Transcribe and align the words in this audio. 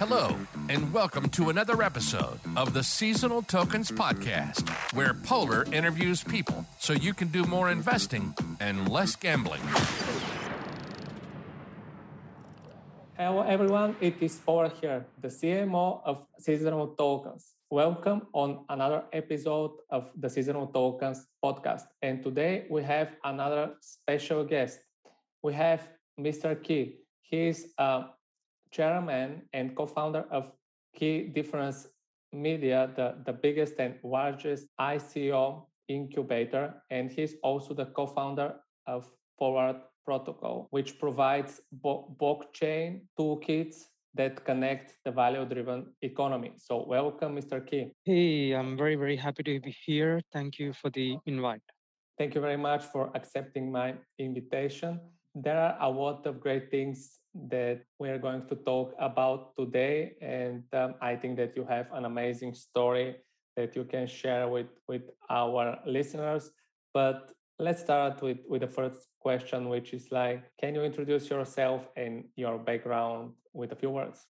Hello, 0.00 0.34
and 0.70 0.94
welcome 0.94 1.28
to 1.28 1.50
another 1.50 1.82
episode 1.82 2.40
of 2.56 2.72
the 2.72 2.82
Seasonal 2.82 3.42
Tokens 3.42 3.90
Podcast, 3.90 4.66
where 4.94 5.12
Polar 5.12 5.64
interviews 5.74 6.24
people 6.24 6.64
so 6.78 6.94
you 6.94 7.12
can 7.12 7.28
do 7.28 7.44
more 7.44 7.70
investing 7.70 8.34
and 8.60 8.88
less 8.88 9.14
gambling. 9.14 9.60
Hello, 13.18 13.42
everyone. 13.42 13.94
It 14.00 14.14
is 14.22 14.36
Polar 14.38 14.70
here, 14.80 15.04
the 15.20 15.28
CMO 15.28 16.00
of 16.06 16.24
Seasonal 16.38 16.94
Tokens. 16.96 17.52
Welcome 17.70 18.26
on 18.32 18.64
another 18.70 19.04
episode 19.12 19.72
of 19.90 20.08
the 20.16 20.30
Seasonal 20.30 20.68
Tokens 20.68 21.26
podcast. 21.44 21.82
And 22.00 22.22
today 22.22 22.64
we 22.70 22.82
have 22.84 23.10
another 23.22 23.74
special 23.82 24.44
guest. 24.44 24.80
We 25.42 25.52
have 25.52 25.86
Mr. 26.18 26.56
Key. 26.62 27.00
He 27.20 27.48
is 27.48 27.66
a 27.76 28.04
chairman 28.70 29.42
and 29.52 29.76
co-founder 29.76 30.24
of 30.30 30.52
Key 30.94 31.28
Difference 31.28 31.88
Media, 32.32 32.90
the, 32.94 33.16
the 33.26 33.32
biggest 33.32 33.74
and 33.78 33.94
largest 34.04 34.66
ICO 34.80 35.66
incubator. 35.88 36.74
And 36.90 37.10
he's 37.10 37.34
also 37.42 37.74
the 37.74 37.86
co-founder 37.86 38.54
of 38.86 39.10
Forward 39.38 39.76
Protocol, 40.04 40.68
which 40.70 40.98
provides 40.98 41.60
bo- 41.72 42.16
blockchain 42.20 43.02
toolkits 43.18 43.84
that 44.14 44.44
connect 44.44 44.94
the 45.04 45.10
value-driven 45.10 45.86
economy. 46.02 46.52
So 46.56 46.84
welcome, 46.86 47.36
Mr. 47.36 47.64
Key. 47.64 47.92
Hey, 48.04 48.52
I'm 48.52 48.76
very, 48.76 48.96
very 48.96 49.16
happy 49.16 49.42
to 49.44 49.60
be 49.60 49.74
here. 49.86 50.20
Thank 50.32 50.58
you 50.58 50.72
for 50.72 50.90
the 50.90 51.16
invite. 51.26 51.62
Thank 52.18 52.34
you 52.34 52.40
very 52.40 52.56
much 52.56 52.84
for 52.84 53.10
accepting 53.14 53.70
my 53.70 53.94
invitation. 54.18 55.00
There 55.34 55.56
are 55.56 55.76
a 55.80 55.88
lot 55.88 56.26
of 56.26 56.40
great 56.40 56.70
things 56.70 57.19
that 57.34 57.82
we 57.98 58.08
are 58.08 58.18
going 58.18 58.46
to 58.48 58.56
talk 58.56 58.94
about 58.98 59.56
today. 59.56 60.14
And 60.20 60.64
um, 60.72 60.94
I 61.00 61.16
think 61.16 61.36
that 61.36 61.56
you 61.56 61.64
have 61.64 61.86
an 61.92 62.04
amazing 62.04 62.54
story 62.54 63.16
that 63.56 63.76
you 63.76 63.84
can 63.84 64.06
share 64.06 64.48
with, 64.48 64.66
with 64.88 65.02
our 65.28 65.78
listeners. 65.86 66.50
But 66.92 67.32
let's 67.58 67.80
start 67.80 68.22
with, 68.22 68.38
with 68.48 68.62
the 68.62 68.68
first 68.68 69.06
question, 69.20 69.68
which 69.68 69.92
is 69.92 70.10
like, 70.10 70.42
can 70.60 70.74
you 70.74 70.82
introduce 70.82 71.30
yourself 71.30 71.88
and 71.96 72.24
your 72.36 72.58
background 72.58 73.32
with 73.52 73.72
a 73.72 73.76
few 73.76 73.90
words? 73.90 74.26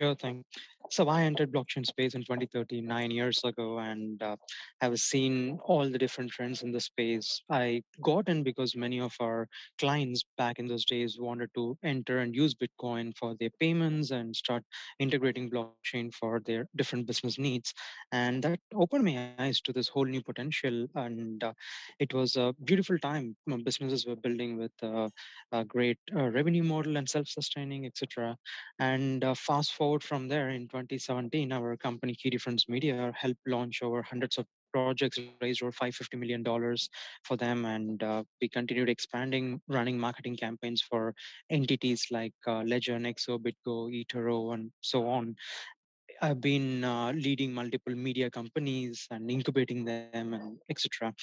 Sure 0.00 0.14
thing. 0.14 0.44
So 0.90 1.08
I 1.08 1.22
entered 1.22 1.52
blockchain 1.52 1.84
space 1.84 2.14
in 2.14 2.22
2013, 2.22 2.86
nine 2.86 3.10
years 3.10 3.40
ago, 3.44 3.78
and 3.78 4.22
uh, 4.22 4.36
have 4.80 4.98
seen 4.98 5.58
all 5.62 5.88
the 5.88 5.98
different 5.98 6.30
trends 6.30 6.62
in 6.62 6.72
the 6.72 6.80
space. 6.80 7.42
I 7.50 7.82
got 8.00 8.28
in 8.28 8.42
because 8.42 8.74
many 8.74 8.98
of 9.00 9.12
our 9.20 9.48
clients 9.78 10.24
back 10.38 10.58
in 10.58 10.66
those 10.66 10.86
days 10.86 11.18
wanted 11.20 11.50
to 11.54 11.76
enter 11.84 12.20
and 12.20 12.34
use 12.34 12.54
Bitcoin 12.54 13.14
for 13.16 13.34
their 13.38 13.50
payments 13.60 14.12
and 14.12 14.34
start 14.34 14.62
integrating 14.98 15.50
blockchain 15.50 16.12
for 16.14 16.40
their 16.46 16.66
different 16.76 17.06
business 17.06 17.38
needs. 17.38 17.74
And 18.12 18.42
that 18.44 18.60
opened 18.74 19.04
my 19.04 19.30
eyes 19.38 19.60
to 19.62 19.74
this 19.74 19.88
whole 19.88 20.06
new 20.06 20.22
potential. 20.22 20.86
And 20.94 21.44
uh, 21.44 21.52
it 21.98 22.14
was 22.14 22.36
a 22.36 22.54
beautiful 22.64 22.98
time. 22.98 23.36
Businesses 23.62 24.06
were 24.06 24.16
building 24.16 24.56
with 24.56 24.72
uh, 24.82 25.10
a 25.52 25.64
great 25.66 25.98
uh, 26.16 26.30
revenue 26.30 26.62
model 26.62 26.96
and 26.96 27.08
self-sustaining, 27.08 27.84
etc. 27.84 28.36
And 28.78 29.22
uh, 29.22 29.34
fast 29.34 29.74
forward 29.74 30.02
from 30.02 30.28
there 30.28 30.48
in 30.48 30.66
2017, 30.86 31.52
our 31.52 31.76
company 31.76 32.14
Key 32.14 32.30
Difference 32.30 32.68
Media 32.68 33.12
helped 33.16 33.40
launch 33.46 33.82
over 33.82 34.02
hundreds 34.02 34.38
of 34.38 34.46
projects, 34.72 35.18
raised 35.40 35.62
over 35.62 35.72
550 35.72 36.16
million 36.16 36.42
dollars 36.42 36.88
for 37.24 37.36
them, 37.36 37.64
and 37.64 38.02
uh, 38.02 38.22
we 38.40 38.48
continued 38.48 38.88
expanding, 38.88 39.60
running 39.68 39.98
marketing 39.98 40.36
campaigns 40.36 40.82
for 40.82 41.14
entities 41.50 42.06
like 42.10 42.34
uh, 42.46 42.62
Ledger, 42.62 42.98
Nexo, 42.98 43.38
BitGo, 43.38 44.04
eToro, 44.04 44.54
and 44.54 44.70
so 44.80 45.08
on. 45.08 45.34
I've 46.20 46.40
been 46.40 46.84
uh, 46.84 47.12
leading 47.12 47.52
multiple 47.52 47.94
media 47.94 48.30
companies 48.30 49.06
and 49.10 49.30
incubating 49.30 49.84
them 49.84 50.34
and 50.34 50.58
etc. 50.68 51.14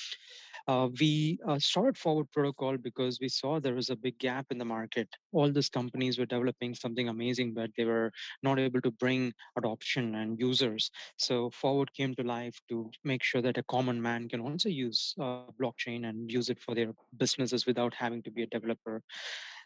Uh, 0.68 0.90
we 1.00 1.38
uh, 1.48 1.60
started 1.60 1.98
Forward 1.98 2.32
Protocol 2.32 2.78
because 2.78 3.20
we 3.20 3.30
saw 3.30 3.60
there 3.60 3.76
was 3.76 3.90
a 3.90 3.96
big 3.96 4.18
gap 4.18 4.48
in 4.50 4.58
the 4.58 4.66
market. 4.66 5.08
All 5.32 5.52
these 5.52 5.70
companies 5.70 6.18
were 6.18 6.26
developing 6.26 6.74
something 6.74 7.10
amazing, 7.10 7.54
but 7.54 7.70
they 7.78 7.86
were 7.86 8.12
not 8.42 8.58
able 8.58 8.82
to 8.82 8.92
bring 8.92 9.34
adoption 9.58 10.16
and 10.16 10.40
users. 10.40 10.90
So 11.18 11.52
Forward 11.52 11.94
came 11.94 12.16
to 12.16 12.24
life 12.24 12.60
to 12.70 12.90
make 13.04 13.22
sure 13.22 13.42
that 13.42 13.58
a 13.58 13.64
common 13.64 14.02
man 14.02 14.28
can 14.28 14.40
also 14.40 14.70
use 14.70 15.14
uh, 15.20 15.42
blockchain 15.62 16.10
and 16.10 16.32
use 16.32 16.50
it 16.50 16.60
for 16.60 16.74
their 16.74 16.94
businesses 17.18 17.66
without 17.66 17.94
having 17.94 18.24
to 18.24 18.32
be 18.32 18.44
a 18.44 18.48
developer. 18.48 19.04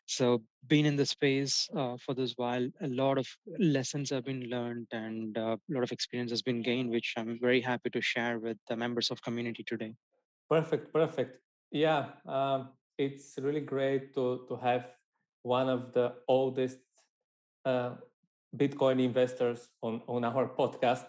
So, 0.10 0.42
being 0.68 0.88
in 0.88 0.96
the 0.96 1.06
space 1.06 1.70
uh, 1.78 1.96
for 2.04 2.16
this 2.16 2.34
while, 2.36 2.68
a 2.82 2.88
lot 2.88 3.20
of 3.20 3.28
lessons 3.60 4.10
have 4.10 4.26
been 4.26 4.50
learned 4.50 4.88
and 4.92 5.38
uh, 5.38 5.56
a 5.56 5.70
lot 5.70 5.84
of 5.84 5.92
experience 5.92 6.32
has 6.32 6.42
been 6.42 6.64
gained, 6.64 6.90
which 6.90 7.14
I'm 7.16 7.38
very 7.40 7.62
happy 7.62 7.92
to 7.92 8.02
share 8.02 8.40
with 8.40 8.58
the 8.68 8.76
members 8.76 9.12
of 9.12 9.22
community 9.22 9.64
today. 9.64 9.94
Perfect, 10.50 10.92
perfect. 10.92 11.38
Yeah, 11.70 12.08
um, 12.26 12.70
it's 12.98 13.38
really 13.38 13.62
great 13.62 14.16
to 14.16 14.46
to 14.50 14.56
have 14.56 14.90
one 15.44 15.70
of 15.70 15.94
the 15.94 16.16
oldest 16.28 16.82
uh, 17.66 18.02
Bitcoin 18.58 18.98
investors 18.98 19.70
on 19.84 20.02
on 20.08 20.26
our 20.26 20.50
podcast, 20.50 21.06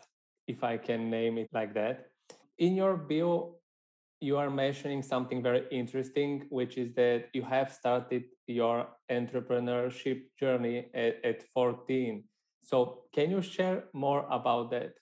if 0.46 0.62
I 0.62 0.76
can 0.76 1.08
name 1.08 1.38
it 1.38 1.48
like 1.56 1.72
that. 1.72 2.12
In 2.58 2.76
your 2.76 3.00
bio, 3.00 3.59
you 4.20 4.36
are 4.36 4.50
mentioning 4.50 5.02
something 5.02 5.42
very 5.42 5.64
interesting, 5.70 6.46
which 6.50 6.76
is 6.76 6.92
that 6.94 7.28
you 7.32 7.42
have 7.42 7.72
started 7.72 8.24
your 8.46 8.88
entrepreneurship 9.10 10.22
journey 10.38 10.86
at, 10.94 11.24
at 11.24 11.42
14. 11.54 12.24
So, 12.62 13.04
can 13.14 13.30
you 13.30 13.40
share 13.40 13.84
more 13.94 14.26
about 14.30 14.70
that? 14.72 14.92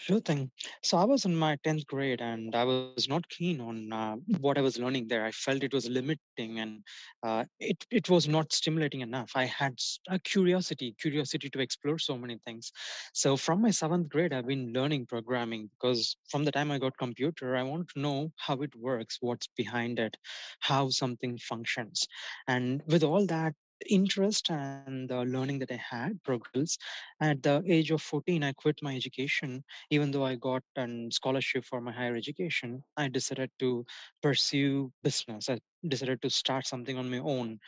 Sure 0.00 0.20
thing. 0.20 0.50
So 0.82 0.96
I 0.96 1.04
was 1.04 1.24
in 1.24 1.34
my 1.36 1.56
10th 1.64 1.86
grade 1.86 2.20
and 2.22 2.54
I 2.54 2.64
was 2.64 3.08
not 3.08 3.28
keen 3.28 3.60
on 3.60 3.92
uh, 3.92 3.96
what 4.40 4.56
I 4.56 4.60
was 4.60 4.78
learning 4.78 5.08
there. 5.08 5.24
I 5.24 5.32
felt 5.32 5.62
it 5.64 5.74
was 5.74 5.88
limiting 5.88 6.60
and 6.60 6.84
uh, 7.22 7.44
it, 7.58 7.84
it 7.90 8.08
was 8.08 8.28
not 8.28 8.52
stimulating 8.52 9.00
enough. 9.00 9.32
I 9.34 9.44
had 9.46 9.78
a 10.08 10.18
curiosity, 10.20 10.94
curiosity 11.00 11.50
to 11.50 11.58
explore 11.60 11.98
so 11.98 12.16
many 12.16 12.38
things. 12.46 12.70
So 13.12 13.36
from 13.36 13.60
my 13.60 13.70
seventh 13.72 14.08
grade, 14.08 14.32
I've 14.32 14.46
been 14.46 14.72
learning 14.72 15.06
programming 15.06 15.68
because 15.78 16.16
from 16.30 16.44
the 16.44 16.52
time 16.52 16.70
I 16.70 16.78
got 16.78 16.96
computer, 16.96 17.56
I 17.56 17.64
want 17.64 17.88
to 17.90 18.00
know 18.00 18.32
how 18.36 18.54
it 18.62 18.74
works, 18.76 19.18
what's 19.20 19.48
behind 19.56 19.98
it, 19.98 20.16
how 20.60 20.90
something 20.90 21.38
functions. 21.38 22.06
And 22.46 22.82
with 22.86 23.02
all 23.02 23.26
that, 23.26 23.54
interest 23.86 24.50
and 24.50 25.08
the 25.08 25.22
learning 25.24 25.60
that 25.60 25.70
I 25.70 25.80
had 25.90 26.22
progress. 26.24 26.76
At 27.20 27.42
the 27.42 27.62
age 27.66 27.90
of 27.90 28.02
14, 28.02 28.42
I 28.42 28.52
quit 28.52 28.78
my 28.82 28.94
education. 28.94 29.64
Even 29.90 30.10
though 30.10 30.24
I 30.24 30.34
got 30.36 30.62
a 30.76 31.08
scholarship 31.10 31.64
for 31.64 31.80
my 31.80 31.92
higher 31.92 32.16
education, 32.16 32.82
I 32.96 33.08
decided 33.08 33.50
to 33.60 33.84
pursue 34.22 34.92
business. 35.02 35.48
I 35.48 35.58
decided 35.86 36.22
to 36.22 36.30
start 36.30 36.66
something 36.66 36.96
on 36.98 37.10
my 37.10 37.18
own. 37.18 37.58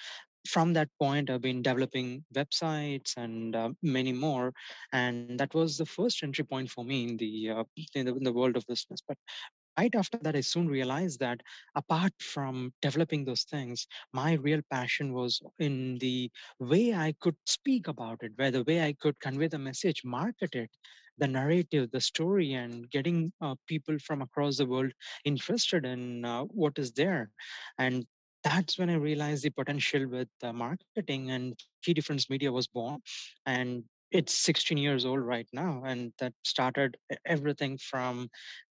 From 0.48 0.72
that 0.74 0.88
point, 0.98 1.30
I've 1.30 1.42
been 1.42 1.62
developing 1.62 2.24
websites 2.34 3.16
and 3.16 3.54
uh, 3.54 3.70
many 3.82 4.12
more, 4.12 4.52
and 4.92 5.38
that 5.38 5.54
was 5.54 5.76
the 5.76 5.84
first 5.86 6.22
entry 6.22 6.44
point 6.44 6.70
for 6.70 6.84
me 6.84 7.04
in 7.08 7.16
the, 7.16 7.50
uh, 7.50 7.64
in 7.94 8.06
the 8.06 8.14
in 8.14 8.24
the 8.24 8.32
world 8.32 8.56
of 8.56 8.66
business. 8.66 9.00
But 9.06 9.18
right 9.78 9.94
after 9.94 10.18
that, 10.18 10.36
I 10.36 10.40
soon 10.40 10.68
realized 10.68 11.20
that 11.20 11.40
apart 11.74 12.12
from 12.20 12.72
developing 12.82 13.24
those 13.24 13.44
things, 13.44 13.86
my 14.12 14.34
real 14.34 14.60
passion 14.70 15.12
was 15.12 15.40
in 15.58 15.98
the 15.98 16.30
way 16.58 16.94
I 16.94 17.14
could 17.20 17.36
speak 17.46 17.88
about 17.88 18.22
it, 18.22 18.32
where 18.36 18.50
the 18.50 18.64
way 18.64 18.82
I 18.84 18.94
could 19.00 19.18
convey 19.20 19.48
the 19.48 19.58
message, 19.58 20.02
market 20.04 20.54
it, 20.54 20.70
the 21.18 21.28
narrative, 21.28 21.90
the 21.92 22.00
story, 22.00 22.54
and 22.54 22.90
getting 22.90 23.32
uh, 23.40 23.54
people 23.66 23.98
from 23.98 24.22
across 24.22 24.56
the 24.56 24.66
world 24.66 24.92
interested 25.24 25.84
in 25.84 26.24
uh, 26.24 26.42
what 26.44 26.78
is 26.78 26.92
there. 26.92 27.30
And 27.78 28.06
that's 28.42 28.78
when 28.78 28.88
I 28.88 28.94
realized 28.94 29.44
the 29.44 29.50
potential 29.50 30.08
with 30.08 30.28
uh, 30.42 30.52
marketing 30.52 31.30
and 31.30 31.58
Key 31.82 31.92
Difference 31.94 32.30
Media 32.30 32.50
was 32.50 32.66
born. 32.66 33.00
And 33.44 33.84
it's 34.10 34.34
16 34.34 34.76
years 34.76 35.04
old 35.04 35.20
right 35.20 35.46
now 35.52 35.82
and 35.86 36.12
that 36.18 36.32
started 36.44 36.96
everything 37.26 37.78
from 37.78 38.28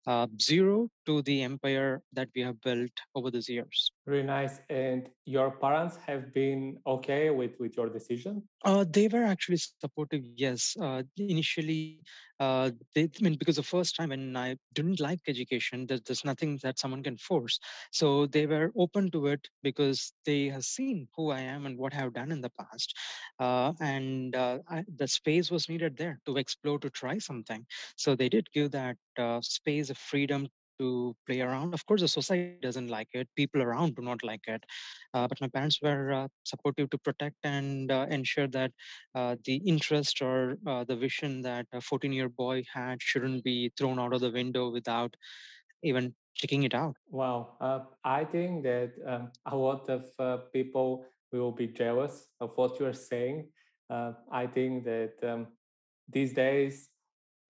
uh, 0.09 0.31
zero 0.41 0.89
to 1.07 1.23
the 1.23 1.43
empire 1.43 2.03
that 2.13 2.29
we 2.35 2.41
have 2.41 2.61
built 2.61 3.05
over 3.15 3.31
these 3.31 3.49
years 3.59 3.93
Really 4.07 4.23
nice. 4.27 4.61
And 4.69 5.09
your 5.25 5.51
parents 5.51 5.97
have 6.07 6.33
been 6.33 6.79
okay 6.87 7.29
with, 7.31 7.59
with 7.59 7.77
your 7.77 7.89
decision? 7.89 8.43
Uh, 8.65 8.85
they 8.89 9.07
were 9.07 9.23
actually 9.23 9.57
supportive, 9.79 10.23
yes. 10.35 10.75
Uh, 10.81 11.03
initially, 11.17 12.01
uh, 12.39 12.71
they, 12.95 13.03
I 13.03 13.23
mean, 13.23 13.35
because 13.35 13.55
the 13.57 13.63
first 13.63 13.95
time 13.95 14.09
when 14.09 14.35
I 14.35 14.57
didn't 14.73 14.99
like 14.99 15.19
education, 15.27 15.85
there's, 15.87 16.01
there's 16.01 16.25
nothing 16.25 16.59
that 16.63 16.79
someone 16.79 17.03
can 17.03 17.17
force. 17.17 17.59
So 17.91 18.25
they 18.27 18.47
were 18.47 18.71
open 18.75 19.11
to 19.11 19.27
it 19.27 19.47
because 19.63 20.13
they 20.25 20.47
have 20.49 20.63
seen 20.63 21.07
who 21.15 21.31
I 21.31 21.41
am 21.41 21.65
and 21.65 21.77
what 21.77 21.93
I 21.93 21.97
have 21.97 22.13
done 22.13 22.31
in 22.31 22.41
the 22.41 22.51
past. 22.51 22.95
Uh, 23.39 23.73
and 23.79 24.35
uh, 24.35 24.59
I, 24.69 24.83
the 24.95 25.07
space 25.07 25.51
was 25.51 25.69
needed 25.69 25.97
there 25.97 26.19
to 26.25 26.37
explore, 26.37 26.79
to 26.79 26.89
try 26.89 27.19
something. 27.19 27.65
So 27.97 28.15
they 28.15 28.29
did 28.29 28.51
give 28.53 28.71
that 28.71 28.97
uh, 29.17 29.41
space 29.41 29.89
freedom 29.99 30.47
to 30.79 31.15
play 31.27 31.41
around. 31.41 31.73
Of 31.73 31.85
course, 31.85 32.01
the 32.01 32.07
society 32.07 32.57
doesn't 32.61 32.87
like 32.87 33.09
it. 33.13 33.27
People 33.35 33.61
around 33.61 33.95
do 33.95 34.01
not 34.01 34.23
like 34.23 34.47
it. 34.47 34.63
Uh, 35.13 35.27
but 35.27 35.39
my 35.41 35.47
parents 35.47 35.79
were 35.81 36.11
uh, 36.13 36.27
supportive 36.43 36.89
to 36.91 36.97
protect 36.97 37.35
and 37.43 37.91
uh, 37.91 38.07
ensure 38.09 38.47
that 38.47 38.71
uh, 39.13 39.35
the 39.45 39.55
interest 39.55 40.21
or 40.21 40.57
uh, 40.65 40.83
the 40.85 40.95
vision 40.95 41.41
that 41.41 41.65
a 41.73 41.81
14 41.81 42.11
year 42.11 42.29
boy 42.29 42.63
had 42.73 43.01
shouldn't 43.01 43.43
be 43.43 43.71
thrown 43.77 43.99
out 43.99 44.13
of 44.13 44.21
the 44.21 44.31
window 44.31 44.69
without 44.69 45.13
even 45.83 46.13
checking 46.35 46.63
it 46.63 46.73
out. 46.73 46.95
Wow. 47.09 47.57
Uh, 47.59 47.79
I 48.03 48.23
think 48.23 48.63
that 48.63 48.93
um, 49.05 49.31
a 49.45 49.55
lot 49.55 49.89
of 49.89 50.51
people 50.53 51.05
will 51.31 51.51
be 51.51 51.67
jealous 51.67 52.27
of 52.39 52.57
what 52.57 52.79
you're 52.79 52.93
saying. 52.93 53.47
I 54.31 54.45
think 54.45 54.85
that 54.85 55.13
um, 55.23 55.47
these 56.07 56.33
days 56.33 56.89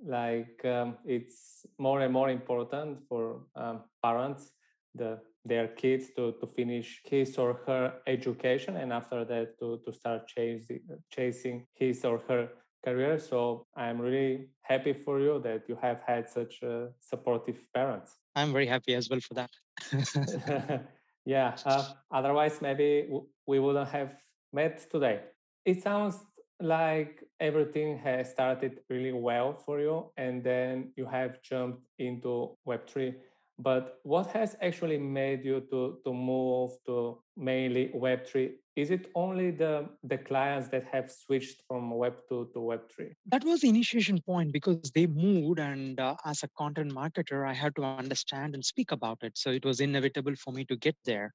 like 0.05 0.63
um, 0.65 0.97
it's 1.05 1.65
more 1.77 2.01
and 2.01 2.13
more 2.13 2.29
important 2.29 2.99
for 3.07 3.41
um, 3.55 3.83
parents 4.03 4.51
the 4.95 5.19
their 5.45 5.67
kids 5.67 6.09
to, 6.15 6.33
to 6.39 6.47
finish 6.47 7.01
his 7.05 7.37
or 7.37 7.61
her 7.65 7.93
education 8.07 8.75
and 8.75 8.91
after 8.91 9.23
that 9.25 9.57
to, 9.57 9.79
to 9.85 9.93
start 9.93 10.27
chasing 10.27 10.81
chasing 11.09 11.65
his 11.73 12.03
or 12.03 12.21
her 12.27 12.49
career. 12.83 13.17
So 13.17 13.65
i'm 13.75 13.99
really 13.99 14.49
happy 14.61 14.93
for 14.93 15.19
you 15.19 15.39
that 15.43 15.63
you 15.67 15.77
have 15.81 16.01
had 16.05 16.29
such 16.29 16.63
uh, 16.63 16.87
supportive 16.99 17.59
parents. 17.73 18.17
I'm 18.35 18.51
very 18.53 18.67
happy 18.67 18.95
as 18.95 19.09
well 19.09 19.19
for 19.19 19.33
that. 19.35 19.51
Yeah 21.25 21.57
uh, 21.65 21.83
otherwise 22.11 22.61
maybe 22.61 23.07
we 23.45 23.59
wouldn't 23.59 23.89
have 23.89 24.15
met 24.51 24.89
today. 24.89 25.21
It 25.65 25.83
sounds 25.83 26.15
like 26.59 27.23
everything 27.39 27.97
has 27.97 28.31
started 28.31 28.79
really 28.89 29.11
well 29.11 29.53
for 29.53 29.79
you 29.79 30.11
and 30.17 30.43
then 30.43 30.91
you 30.95 31.05
have 31.05 31.41
jumped 31.41 31.81
into 31.97 32.55
web3 32.67 33.15
but 33.61 33.99
what 34.03 34.27
has 34.27 34.55
actually 34.61 34.97
made 34.97 35.43
you 35.43 35.59
to, 35.69 35.97
to 36.05 36.13
move 36.13 36.71
to 36.85 37.21
mainly 37.35 37.91
web3 37.95 38.51
is 38.75 38.91
it 38.91 39.07
only 39.15 39.51
the 39.51 39.89
the 40.03 40.17
clients 40.17 40.69
that 40.69 40.85
have 40.91 41.11
switched 41.11 41.61
from 41.67 41.91
web 41.91 42.15
2 42.29 42.49
to 42.53 42.59
web3 42.59 43.11
that 43.25 43.43
was 43.43 43.61
the 43.61 43.69
initiation 43.69 44.19
point 44.21 44.51
because 44.53 44.91
they 44.91 45.05
moved 45.07 45.59
and 45.59 45.99
uh, 45.99 46.15
as 46.25 46.43
a 46.43 46.49
content 46.57 46.91
marketer 46.93 47.47
i 47.47 47.53
had 47.53 47.75
to 47.75 47.83
understand 47.83 48.55
and 48.55 48.63
speak 48.63 48.91
about 48.91 49.17
it. 49.21 49.37
So 49.37 49.51
it 49.51 49.65
was 49.65 49.79
inevitable 49.79 50.35
for 50.35 50.53
me 50.53 50.65
to 50.65 50.75
get 50.75 50.95
there. 51.05 51.33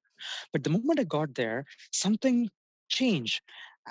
But 0.51 0.63
the 0.63 0.69
moment 0.69 0.99
i 0.99 1.03
got 1.03 1.35
there 1.35 1.65
something 1.91 2.49
changed. 2.89 3.41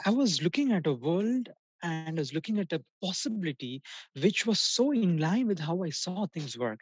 I 0.05 0.11
was 0.11 0.43
looking 0.43 0.73
at 0.73 0.87
a 0.87 0.93
world 0.93 1.49
and 1.85 2.19
I 2.19 2.21
was 2.21 2.33
looking 2.33 2.59
at 2.59 2.73
a 2.73 2.83
possibility 3.03 3.83
which 4.21 4.47
was 4.47 4.59
so 4.59 4.93
in 4.93 5.19
line 5.19 5.47
with 5.47 5.59
how 5.59 5.83
I 5.83 5.91
saw 5.91 6.27
things 6.27 6.57
work. 6.57 6.81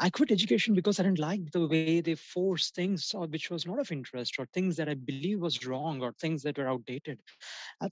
I 0.00 0.08
quit 0.10 0.30
education 0.30 0.74
because 0.74 0.98
I 0.98 1.02
didn't 1.02 1.18
like 1.18 1.50
the 1.52 1.66
way 1.66 2.00
they 2.00 2.14
forced 2.14 2.74
things 2.74 3.12
or 3.14 3.26
which 3.26 3.50
was 3.50 3.66
not 3.66 3.78
of 3.78 3.92
interest 3.92 4.36
or 4.38 4.46
things 4.46 4.76
that 4.76 4.88
I 4.88 4.94
believe 4.94 5.40
was 5.40 5.66
wrong 5.66 6.00
or 6.02 6.12
things 6.12 6.42
that 6.44 6.56
were 6.56 6.68
outdated. 6.68 7.18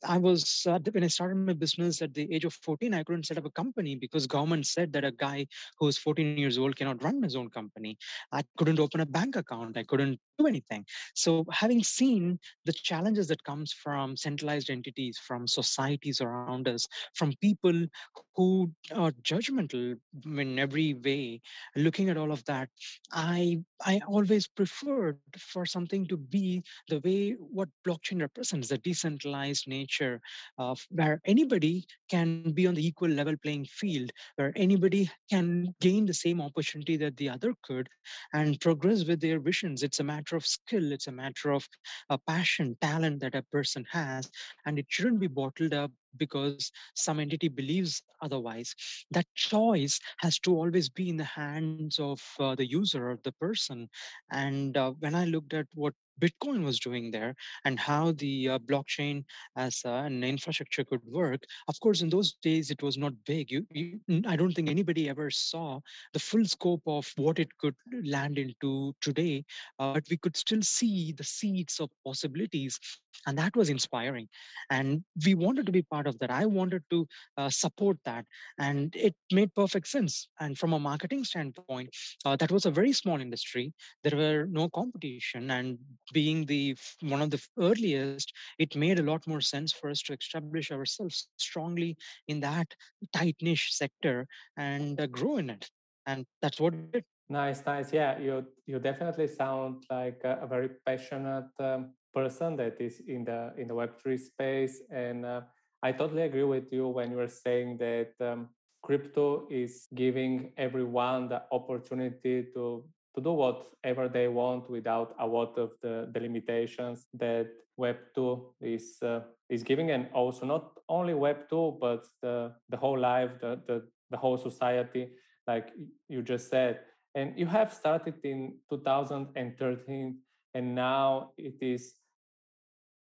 I, 0.03 0.17
was 0.17 0.67
uh, 0.67 0.79
when 0.91 1.05
I 1.05 1.09
started 1.09 1.37
my 1.37 1.53
business 1.53 2.01
at 2.01 2.15
the 2.15 2.33
age 2.35 2.45
of 2.45 2.55
14, 2.55 2.95
I 2.95 3.03
couldn't 3.03 3.27
set 3.27 3.39
up 3.39 3.45
a 3.45 3.51
company 3.51 3.95
because 3.97 4.27
government 4.27 4.67
said 4.67 4.93
that 4.95 5.05
a 5.05 5.13
guy 5.13 5.47
who 5.79 5.89
is 5.89 5.99
14 5.99 6.39
years 6.39 6.59
old 6.59 6.77
cannot 6.77 7.03
run 7.03 7.23
his 7.23 7.37
own 7.37 7.51
company. 7.51 7.99
I 8.33 8.43
couldn't 8.57 8.81
open 8.81 9.01
a 9.01 9.07
bank 9.07 9.37
account. 9.37 9.77
I 9.77 9.85
couldn't 9.85 10.19
do 10.39 10.47
anything. 10.47 10.87
So 11.15 11.45
having 11.53 11.83
seen 11.83 12.39
the 12.65 12.73
challenges 12.73 13.29
that 13.29 13.45
comes 13.45 13.73
from 13.73 14.17
centralized 14.17 14.71
entities, 14.71 15.19
from 15.19 15.47
societies 15.47 16.21
around 16.21 16.46
us, 16.47 16.77
from 17.05 17.33
people 17.41 17.87
who 18.35 18.71
are 18.95 19.13
judgmental 19.23 19.97
in 20.25 20.59
every 20.59 20.95
way, 20.95 21.41
looking 21.77 22.09
at 22.09 22.17
all 22.17 22.31
of 22.33 22.45
that, 22.45 22.69
I 23.13 23.59
I 23.85 24.01
always 24.07 24.47
preferred 24.47 25.19
for 25.39 25.67
something 25.67 26.07
to 26.07 26.17
be 26.17 26.63
the 26.89 27.01
way 27.01 27.33
what 27.33 27.69
blockchain 27.87 28.21
represents, 28.21 28.69
the 28.69 28.79
decentralized 28.79 29.67
nature 29.67 30.21
of 30.59 30.85
where 30.91 31.21
anybody 31.25 31.87
can 32.09 32.53
be 32.53 32.67
on 32.67 32.75
the 32.75 32.87
equal 32.87 33.09
level 33.11 33.37
playing 33.43 33.65
field, 33.67 34.11
where 34.37 34.53
anybody 34.57 35.11
can 35.31 35.75
gain 35.81 36.07
the 36.07 36.15
same 36.15 36.41
opportunity 36.41 36.97
that 36.97 37.17
the 37.17 37.29
other 37.29 37.55
could 37.63 37.89
and 38.33 38.61
progress 38.61 39.05
with 39.05 39.21
their 39.21 39.41
visions. 39.41 39.83
It's 39.83 40.01
a 40.01 40.05
matter 40.05 40.37
of 40.37 40.47
skill, 40.47 40.93
it's 40.93 41.07
a 41.09 41.13
matter 41.13 41.51
of 41.53 41.69
a 42.11 42.19
passion, 42.19 42.77
talent 42.81 43.21
that 43.21 43.35
a 43.35 43.43
person 43.43 43.85
has, 43.91 44.31
and 44.65 44.79
it 44.79 44.87
shouldn't 44.89 45.21
be 45.21 45.27
bottled 45.27 45.75
up 45.75 45.91
because 46.19 46.73
some 46.95 47.21
entity 47.21 47.49
believes 47.49 48.03
otherwise. 48.23 48.75
That 49.11 49.27
choice 49.35 50.01
has 50.19 50.39
to 50.41 50.55
always 50.55 50.89
be 50.89 51.11
in 51.11 51.17
the 51.17 51.25
hands 51.25 51.99
of 51.99 52.21
uh, 52.41 52.55
the 52.57 52.67
user 52.67 53.11
or 53.11 53.19
the 53.25 53.33
person. 53.33 53.89
And 54.31 54.77
uh, 54.77 54.93
when 54.99 55.15
I 55.15 55.25
looked 55.27 55.55
at 55.55 55.67
what 55.75 55.95
Bitcoin 56.21 56.65
was 56.65 56.79
doing 56.79 57.11
there 57.11 57.35
and 57.65 57.79
how 57.79 58.13
the 58.13 58.49
uh, 58.51 58.59
blockchain 58.59 59.25
as 59.57 59.83
uh, 59.85 59.91
an 59.91 60.25
infrastructure 60.25 60.85
could 60.85 61.01
work. 61.07 61.43
Of 61.69 61.79
course, 61.81 62.01
in 62.03 62.09
those 62.09 62.35
days, 62.43 62.71
it 62.71 62.83
was 62.83 62.97
not 62.97 63.13
big. 63.27 63.51
You, 63.51 63.67
you, 63.71 64.01
I 64.27 64.37
don't 64.37 64.53
think 64.53 64.69
anybody 64.69 65.09
ever 65.09 65.31
saw 65.31 65.81
the 66.13 66.19
full 66.19 66.45
scope 66.45 66.83
of 66.87 67.11
what 67.17 67.39
it 67.39 67.49
could 67.59 67.75
land 68.05 68.39
into 68.39 68.95
today, 69.01 69.45
uh, 69.79 69.95
but 69.95 70.05
we 70.11 70.17
could 70.17 70.37
still 70.37 70.63
see 70.63 71.13
the 71.13 71.25
seeds 71.25 71.81
of 71.81 71.91
possibilities. 72.05 72.79
And 73.27 73.39
that 73.39 73.57
was 73.57 73.71
inspiring. 73.71 74.29
And 74.71 75.03
we 75.25 75.35
wanted 75.35 75.67
to 75.67 75.73
be 75.73 75.83
part 75.83 76.07
of 76.07 76.19
that. 76.19 76.31
I 76.31 76.45
wanted 76.45 76.83
to 76.91 77.09
uh, 77.37 77.51
support 77.51 77.99
that. 78.05 78.25
And 78.59 78.95
it 78.95 79.15
made 79.33 79.55
perfect 79.55 79.89
sense. 79.89 80.29
And 80.39 80.57
from 80.57 80.75
a 80.75 80.79
marketing 80.79 81.25
standpoint, 81.25 81.91
uh, 82.25 82.37
that 82.37 82.53
was 82.53 82.67
a 82.67 82.71
very 82.71 82.93
small 82.93 83.21
industry. 83.21 83.73
There 84.05 84.17
were 84.17 84.47
no 84.51 84.69
competition. 84.69 85.51
And 85.51 85.79
being 86.13 86.47
the 86.47 86.77
one 87.01 87.23
of 87.23 87.31
the 87.31 87.43
earliest, 87.59 88.33
it 88.59 88.77
made 88.77 88.99
a 88.99 89.03
lot 89.03 89.27
more 89.27 89.41
sense 89.41 89.73
for 89.73 89.91
us 89.91 90.03
to 90.03 90.15
establish 90.15 90.71
ourselves 90.71 91.29
strongly 91.37 91.97
in 92.29 92.41
that 92.41 92.75
tight 93.13 93.37
niche 93.41 93.75
sector 93.75 94.27
and 94.57 95.01
uh, 95.01 95.07
grow 95.07 95.39
in 95.39 95.51
it. 95.51 95.69
And 96.07 96.25
that's 96.41 96.61
what 96.61 96.75
did. 96.93 97.05
Nice, 97.29 97.65
nice. 97.67 97.93
Yeah, 97.93 98.19
you 98.19 98.47
you 98.67 98.79
definitely 98.79 99.27
sound 99.27 99.83
like 99.91 100.21
a, 100.25 100.39
a 100.43 100.47
very 100.47 100.71
passionate 100.87 101.51
um, 101.59 101.95
person 102.15 102.57
that 102.57 102.81
is 102.81 103.03
in 103.09 103.25
the 103.25 103.53
in 103.59 103.67
the 103.67 103.75
Web 103.75 103.99
three 103.99 104.19
space, 104.19 104.81
and 104.91 105.27
uh, 105.27 105.41
I 105.83 105.91
totally 105.93 106.23
agree 106.23 106.45
with 106.45 106.73
you 106.73 106.87
when 106.87 107.11
you 107.11 107.17
were 107.17 107.29
saying 107.29 107.79
that 107.79 108.15
um, 108.21 108.51
crypto 108.83 109.49
is 109.51 109.89
giving 109.95 110.53
everyone 110.57 111.29
the 111.29 111.43
opportunity 111.51 112.47
to 112.55 112.85
to 113.17 113.23
do 113.23 113.33
whatever 113.33 114.09
they 114.09 114.29
want 114.29 114.71
without 114.71 115.17
a 115.19 115.27
lot 115.27 115.59
of 115.59 115.73
the, 115.83 116.09
the 116.13 116.21
limitations 116.21 117.07
that 117.15 117.49
Web 117.77 117.97
2 118.15 118.55
is 118.61 118.99
uh, 119.03 119.23
is 119.49 119.63
giving, 119.63 119.91
and 119.91 120.09
also 120.13 120.45
not 120.47 120.73
only 120.89 121.15
Web 121.15 121.49
2, 121.49 121.79
but 121.81 122.05
the, 122.23 122.53
the 122.69 122.77
whole 122.77 122.99
life, 122.99 123.31
the, 123.41 123.61
the, 123.67 123.83
the 124.11 124.17
whole 124.17 124.37
society, 124.37 125.11
like 125.47 125.69
you 126.09 126.23
just 126.23 126.51
said. 126.51 126.81
And 127.15 127.39
you 127.39 127.47
have 127.47 127.73
started 127.73 128.17
in 128.25 128.57
2013, 128.71 130.19
and 130.55 130.75
now 130.75 131.31
it 131.39 131.55
is 131.61 131.95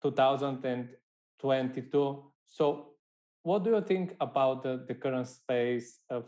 2022. 0.01 2.23
So, 2.45 2.87
what 3.43 3.63
do 3.63 3.69
you 3.71 3.81
think 3.81 4.15
about 4.19 4.63
the, 4.63 4.83
the 4.87 4.95
current 4.95 5.27
space 5.27 5.99
of, 6.09 6.25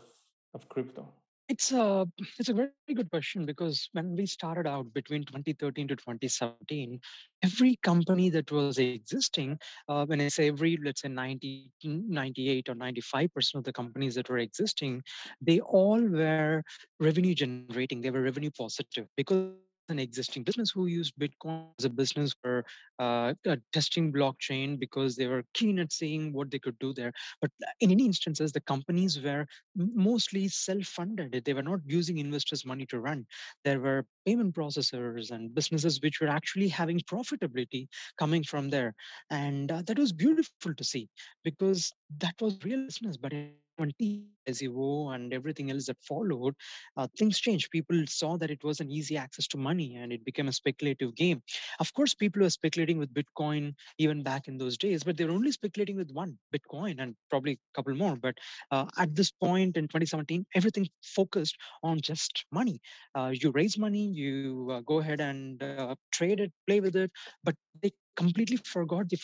of 0.54 0.68
crypto? 0.68 1.12
It's 1.48 1.70
a 1.70 2.06
it's 2.38 2.48
a 2.48 2.54
very 2.54 2.70
good 2.92 3.08
question 3.08 3.46
because 3.46 3.88
when 3.92 4.16
we 4.16 4.26
started 4.26 4.66
out 4.66 4.92
between 4.92 5.24
2013 5.24 5.86
to 5.88 5.94
2017, 5.94 7.00
every 7.44 7.76
company 7.84 8.30
that 8.30 8.50
was 8.50 8.78
existing, 8.78 9.58
uh, 9.88 10.04
when 10.06 10.20
I 10.20 10.26
say 10.26 10.48
every, 10.48 10.76
let's 10.82 11.02
say 11.02 11.08
90, 11.08 11.70
98 11.84 12.68
or 12.68 12.74
95 12.74 13.32
percent 13.32 13.60
of 13.60 13.64
the 13.64 13.72
companies 13.72 14.16
that 14.16 14.28
were 14.28 14.38
existing, 14.38 15.02
they 15.40 15.60
all 15.60 16.02
were 16.02 16.64
revenue 16.98 17.34
generating. 17.34 18.00
They 18.00 18.10
were 18.10 18.22
revenue 18.22 18.50
positive 18.50 19.06
because 19.16 19.52
an 19.88 19.98
existing 19.98 20.42
business 20.42 20.70
who 20.70 20.86
used 20.86 21.14
Bitcoin 21.20 21.66
as 21.78 21.84
a 21.84 21.90
business 21.90 22.34
for 22.42 22.64
uh, 22.98 23.34
testing 23.72 24.12
blockchain 24.12 24.78
because 24.78 25.16
they 25.16 25.26
were 25.26 25.44
keen 25.54 25.78
at 25.78 25.92
seeing 25.92 26.32
what 26.32 26.50
they 26.50 26.58
could 26.58 26.78
do 26.78 26.92
there. 26.92 27.12
But 27.40 27.50
in 27.80 27.90
any 27.90 28.06
instances, 28.06 28.52
the 28.52 28.60
companies 28.60 29.20
were 29.20 29.46
mostly 29.76 30.48
self-funded. 30.48 31.42
They 31.44 31.54
were 31.54 31.62
not 31.62 31.80
using 31.84 32.18
investors' 32.18 32.66
money 32.66 32.86
to 32.86 33.00
run. 33.00 33.26
There 33.64 33.80
were 33.80 34.06
payment 34.26 34.54
processors 34.54 35.30
and 35.30 35.54
businesses 35.54 36.00
which 36.02 36.20
were 36.20 36.28
actually 36.28 36.68
having 36.68 37.00
profitability 37.00 37.88
coming 38.18 38.42
from 38.42 38.70
there, 38.70 38.94
and 39.30 39.70
uh, 39.70 39.82
that 39.86 39.98
was 39.98 40.12
beautiful 40.12 40.74
to 40.74 40.84
see 40.84 41.08
because 41.44 41.92
that 42.18 42.34
was 42.40 42.58
real 42.64 42.84
business, 42.84 43.16
but 43.16 43.32
it 43.32 43.54
ICO 43.80 45.14
and 45.14 45.32
everything 45.32 45.70
else 45.70 45.86
that 45.86 45.96
followed, 46.00 46.54
uh, 46.96 47.06
things 47.18 47.38
changed. 47.38 47.70
People 47.70 48.04
saw 48.06 48.36
that 48.36 48.50
it 48.50 48.62
was 48.64 48.80
an 48.80 48.90
easy 48.90 49.16
access 49.16 49.46
to 49.48 49.56
money 49.56 49.96
and 49.96 50.12
it 50.12 50.24
became 50.24 50.48
a 50.48 50.52
speculative 50.52 51.14
game. 51.14 51.42
Of 51.80 51.92
course, 51.94 52.14
people 52.14 52.42
were 52.42 52.50
speculating 52.50 52.98
with 52.98 53.12
Bitcoin 53.14 53.74
even 53.98 54.22
back 54.22 54.48
in 54.48 54.58
those 54.58 54.76
days, 54.78 55.04
but 55.04 55.16
they 55.16 55.24
were 55.24 55.32
only 55.32 55.52
speculating 55.52 55.96
with 55.96 56.10
one 56.10 56.38
Bitcoin 56.54 57.00
and 57.00 57.14
probably 57.30 57.52
a 57.52 57.74
couple 57.74 57.94
more. 57.94 58.16
But 58.16 58.36
uh, 58.70 58.86
at 58.98 59.14
this 59.14 59.30
point 59.30 59.76
in 59.76 59.84
2017, 59.84 60.46
everything 60.54 60.88
focused 61.02 61.56
on 61.82 62.00
just 62.00 62.44
money. 62.52 62.80
Uh, 63.14 63.32
you 63.34 63.50
raise 63.50 63.78
money, 63.78 64.06
you 64.06 64.68
uh, 64.72 64.80
go 64.80 64.98
ahead 64.98 65.20
and 65.20 65.62
uh, 65.62 65.94
trade 66.12 66.40
it, 66.40 66.52
play 66.66 66.80
with 66.80 66.96
it, 66.96 67.10
but 67.44 67.54
they 67.82 67.92
completely 68.16 68.56
forgot 68.56 69.08
the 69.08 69.16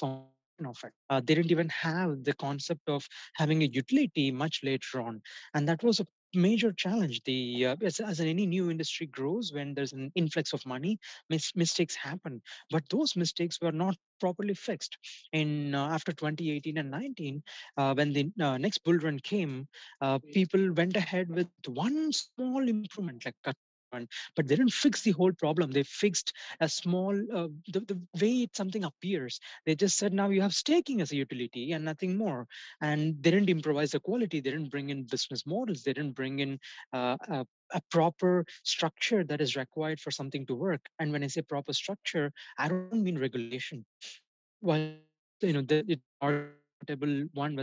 of 0.56 0.68
it. 0.74 0.82
Uh, 1.00 1.10
they 1.10 1.24
didn't 1.26 1.42
even 1.42 1.60
have 1.60 2.22
the 2.24 2.24
concept 2.34 2.82
of 2.88 3.06
having 3.34 3.62
a 3.62 3.66
utility 3.66 4.30
much 4.30 4.60
later 4.62 5.00
on, 5.00 5.20
and 5.54 5.68
that 5.68 5.82
was 5.82 6.00
a 6.00 6.06
major 6.34 6.72
challenge. 6.72 7.22
The 7.24 7.66
uh, 7.66 7.76
as, 7.82 8.00
as 8.00 8.20
any 8.20 8.46
new 8.46 8.70
industry 8.70 9.06
grows, 9.06 9.52
when 9.52 9.74
there's 9.74 9.92
an 9.92 10.10
influx 10.14 10.52
of 10.52 10.64
money, 10.66 10.98
mis- 11.28 11.54
mistakes 11.56 11.94
happen. 11.94 12.40
But 12.70 12.84
those 12.90 13.16
mistakes 13.16 13.58
were 13.60 13.72
not 13.72 13.96
properly 14.20 14.54
fixed. 14.54 14.96
In 15.32 15.74
uh, 15.74 15.88
after 15.88 16.12
2018 16.12 16.78
and 16.78 16.90
19, 16.90 17.42
uh, 17.76 17.94
when 17.94 18.12
the 18.12 18.30
uh, 18.40 18.58
next 18.58 18.84
bull 18.84 18.98
run 18.98 19.18
came, 19.20 19.68
uh, 20.00 20.18
people 20.32 20.72
went 20.72 20.96
ahead 20.96 21.28
with 21.30 21.48
one 21.66 22.12
small 22.12 22.68
improvement, 22.68 23.24
like 23.24 23.34
cut 23.44 23.56
but 24.00 24.30
they 24.30 24.38
didn't 24.38 24.52
fix 24.52 24.82
the 24.82 24.92
whole 24.92 25.14
problem. 25.14 25.56
They 25.56 25.66
fixed 25.70 26.22
a 26.48 26.58
small 26.58 27.08
uh, 27.18 27.48
the, 27.66 27.80
the 27.80 28.00
way 28.20 28.48
something 28.52 28.84
appears. 28.84 29.40
They 29.64 29.74
just 29.74 29.96
said 29.96 30.12
now 30.12 30.28
you 30.30 30.40
have 30.42 30.54
staking 30.54 31.00
as 31.00 31.12
a 31.12 31.16
utility 31.16 31.72
and 31.72 31.84
nothing 31.84 32.16
more. 32.16 32.46
And 32.80 33.22
they 33.22 33.30
didn't 33.30 33.50
improvise 33.50 33.90
the 33.92 34.00
quality. 34.00 34.40
They 34.40 34.50
didn't 34.50 34.70
bring 34.70 34.90
in 34.90 35.04
business 35.04 35.46
models. 35.46 35.82
They 35.82 35.92
didn't 35.92 36.12
bring 36.14 36.40
in 36.40 36.58
uh, 36.92 37.16
a, 37.28 37.46
a 37.72 37.80
proper 37.90 38.44
structure 38.64 39.24
that 39.24 39.40
is 39.40 39.56
required 39.56 40.00
for 40.00 40.10
something 40.10 40.46
to 40.46 40.54
work. 40.54 40.80
And 40.98 41.12
when 41.12 41.24
i 41.24 41.28
say 41.28 41.42
proper 41.42 41.72
structure 41.72 42.32
i 42.58 42.68
don't 42.68 42.92
mean 43.02 43.18
regulation. 43.18 43.84
Well 44.62 44.86
you 45.42 45.52
know 45.52 45.62
the, 45.62 45.84
it 45.88 46.00
one 46.88 47.28
whether 47.36 47.58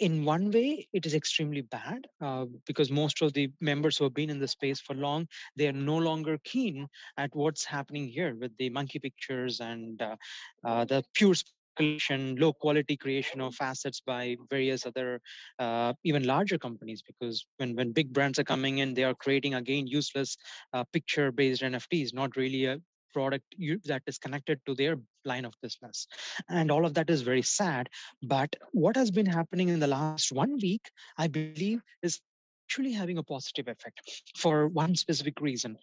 in 0.00 0.24
one 0.24 0.50
way 0.50 0.88
it 0.92 1.06
is 1.06 1.14
extremely 1.14 1.60
bad 1.60 2.06
uh, 2.20 2.46
because 2.66 2.90
most 2.90 3.22
of 3.22 3.32
the 3.34 3.50
members 3.60 3.98
who 3.98 4.04
have 4.04 4.14
been 4.14 4.30
in 4.30 4.38
the 4.40 4.48
space 4.48 4.80
for 4.80 4.94
long 4.94 5.28
they 5.56 5.68
are 5.68 5.72
no 5.72 5.96
longer 5.96 6.38
keen 6.44 6.88
at 7.18 7.30
what's 7.34 7.64
happening 7.64 8.08
here 8.08 8.34
with 8.40 8.56
the 8.58 8.70
monkey 8.70 8.98
pictures 8.98 9.60
and 9.60 10.02
uh, 10.02 10.16
uh, 10.64 10.84
the 10.86 11.04
pure 11.14 11.34
speculation 11.34 12.36
low 12.36 12.52
quality 12.52 12.96
creation 12.96 13.40
of 13.40 13.54
assets 13.60 14.02
by 14.04 14.36
various 14.50 14.86
other 14.86 15.20
uh, 15.58 15.92
even 16.04 16.24
larger 16.24 16.58
companies 16.58 17.02
because 17.02 17.46
when 17.58 17.74
when 17.76 17.92
big 17.92 18.12
brands 18.12 18.38
are 18.38 18.44
coming 18.44 18.78
in 18.78 18.94
they 18.94 19.04
are 19.04 19.14
creating 19.14 19.54
again 19.54 19.86
useless 19.86 20.36
uh, 20.72 20.84
picture 20.92 21.30
based 21.30 21.62
nfts 21.62 22.14
not 22.14 22.36
really 22.36 22.64
a 22.64 22.78
product 23.12 23.44
that 23.84 24.02
is 24.06 24.18
connected 24.18 24.60
to 24.66 24.74
their 24.74 24.96
line 25.24 25.44
of 25.44 25.54
business 25.62 26.06
and 26.48 26.70
all 26.70 26.84
of 26.84 26.94
that 26.94 27.10
is 27.10 27.22
very 27.22 27.42
sad 27.42 27.88
but 28.22 28.54
what 28.72 28.96
has 28.96 29.10
been 29.10 29.26
happening 29.26 29.68
in 29.68 29.80
the 29.80 29.86
last 29.86 30.32
one 30.32 30.56
week 30.62 30.90
i 31.18 31.26
believe 31.26 31.80
is 32.02 32.20
actually 32.66 32.92
having 32.92 33.18
a 33.18 33.22
positive 33.22 33.68
effect 33.68 34.00
for 34.36 34.68
one 34.68 34.94
specific 34.94 35.40
reason 35.40 35.76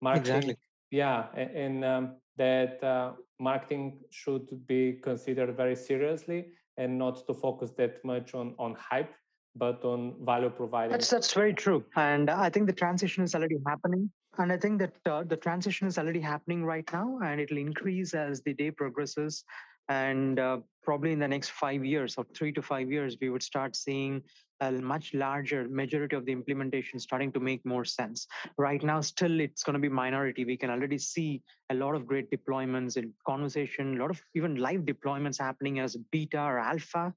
marketing 0.01 0.35
exactly. 0.35 0.57
yeah 0.91 1.25
and, 1.35 1.49
and 1.63 1.85
um, 1.85 2.15
that 2.37 2.83
uh, 2.83 3.13
marketing 3.39 3.99
should 4.11 4.45
be 4.67 4.99
considered 5.01 5.55
very 5.55 5.75
seriously 5.75 6.47
and 6.77 6.97
not 6.97 7.25
to 7.25 7.33
focus 7.33 7.71
that 7.71 8.03
much 8.03 8.35
on 8.35 8.53
on 8.59 8.75
hype 8.75 9.13
but 9.55 9.83
on 9.83 10.13
value 10.23 10.49
providing 10.49 10.91
that's 10.91 11.09
that's 11.09 11.33
very 11.33 11.53
true 11.53 11.83
and 11.95 12.29
i 12.29 12.49
think 12.49 12.67
the 12.67 12.79
transition 12.83 13.23
is 13.23 13.33
already 13.33 13.57
happening 13.65 14.09
and 14.37 14.51
i 14.51 14.57
think 14.57 14.77
that 14.77 14.95
uh, 15.07 15.23
the 15.23 15.37
transition 15.37 15.87
is 15.87 15.97
already 15.97 16.19
happening 16.19 16.63
right 16.63 16.87
now 16.93 17.17
and 17.23 17.41
it'll 17.41 17.57
increase 17.57 18.13
as 18.13 18.41
the 18.41 18.53
day 18.53 18.69
progresses 18.69 19.43
and 19.89 20.39
uh, 20.39 20.57
probably 20.83 21.11
in 21.13 21.19
the 21.19 21.27
next 21.27 21.51
five 21.51 21.83
years 21.83 22.15
or 22.17 22.25
three 22.35 22.51
to 22.51 22.61
five 22.61 22.91
years 22.91 23.17
we 23.21 23.29
would 23.29 23.43
start 23.43 23.75
seeing 23.75 24.21
a 24.61 24.71
much 24.71 25.13
larger 25.13 25.67
majority 25.69 26.15
of 26.15 26.25
the 26.25 26.31
implementation 26.31 26.99
starting 26.99 27.31
to 27.31 27.39
make 27.39 27.65
more 27.65 27.85
sense. 27.85 28.27
Right 28.57 28.83
now, 28.83 29.01
still 29.01 29.39
it's 29.39 29.63
going 29.63 29.73
to 29.73 29.79
be 29.79 29.89
minority. 29.89 30.45
We 30.45 30.57
can 30.57 30.69
already 30.69 30.97
see 30.97 31.41
a 31.69 31.75
lot 31.75 31.95
of 31.95 32.07
great 32.07 32.31
deployments 32.31 32.97
in 32.97 33.13
conversation, 33.25 33.97
a 33.97 34.01
lot 34.01 34.11
of 34.11 34.21
even 34.35 34.55
live 34.55 34.81
deployments 34.81 35.39
happening 35.39 35.79
as 35.79 35.95
beta 36.11 36.41
or 36.41 36.59
alpha, 36.59 37.13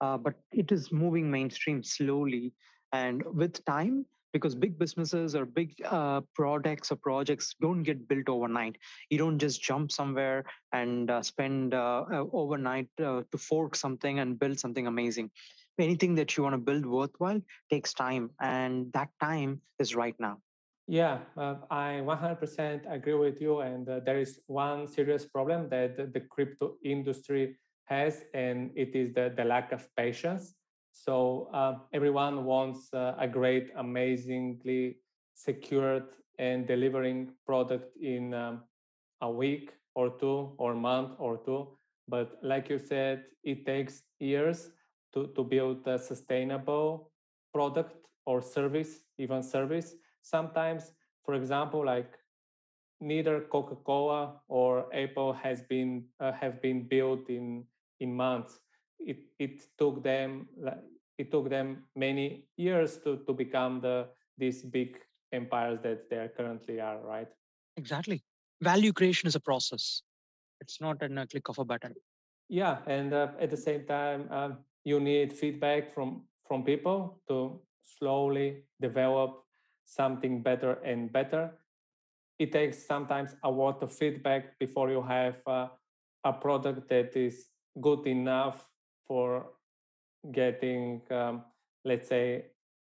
uh, 0.00 0.16
but 0.16 0.34
it 0.52 0.72
is 0.72 0.90
moving 0.90 1.30
mainstream 1.30 1.82
slowly. 1.82 2.52
And 2.92 3.22
with 3.24 3.64
time, 3.64 4.06
because 4.32 4.54
big 4.54 4.78
businesses 4.78 5.34
or 5.34 5.44
big 5.44 5.74
uh, 5.84 6.20
products 6.34 6.92
or 6.92 6.96
projects 6.96 7.54
don't 7.60 7.82
get 7.82 8.06
built 8.08 8.28
overnight. 8.28 8.76
You 9.10 9.18
don't 9.18 9.38
just 9.38 9.62
jump 9.62 9.90
somewhere 9.90 10.44
and 10.72 11.10
uh, 11.10 11.22
spend 11.22 11.74
uh, 11.74 12.04
uh 12.12 12.24
overnight 12.32 12.88
uh, 13.02 13.22
to 13.30 13.38
fork 13.38 13.74
something 13.74 14.20
and 14.20 14.38
build 14.38 14.58
something 14.60 14.86
amazing 14.86 15.30
anything 15.78 16.14
that 16.16 16.36
you 16.36 16.42
want 16.42 16.54
to 16.54 16.58
build 16.58 16.86
worthwhile 16.86 17.40
takes 17.70 17.94
time 17.94 18.30
and 18.40 18.92
that 18.92 19.08
time 19.20 19.60
is 19.78 19.94
right 19.94 20.14
now. 20.18 20.38
Yeah 20.86 21.18
uh, 21.36 21.54
i 21.70 22.02
100% 22.02 22.92
agree 22.92 23.14
with 23.14 23.40
you 23.40 23.60
and 23.60 23.88
uh, 23.88 24.00
there 24.00 24.18
is 24.18 24.40
one 24.46 24.88
serious 24.88 25.24
problem 25.24 25.68
that 25.68 26.12
the 26.12 26.20
crypto 26.20 26.74
industry 26.84 27.56
has 27.84 28.24
and 28.34 28.70
it 28.74 28.94
is 28.94 29.12
the, 29.14 29.32
the 29.36 29.44
lack 29.44 29.72
of 29.72 29.86
patience. 29.96 30.54
So 30.92 31.48
uh, 31.54 31.74
everyone 31.92 32.44
wants 32.44 32.92
uh, 32.92 33.14
a 33.18 33.28
great 33.28 33.70
amazingly 33.76 34.98
secured 35.34 36.08
and 36.38 36.66
delivering 36.66 37.30
product 37.46 37.96
in 38.00 38.34
um, 38.34 38.62
a 39.20 39.30
week 39.30 39.72
or 39.94 40.10
two 40.18 40.54
or 40.58 40.74
month 40.74 41.12
or 41.18 41.38
two 41.38 41.68
but 42.08 42.38
like 42.42 42.68
you 42.68 42.78
said 42.78 43.24
it 43.44 43.64
takes 43.64 44.02
years 44.18 44.70
to, 45.14 45.28
to 45.34 45.44
build 45.44 45.86
a 45.86 45.98
sustainable 45.98 47.10
product 47.52 47.96
or 48.26 48.40
service, 48.40 49.00
even 49.18 49.42
service 49.42 49.94
sometimes. 50.22 50.92
for 51.24 51.34
example, 51.34 51.84
like 51.84 52.12
neither 53.00 53.40
Coca-Cola 53.40 54.40
or 54.48 54.86
Apple 54.94 55.32
has 55.32 55.62
been 55.62 56.04
uh, 56.18 56.32
have 56.32 56.60
been 56.60 56.88
built 56.88 57.28
in 57.28 57.64
in 58.00 58.14
months. 58.14 58.60
It 58.98 59.18
it 59.38 59.62
took 59.78 60.02
them 60.02 60.48
it 61.18 61.30
took 61.30 61.50
them 61.50 61.84
many 61.94 62.48
years 62.56 62.98
to 63.04 63.16
to 63.26 63.32
become 63.32 63.80
the 63.80 64.08
these 64.38 64.62
big 64.62 64.98
empires 65.32 65.78
that 65.82 66.08
they 66.10 66.28
currently 66.36 66.80
are. 66.80 66.98
Right. 66.98 67.28
Exactly. 67.76 68.22
Value 68.62 68.92
creation 68.92 69.26
is 69.26 69.36
a 69.36 69.40
process. 69.40 70.02
It's 70.60 70.80
not 70.80 71.02
a 71.02 71.26
click 71.26 71.48
of 71.48 71.58
a 71.58 71.64
button. 71.64 71.94
Yeah, 72.48 72.78
and 72.86 73.14
uh, 73.14 73.28
at 73.40 73.50
the 73.50 73.56
same 73.56 73.86
time, 73.86 74.26
um, 74.30 74.58
you 74.84 75.00
need 75.00 75.32
feedback 75.32 75.92
from 75.94 76.22
from 76.46 76.64
people 76.64 77.20
to 77.28 77.60
slowly 77.82 78.64
develop 78.80 79.44
something 79.84 80.42
better 80.42 80.72
and 80.84 81.12
better. 81.12 81.52
It 82.38 82.52
takes 82.52 82.86
sometimes 82.86 83.36
a 83.44 83.50
lot 83.50 83.82
of 83.82 83.92
feedback 83.92 84.58
before 84.58 84.90
you 84.90 85.02
have 85.02 85.36
uh, 85.46 85.68
a 86.24 86.32
product 86.32 86.88
that 86.88 87.16
is 87.16 87.46
good 87.80 88.06
enough 88.06 88.66
for 89.06 89.46
getting 90.32 91.02
um, 91.10 91.44
let's 91.84 92.08
say 92.08 92.46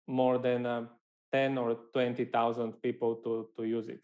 more 0.06 0.38
than 0.38 0.66
uh, 0.66 0.86
10 1.32 1.58
or 1.58 1.76
20,000 1.92 2.72
people 2.82 3.16
to, 3.16 3.48
to 3.56 3.64
use 3.64 3.88
it 3.88 4.00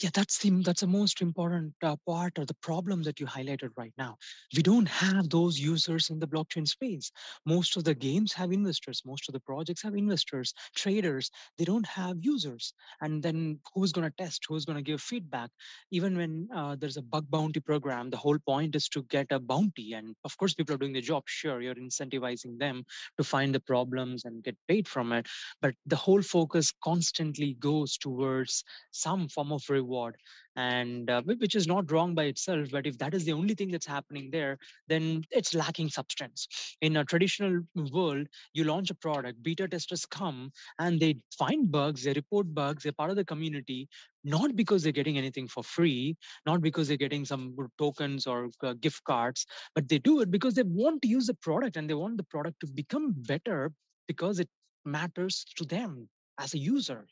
yeah 0.00 0.10
that's 0.14 0.38
the 0.38 0.50
that's 0.62 0.82
the 0.82 0.86
most 0.86 1.20
important 1.20 1.72
uh, 1.82 1.96
part 2.06 2.38
or 2.38 2.44
the 2.44 2.54
problem 2.62 3.02
that 3.02 3.18
you 3.18 3.26
highlighted 3.26 3.70
right 3.76 3.92
now. 3.98 4.16
We 4.56 4.62
don't 4.62 4.88
have 4.88 5.28
those 5.28 5.58
users 5.58 6.10
in 6.10 6.20
the 6.20 6.26
blockchain 6.26 6.68
space. 6.68 7.10
Most 7.44 7.76
of 7.76 7.84
the 7.84 7.94
games 7.94 8.32
have 8.32 8.52
investors 8.52 9.02
most 9.04 9.28
of 9.28 9.32
the 9.32 9.40
projects 9.40 9.82
have 9.82 9.94
investors 9.94 10.54
traders 10.76 11.30
they 11.58 11.64
don't 11.64 11.86
have 11.86 12.16
users. 12.20 12.72
And 13.00 13.22
then 13.22 13.58
who's 13.74 13.92
going 13.92 14.08
to 14.08 14.14
test 14.16 14.44
who's 14.48 14.64
going 14.64 14.76
to 14.76 14.82
give 14.82 15.00
feedback? 15.00 15.50
Even 15.90 16.16
when 16.16 16.48
uh, 16.54 16.76
there's 16.78 16.96
a 16.96 17.02
bug 17.02 17.26
bounty 17.28 17.60
program 17.60 18.10
the 18.10 18.16
whole 18.16 18.38
point 18.38 18.76
is 18.76 18.88
to 18.90 19.02
get 19.04 19.26
a 19.30 19.40
bounty. 19.40 19.94
And 19.94 20.14
of 20.24 20.36
course 20.38 20.54
people 20.54 20.76
are 20.76 20.78
doing 20.78 20.92
their 20.92 21.02
job. 21.02 21.24
Sure 21.26 21.60
you're 21.60 21.74
incentivizing 21.74 22.58
them 22.58 22.84
to 23.16 23.24
find 23.24 23.52
the 23.52 23.60
problems 23.60 24.24
and 24.24 24.44
get 24.44 24.56
paid 24.68 24.86
from 24.86 25.12
it. 25.12 25.26
But 25.60 25.74
the 25.86 25.96
whole 25.96 26.22
focus 26.22 26.72
constantly 26.84 27.56
goes 27.58 27.96
towards 27.96 28.62
some 28.92 29.28
form 29.28 29.52
of 29.52 29.62
reward 29.68 29.87
reward. 29.88 30.16
And 30.56 31.08
uh, 31.08 31.22
which 31.22 31.54
is 31.54 31.66
not 31.66 31.90
wrong 31.92 32.14
by 32.14 32.24
itself 32.24 32.68
but 32.72 32.86
if 32.86 32.98
that 32.98 33.14
is 33.14 33.24
the 33.24 33.32
only 33.32 33.54
thing 33.54 33.70
that's 33.70 33.86
happening 33.86 34.28
there 34.30 34.58
then 34.88 35.22
it's 35.30 35.54
lacking 35.54 35.88
substance. 35.88 36.48
In 36.80 36.96
a 36.96 37.04
traditional 37.04 37.60
world 37.92 38.26
you 38.52 38.64
launch 38.64 38.90
a 38.90 38.94
product 38.94 39.42
beta 39.42 39.68
testers 39.68 40.04
come 40.06 40.50
and 40.78 41.00
they 41.00 41.16
find 41.38 41.70
bugs 41.70 42.02
they 42.02 42.12
report 42.12 42.52
bugs 42.54 42.82
they're 42.82 42.92
part 42.92 43.10
of 43.10 43.16
the 43.16 43.24
community 43.24 43.88
not 44.24 44.56
because 44.56 44.82
they're 44.82 44.92
getting 45.00 45.16
anything 45.16 45.46
for 45.46 45.62
free 45.62 46.16
not 46.44 46.60
because 46.60 46.88
they're 46.88 46.96
getting 46.96 47.24
some 47.24 47.56
tokens 47.78 48.26
or 48.26 48.50
uh, 48.64 48.74
gift 48.80 49.04
cards 49.04 49.46
but 49.74 49.88
they 49.88 49.98
do 49.98 50.20
it 50.20 50.30
because 50.30 50.54
they 50.54 50.64
want 50.64 51.00
to 51.02 51.08
use 51.08 51.26
the 51.26 51.34
product 51.34 51.76
and 51.76 51.88
they 51.88 51.94
want 51.94 52.16
the 52.16 52.24
product 52.24 52.58
to 52.60 52.66
become 52.66 53.14
better 53.16 53.72
because 54.08 54.40
it 54.40 54.48
matters 54.84 55.44
to 55.56 55.64
them 55.64 56.08
as 56.38 56.54
a 56.54 56.58
user. 56.58 57.06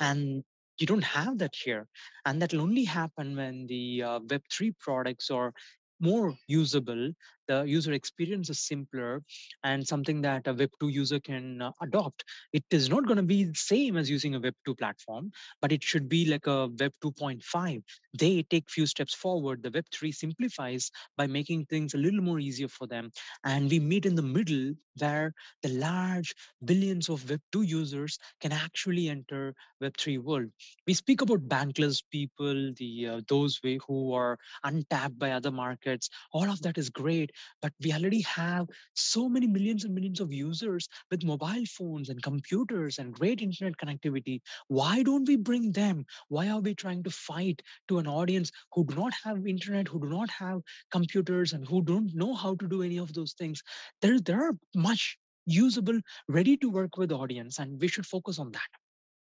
And 0.00 0.44
you 0.78 0.86
don't 0.86 1.04
have 1.04 1.38
that 1.38 1.54
here. 1.54 1.86
And 2.24 2.40
that 2.42 2.52
will 2.52 2.62
only 2.62 2.84
happen 2.84 3.36
when 3.36 3.66
the 3.66 4.02
uh, 4.02 4.20
web3 4.20 4.74
products 4.78 5.30
are 5.30 5.52
more 6.00 6.34
usable 6.46 7.12
the 7.48 7.64
user 7.64 7.92
experience 7.92 8.50
is 8.50 8.60
simpler 8.60 9.22
and 9.64 9.86
something 9.86 10.20
that 10.22 10.46
a 10.46 10.54
web 10.54 10.70
2 10.80 10.88
user 10.88 11.18
can 11.18 11.62
uh, 11.62 11.72
adopt. 11.82 12.24
It 12.52 12.64
is 12.70 12.88
not 12.88 13.06
going 13.06 13.16
to 13.16 13.22
be 13.22 13.44
the 13.44 13.54
same 13.54 13.96
as 13.96 14.10
using 14.10 14.34
a 14.34 14.40
web 14.40 14.54
2 14.64 14.74
platform 14.74 15.32
but 15.60 15.72
it 15.72 15.82
should 15.82 16.08
be 16.08 16.26
like 16.26 16.46
a 16.46 16.68
web 16.78 16.92
2.5 17.02 17.82
they 18.18 18.42
take 18.42 18.70
few 18.70 18.86
steps 18.86 19.14
forward. 19.14 19.62
The 19.62 19.70
web 19.70 19.84
3 19.92 20.12
simplifies 20.12 20.90
by 21.16 21.26
making 21.26 21.66
things 21.66 21.94
a 21.94 21.98
little 21.98 22.20
more 22.20 22.40
easier 22.40 22.68
for 22.68 22.86
them. 22.86 23.12
And 23.44 23.70
we 23.70 23.78
meet 23.78 24.06
in 24.06 24.14
the 24.14 24.22
middle 24.22 24.74
where 24.98 25.32
the 25.62 25.68
large 25.68 26.34
billions 26.64 27.08
of 27.08 27.28
web 27.30 27.40
2 27.52 27.62
users 27.62 28.18
can 28.40 28.52
actually 28.52 29.08
enter 29.08 29.54
web 29.80 29.96
3 29.96 30.18
world. 30.18 30.50
We 30.86 30.94
speak 30.94 31.20
about 31.20 31.48
bankless 31.48 32.02
people 32.10 32.72
the 32.76 33.06
uh, 33.06 33.20
those 33.28 33.60
who 33.86 34.12
are 34.12 34.38
untapped 34.64 35.18
by 35.18 35.32
other 35.32 35.52
markets. 35.52 36.10
All 36.32 36.50
of 36.50 36.60
that 36.62 36.78
is 36.78 36.90
great 36.90 37.30
but 37.62 37.72
we 37.82 37.92
already 37.92 38.20
have 38.22 38.66
so 38.94 39.28
many 39.28 39.46
millions 39.46 39.84
and 39.84 39.94
millions 39.94 40.20
of 40.20 40.32
users 40.32 40.88
with 41.10 41.24
mobile 41.24 41.64
phones 41.66 42.08
and 42.08 42.22
computers 42.22 42.98
and 42.98 43.12
great 43.12 43.42
internet 43.42 43.76
connectivity. 43.76 44.40
Why 44.68 45.02
don't 45.02 45.28
we 45.28 45.36
bring 45.36 45.72
them? 45.72 46.04
Why 46.28 46.48
are 46.48 46.60
we 46.60 46.74
trying 46.74 47.02
to 47.04 47.10
fight 47.10 47.62
to 47.88 47.98
an 47.98 48.06
audience 48.06 48.50
who 48.72 48.84
do 48.84 48.94
not 48.94 49.12
have 49.24 49.46
internet, 49.46 49.88
who 49.88 50.00
do 50.00 50.08
not 50.08 50.30
have 50.30 50.60
computers, 50.90 51.52
and 51.52 51.66
who 51.66 51.82
don't 51.82 52.14
know 52.14 52.34
how 52.34 52.54
to 52.56 52.68
do 52.68 52.82
any 52.82 52.98
of 52.98 53.12
those 53.12 53.32
things? 53.32 53.62
There, 54.02 54.20
there 54.20 54.42
are 54.42 54.58
much 54.74 55.18
usable, 55.46 56.00
ready 56.28 56.56
to 56.58 56.70
work 56.70 56.96
with 56.96 57.12
audience, 57.12 57.58
and 57.58 57.80
we 57.80 57.88
should 57.88 58.06
focus 58.06 58.38
on 58.38 58.52
that 58.52 58.68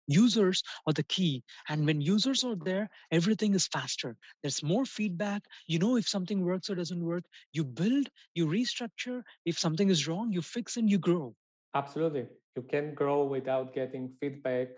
users 0.07 0.63
are 0.87 0.93
the 0.93 1.03
key. 1.05 1.43
And 1.69 1.87
when 1.87 2.01
users 2.01 2.45
are 2.45 2.57
there 2.57 2.89
everything 3.11 3.55
is 3.55 3.67
faster. 3.67 4.17
There's 4.43 4.63
more 4.63 4.85
feedback. 4.85 5.43
You 5.67 5.79
know 5.79 5.97
if 5.97 6.09
something 6.09 6.45
works 6.45 6.71
or 6.71 6.75
doesn't 6.75 7.05
work. 7.05 7.25
You 7.53 7.65
build 7.65 8.09
you 8.35 8.47
restructure. 8.47 9.23
If 9.45 9.59
something 9.59 9.91
is 9.91 10.07
wrong 10.09 10.33
you 10.33 10.43
fix 10.43 10.77
and 10.77 10.91
you 10.91 10.99
grow. 10.99 11.35
Absolutely. 11.75 12.27
You 12.57 12.63
can 12.63 12.95
grow 12.95 13.25
without 13.25 13.75
getting 13.75 14.13
feedback. 14.21 14.69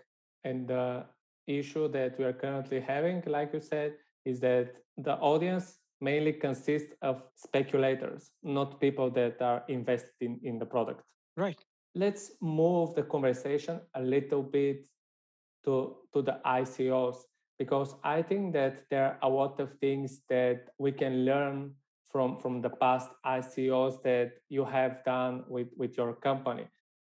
And 0.43 0.67
the 0.67 1.05
issue 1.47 1.87
that 1.89 2.17
we 2.17 2.25
are 2.25 2.33
currently 2.33 2.79
having 2.79 3.23
like 3.25 3.53
you 3.53 3.61
said 3.61 3.93
is 4.25 4.39
that 4.41 4.75
the 4.97 5.13
audience 5.13 5.77
mainly 6.01 6.33
consists 6.33 6.93
of 7.01 7.23
speculators 7.35 8.31
not 8.43 8.79
people 8.79 9.09
that 9.09 9.41
are 9.41 9.63
invested 9.67 10.11
in, 10.21 10.39
in 10.43 10.59
the 10.59 10.65
product. 10.65 11.01
Right. 11.35 11.57
Let's 11.95 12.31
move 12.41 12.93
the 12.95 13.03
conversation 13.03 13.79
a 13.95 14.01
little 14.01 14.43
bit 14.43 14.85
to, 15.67 15.97
to 16.13 16.21
the 16.23 16.39
ICOs 16.45 17.17
because 17.59 17.95
I 18.03 18.21
think 18.21 18.53
that 18.53 18.83
there 18.89 19.05
are 19.05 19.17
a 19.21 19.29
lot 19.29 19.59
of 19.59 19.73
things 19.79 20.21
that 20.29 20.69
we 20.77 20.91
can 20.91 21.25
learn 21.25 21.73
from, 22.09 22.39
from 22.39 22.61
the 22.61 22.69
past 22.69 23.09
ICOs 23.25 24.01
that 24.03 24.31
you 24.49 24.63
have 24.63 25.03
done 25.03 25.43
with, 25.47 25.67
with 25.75 25.97
your 25.97 26.13
company. 26.13 26.67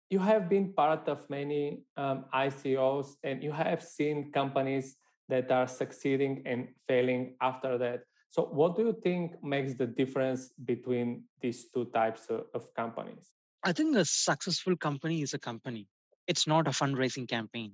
You 0.09 0.19
have 0.19 0.49
been 0.49 0.73
part 0.73 1.07
of 1.07 1.29
many 1.29 1.83
um, 1.95 2.25
ICOs 2.33 3.13
and 3.23 3.41
you 3.43 3.51
have 3.51 3.81
seen 3.81 4.31
companies 4.31 4.95
that 5.29 5.51
are 5.51 5.67
succeeding 5.67 6.41
and 6.45 6.67
failing 6.87 7.35
after 7.41 7.77
that. 7.77 8.01
So, 8.29 8.43
what 8.43 8.75
do 8.75 8.83
you 8.83 8.97
think 9.03 9.43
makes 9.43 9.75
the 9.75 9.87
difference 9.87 10.51
between 10.65 11.23
these 11.41 11.69
two 11.73 11.85
types 11.85 12.25
of, 12.29 12.41
of 12.53 12.73
companies? 12.73 13.31
I 13.63 13.71
think 13.71 13.95
a 13.95 14.05
successful 14.05 14.75
company 14.75 15.21
is 15.21 15.33
a 15.33 15.39
company, 15.39 15.87
it's 16.27 16.47
not 16.47 16.67
a 16.67 16.71
fundraising 16.71 17.27
campaign 17.27 17.73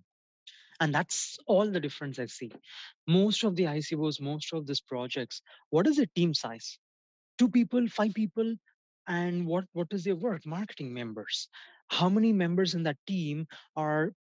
and 0.79 0.93
that's 0.93 1.37
all 1.47 1.69
the 1.69 1.79
difference 1.79 2.19
i 2.19 2.25
see. 2.25 2.51
Most 3.07 3.43
of 3.43 3.55
the 3.55 3.63
icos 3.65 4.19
most 4.21 4.53
of 4.53 4.65
these 4.67 4.81
projects 4.81 5.41
what 5.69 5.87
is 5.87 5.97
the 5.97 6.07
team 6.15 6.33
size? 6.33 6.77
Two 7.37 7.49
people 7.49 7.87
five 7.87 8.13
people? 8.13 8.55
And 9.07 9.45
what 9.45 9.65
what 9.73 9.87
is 9.91 10.03
their 10.03 10.15
work? 10.15 10.45
Marketing 10.45 10.93
members. 10.93 11.47
How 11.89 12.09
many 12.09 12.33
members 12.33 12.73
in 12.73 12.83
that 12.83 12.97
team 13.07 13.47
are 13.75 14.13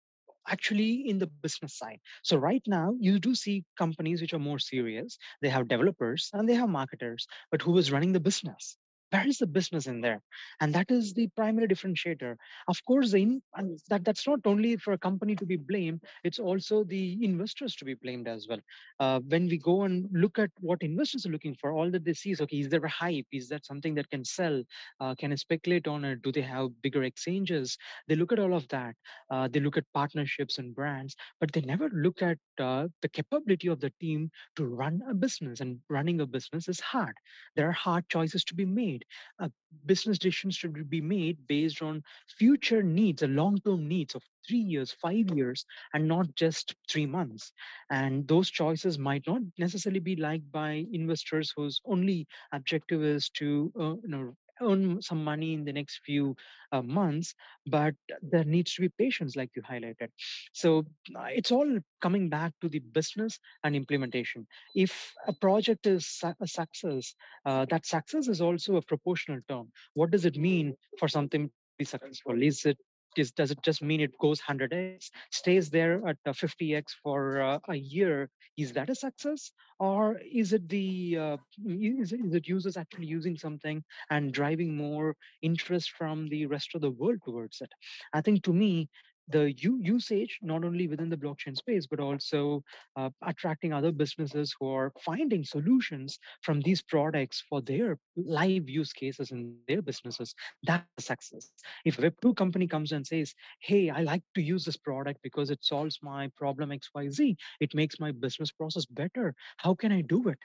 actually 0.48 1.10
in 1.10 1.20
the 1.20 1.28
business 1.28 1.78
side? 1.78 2.00
So 2.24 2.38
right 2.38 2.64
now 2.68 2.96
you 3.00 3.20
do 3.20 3.36
see 3.36 3.64
companies 3.78 4.22
which 4.22 4.34
are 4.34 4.40
more 4.40 4.60
serious. 4.60 5.18
They 5.42 5.50
have 5.50 5.68
developers 5.70 6.30
and 6.34 6.48
they 6.50 6.56
have 6.56 6.70
marketers. 6.70 7.28
But 7.52 7.62
who 7.62 7.78
is 7.78 7.92
running 7.92 8.12
the 8.12 8.20
business 8.20 8.78
where 9.14 9.28
is 9.28 9.38
the 9.38 9.48
business 9.48 9.88
in 9.88 10.02
there 10.02 10.22
and 10.60 10.74
that 10.74 10.90
is 10.92 11.14
the 11.14 11.28
primary 11.36 11.68
differentiator. 11.68 12.36
Of 12.68 12.84
course 12.86 13.14
in, 13.14 13.42
that 13.90 14.04
that's 14.04 14.28
not 14.28 14.40
only 14.46 14.78
for 14.78 14.94
a 14.94 14.98
company 14.98 15.36
to 15.36 15.46
be 15.46 15.58
blamed 15.58 16.02
it's 16.24 16.40
also 16.40 16.84
the 16.84 17.24
investors 17.24 17.76
to 17.78 17.86
be 17.86 17.94
blamed 17.94 18.28
as 18.28 18.48
well. 18.50 18.60
Uh, 19.00 19.20
when 19.28 19.48
we 19.48 19.58
go 19.58 19.84
and 19.84 20.08
look 20.14 20.40
at 20.40 20.50
what 20.60 20.82
investors 20.82 21.26
are 21.26 21.30
looking 21.30 21.56
for 21.62 21.74
all 21.74 21.92
that 21.92 22.06
they 22.06 22.14
see 22.14 22.32
is 22.32 22.42
okay 22.42 22.58
is 22.58 22.70
there 22.70 22.84
a 22.84 22.90
hype? 22.90 23.28
Is 23.32 23.48
that 23.50 23.66
something 23.66 23.96
that 23.96 24.10
can 24.10 24.26
sell? 24.26 24.64
Uh, 25.00 25.16
can 25.16 25.32
I 25.32 25.36
speculate 25.36 25.88
on 25.88 26.06
it? 26.06 26.22
Do 26.22 26.32
they 26.32 26.42
have 26.42 26.70
bigger 26.82 27.04
exchanges? 27.04 27.78
They 28.08 28.16
look 28.16 28.32
at 28.32 28.40
all 28.40 28.56
of 28.56 28.68
that. 28.70 28.96
Uh, 29.30 29.48
they 29.48 29.60
look 29.60 29.78
at 29.78 29.86
partnerships 29.94 30.58
and 30.58 30.76
brands 30.76 31.16
but 31.40 31.52
they 31.52 31.62
never 31.62 31.90
look 31.94 32.22
at 32.22 32.38
uh, 32.60 32.88
the 33.02 33.10
capability 33.10 33.68
of 33.68 33.80
the 33.80 33.92
team 34.00 34.32
to 34.56 34.66
run 34.66 35.02
a 35.10 35.14
business 35.14 35.60
and 35.60 35.80
running 35.90 36.22
a 36.22 36.26
business 36.26 36.68
is 36.68 36.80
hard. 36.80 37.16
There 37.56 37.68
are 37.68 37.74
hard 37.74 38.08
choices 38.10 38.44
to 38.46 38.56
be 38.56 38.66
made 38.66 39.03
uh, 39.40 39.50
business 39.86 40.18
decisions 40.18 40.56
should 40.56 40.90
be 40.90 41.02
made 41.02 41.38
based 41.48 41.82
on 41.82 42.04
future 42.28 42.84
needs, 42.84 43.22
the 43.22 43.28
long-term 43.28 43.88
needs 43.88 44.16
of 44.16 44.24
three 44.48 44.58
years, 44.58 44.92
five 45.02 45.30
years, 45.36 45.66
and 45.94 46.08
not 46.08 46.34
just 46.36 46.76
three 46.90 47.06
months. 47.06 47.52
And 47.90 48.28
those 48.28 48.50
choices 48.50 48.98
might 49.00 49.24
not 49.28 49.42
necessarily 49.58 50.00
be 50.00 50.16
liked 50.16 50.52
by 50.52 50.86
investors 50.92 51.54
whose 51.56 51.82
only 51.86 52.28
objective 52.52 53.04
is 53.04 53.30
to 53.32 53.72
uh, 53.80 53.96
you 54.04 54.10
know 54.10 54.36
earn 54.62 55.02
some 55.02 55.24
money 55.24 55.54
in 55.54 55.64
the 55.64 55.74
next 55.74 56.02
few 56.06 56.36
uh, 56.72 56.82
months 56.82 57.34
but 57.66 57.94
there 58.22 58.44
needs 58.44 58.74
to 58.74 58.82
be 58.82 58.90
patience 58.90 59.36
like 59.36 59.50
you 59.56 59.62
highlighted. 59.62 60.10
So 60.52 60.86
uh, 61.16 61.28
it's 61.34 61.52
all 61.52 61.80
coming 62.02 62.30
back 62.30 62.54
to 62.62 62.70
the 62.70 62.80
business 62.80 63.40
and 63.64 63.76
implementation. 63.76 64.48
If 64.76 65.14
a 65.28 65.34
project 65.34 65.88
is 65.88 66.22
a 66.42 66.48
success 66.48 67.16
uh, 67.46 67.66
that 67.70 67.86
success 67.86 68.28
is 68.28 68.42
also 68.42 68.76
a 68.78 68.82
proportional 68.82 69.40
term. 69.48 69.72
What 69.94 70.12
does 70.12 70.26
it 70.26 70.38
mean 70.38 70.76
for 71.00 71.08
something 71.08 71.48
to 71.48 71.54
be 71.78 71.86
successful? 71.86 72.42
Is 72.42 72.66
it 72.66 72.78
is, 73.20 73.32
does 73.32 73.52
it 73.52 73.62
just 73.64 73.82
mean 73.82 74.02
it 74.02 74.18
goes 74.20 74.42
100x 74.42 75.10
stays 75.32 75.70
there 75.70 76.02
at 76.08 76.18
50x 76.26 76.84
for 77.04 77.42
uh, 77.42 77.60
a 77.70 77.76
year 77.76 78.30
is 78.58 78.74
that 78.74 78.90
a 78.90 78.96
success? 78.96 79.52
Or 79.80 80.20
is 80.32 80.54
it 80.54 80.68
the 80.70 81.18
uh, 81.20 81.38
is, 81.66 82.14
is 82.14 82.34
it 82.34 82.48
users 82.48 82.78
actually 82.78 83.08
using 83.08 83.38
something 83.38 83.84
and 84.10 84.34
driving 84.34 84.76
more 84.76 85.16
interest 85.42 85.92
from 85.92 86.28
the 86.28 86.46
rest 86.46 86.76
of 86.76 86.82
the 86.82 86.92
world 86.92 87.20
towards 87.26 87.62
it? 87.62 87.72
I 88.14 88.22
think 88.22 88.44
to 88.44 88.54
me 88.54 88.90
the 89.30 89.54
u- 89.54 89.80
usage 89.82 90.40
not 90.42 90.64
only 90.64 90.88
within 90.88 91.10
the 91.10 91.18
blockchain 91.18 91.56
space 91.56 91.88
but 91.88 92.00
also 92.00 92.64
uh, 92.96 93.10
attracting 93.24 93.74
other 93.74 93.92
businesses 93.92 94.54
who 94.60 94.68
are 94.70 94.92
finding 95.04 95.44
solutions 95.44 96.20
from 96.42 96.62
these 96.62 96.82
products 96.82 97.44
for 97.50 97.62
their 97.62 97.98
live 98.16 98.70
use 98.70 98.94
cases 98.94 99.32
in 99.32 99.56
their 99.68 99.82
businesses. 99.82 100.36
That's 100.64 101.06
success. 101.06 101.52
If 101.86 101.98
a 102.00 102.02
web2 102.02 102.36
company 102.36 102.68
comes 102.68 102.92
and 102.92 103.06
says 103.06 103.34
hey 103.60 103.90
i 103.90 104.02
like 104.02 104.24
to 104.36 104.42
use 104.42 104.64
this 104.66 104.78
product 104.78 105.20
because 105.24 105.50
it 105.50 105.64
solves 105.64 106.00
my 106.02 106.30
problem 106.38 106.70
xyz 106.70 107.36
it 107.60 107.74
makes 107.76 108.00
my 108.00 108.12
business 108.12 108.52
process 108.52 108.86
better 108.86 109.34
how 109.58 109.74
can 109.74 109.92
i 109.92 110.02
do 110.02 110.28
it 110.30 110.40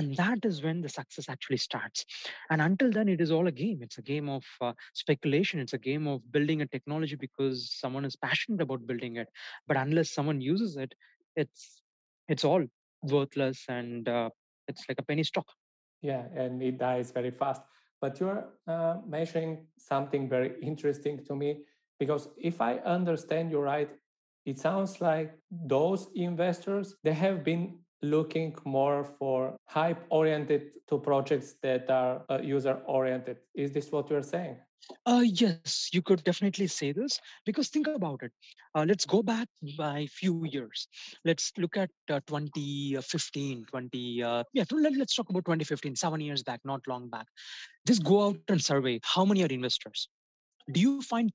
and 0.00 0.16
that 0.16 0.44
is 0.44 0.62
when 0.62 0.80
the 0.80 0.88
success 0.88 1.28
actually 1.28 1.58
starts. 1.58 2.06
And 2.48 2.62
until 2.62 2.90
then 2.90 3.08
it 3.08 3.20
is 3.20 3.30
all 3.30 3.46
a 3.46 3.52
game. 3.52 3.80
It's 3.82 3.98
a 3.98 4.02
game 4.02 4.30
of 4.30 4.44
uh, 4.62 4.72
speculation. 4.94 5.60
It's 5.60 5.74
a 5.74 5.78
game 5.78 6.06
of 6.06 6.20
building 6.32 6.62
a 6.62 6.66
technology 6.66 7.16
because 7.16 7.70
someone 7.78 8.06
is 8.06 8.16
passionate 8.16 8.62
about 8.62 8.86
building 8.86 9.16
it. 9.16 9.28
But 9.68 9.76
unless 9.76 10.10
someone 10.10 10.40
uses 10.40 10.76
it 10.76 10.94
it's 11.36 11.82
it's 12.28 12.44
all 12.44 12.64
worthless 13.02 13.64
and 13.68 14.08
uh, 14.08 14.30
it's 14.68 14.84
like 14.88 14.98
a 14.98 15.02
penny 15.02 15.22
stock. 15.22 15.46
Yeah 16.00 16.24
and 16.34 16.62
it 16.62 16.78
dies 16.78 17.10
very 17.10 17.30
fast. 17.30 17.62
But 18.00 18.18
you're 18.18 18.44
uh, 18.66 18.96
mentioning 19.06 19.66
something 19.76 20.28
very 20.30 20.54
interesting 20.62 21.22
to 21.26 21.36
me 21.36 21.50
because 21.98 22.28
if 22.38 22.62
i 22.62 22.76
understand 22.96 23.50
you 23.50 23.60
right 23.60 23.90
it 24.46 24.58
sounds 24.58 25.00
like 25.02 25.34
those 25.74 26.08
investors 26.14 26.94
they 27.04 27.12
have 27.12 27.44
been 27.44 27.64
looking 28.02 28.54
more 28.64 29.04
for 29.04 29.56
hype 29.66 30.04
oriented 30.10 30.72
to 30.88 30.98
projects 30.98 31.54
that 31.62 31.90
are 31.90 32.22
uh, 32.30 32.38
user 32.42 32.80
oriented 32.86 33.38
is 33.54 33.72
this 33.72 33.90
what 33.92 34.10
you're 34.10 34.22
saying 34.22 34.56
uh, 35.06 35.22
yes, 35.24 35.90
you 35.92 36.02
could 36.02 36.22
definitely 36.24 36.66
say 36.66 36.92
this 36.92 37.20
because 37.44 37.68
think 37.68 37.86
about 37.86 38.22
it. 38.22 38.32
Uh, 38.74 38.84
let's 38.86 39.04
go 39.04 39.22
back 39.22 39.48
by 39.76 40.06
few 40.06 40.44
years. 40.46 40.88
Let's 41.24 41.52
look 41.58 41.76
at 41.76 41.90
uh, 42.08 42.20
2015, 42.26 43.66
20, 43.70 44.22
uh, 44.22 44.44
yeah, 44.52 44.64
let, 44.70 44.96
let's 44.96 45.14
talk 45.14 45.30
about 45.30 45.44
2015, 45.44 45.96
seven 45.96 46.20
years 46.20 46.42
back, 46.42 46.60
not 46.64 46.80
long 46.88 47.08
back. 47.08 47.26
Just 47.86 48.04
go 48.04 48.26
out 48.26 48.38
and 48.48 48.62
survey 48.62 49.00
how 49.02 49.24
many 49.24 49.42
are 49.42 49.48
investors. 49.48 50.08
Do 50.70 50.80
you 50.80 51.02
find 51.02 51.30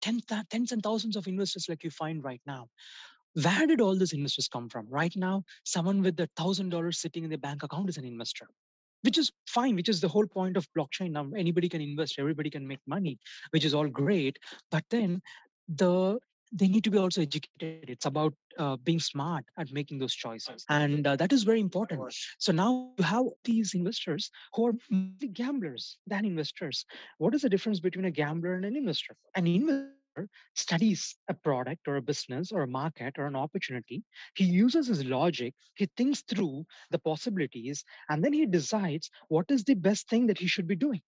tens 0.00 0.72
and 0.72 0.82
thousands 0.82 1.16
of 1.16 1.26
investors 1.26 1.66
like 1.68 1.84
you 1.84 1.90
find 1.90 2.22
right 2.22 2.40
now? 2.46 2.68
Where 3.42 3.66
did 3.66 3.80
all 3.80 3.96
these 3.96 4.12
investors 4.12 4.48
come 4.48 4.68
from? 4.68 4.86
Right 4.88 5.14
now 5.16 5.44
someone 5.64 6.02
with 6.02 6.18
a 6.20 6.28
thousand 6.36 6.70
dollars 6.70 7.00
sitting 7.00 7.24
in 7.24 7.30
their 7.30 7.38
bank 7.38 7.62
account 7.62 7.88
is 7.88 7.96
an 7.96 8.04
investor 8.04 8.48
which 9.02 9.18
is 9.18 9.30
fine 9.46 9.76
which 9.76 9.88
is 9.88 10.00
the 10.00 10.08
whole 10.08 10.26
point 10.26 10.56
of 10.56 10.66
blockchain. 10.76 11.12
Now 11.12 11.28
anybody 11.36 11.68
can 11.68 11.80
invest 11.80 12.18
everybody 12.18 12.50
can 12.50 12.66
make 12.66 12.80
money 12.86 13.18
which 13.50 13.64
is 13.64 13.74
all 13.74 13.88
great 13.88 14.38
but 14.70 14.84
then 14.90 15.20
the 15.68 16.18
they 16.52 16.66
need 16.66 16.84
to 16.84 16.90
be 16.90 16.96
also 16.96 17.20
educated. 17.20 17.90
It's 17.90 18.06
about 18.06 18.32
uh, 18.58 18.76
being 18.76 19.00
smart 19.00 19.44
at 19.58 19.70
making 19.70 19.98
those 19.98 20.14
choices 20.14 20.64
and 20.68 21.06
uh, 21.06 21.16
that 21.16 21.32
is 21.32 21.42
very 21.42 21.60
important. 21.60 22.00
So 22.38 22.52
now 22.52 22.92
you 22.96 23.04
have 23.04 23.26
these 23.44 23.74
investors 23.74 24.30
who 24.54 24.68
are 24.68 24.72
gamblers 25.32 25.98
than 26.06 26.24
investors. 26.24 26.84
What 27.18 27.34
is 27.34 27.42
the 27.42 27.50
difference 27.50 27.80
between 27.80 28.06
a 28.06 28.10
gambler 28.10 28.54
and 28.54 28.64
an 28.64 28.76
investor? 28.76 29.14
An 29.34 29.46
investor 29.46 29.97
studies 30.54 31.14
a 31.28 31.34
product 31.34 31.86
or 31.86 31.96
a 31.96 32.02
business 32.02 32.50
or 32.52 32.62
a 32.62 32.66
market 32.66 33.14
or 33.18 33.26
an 33.26 33.36
opportunity. 33.36 34.02
He 34.34 34.44
uses 34.44 34.86
his 34.86 35.04
logic, 35.04 35.54
he 35.74 35.86
thinks 35.96 36.22
through 36.22 36.66
the 36.90 36.98
possibilities, 36.98 37.84
and 38.08 38.24
then 38.24 38.32
he 38.32 38.46
decides 38.46 39.10
what 39.28 39.50
is 39.50 39.64
the 39.64 39.74
best 39.74 40.08
thing 40.08 40.26
that 40.26 40.38
he 40.38 40.46
should 40.46 40.66
be 40.66 40.76
doing. 40.76 41.02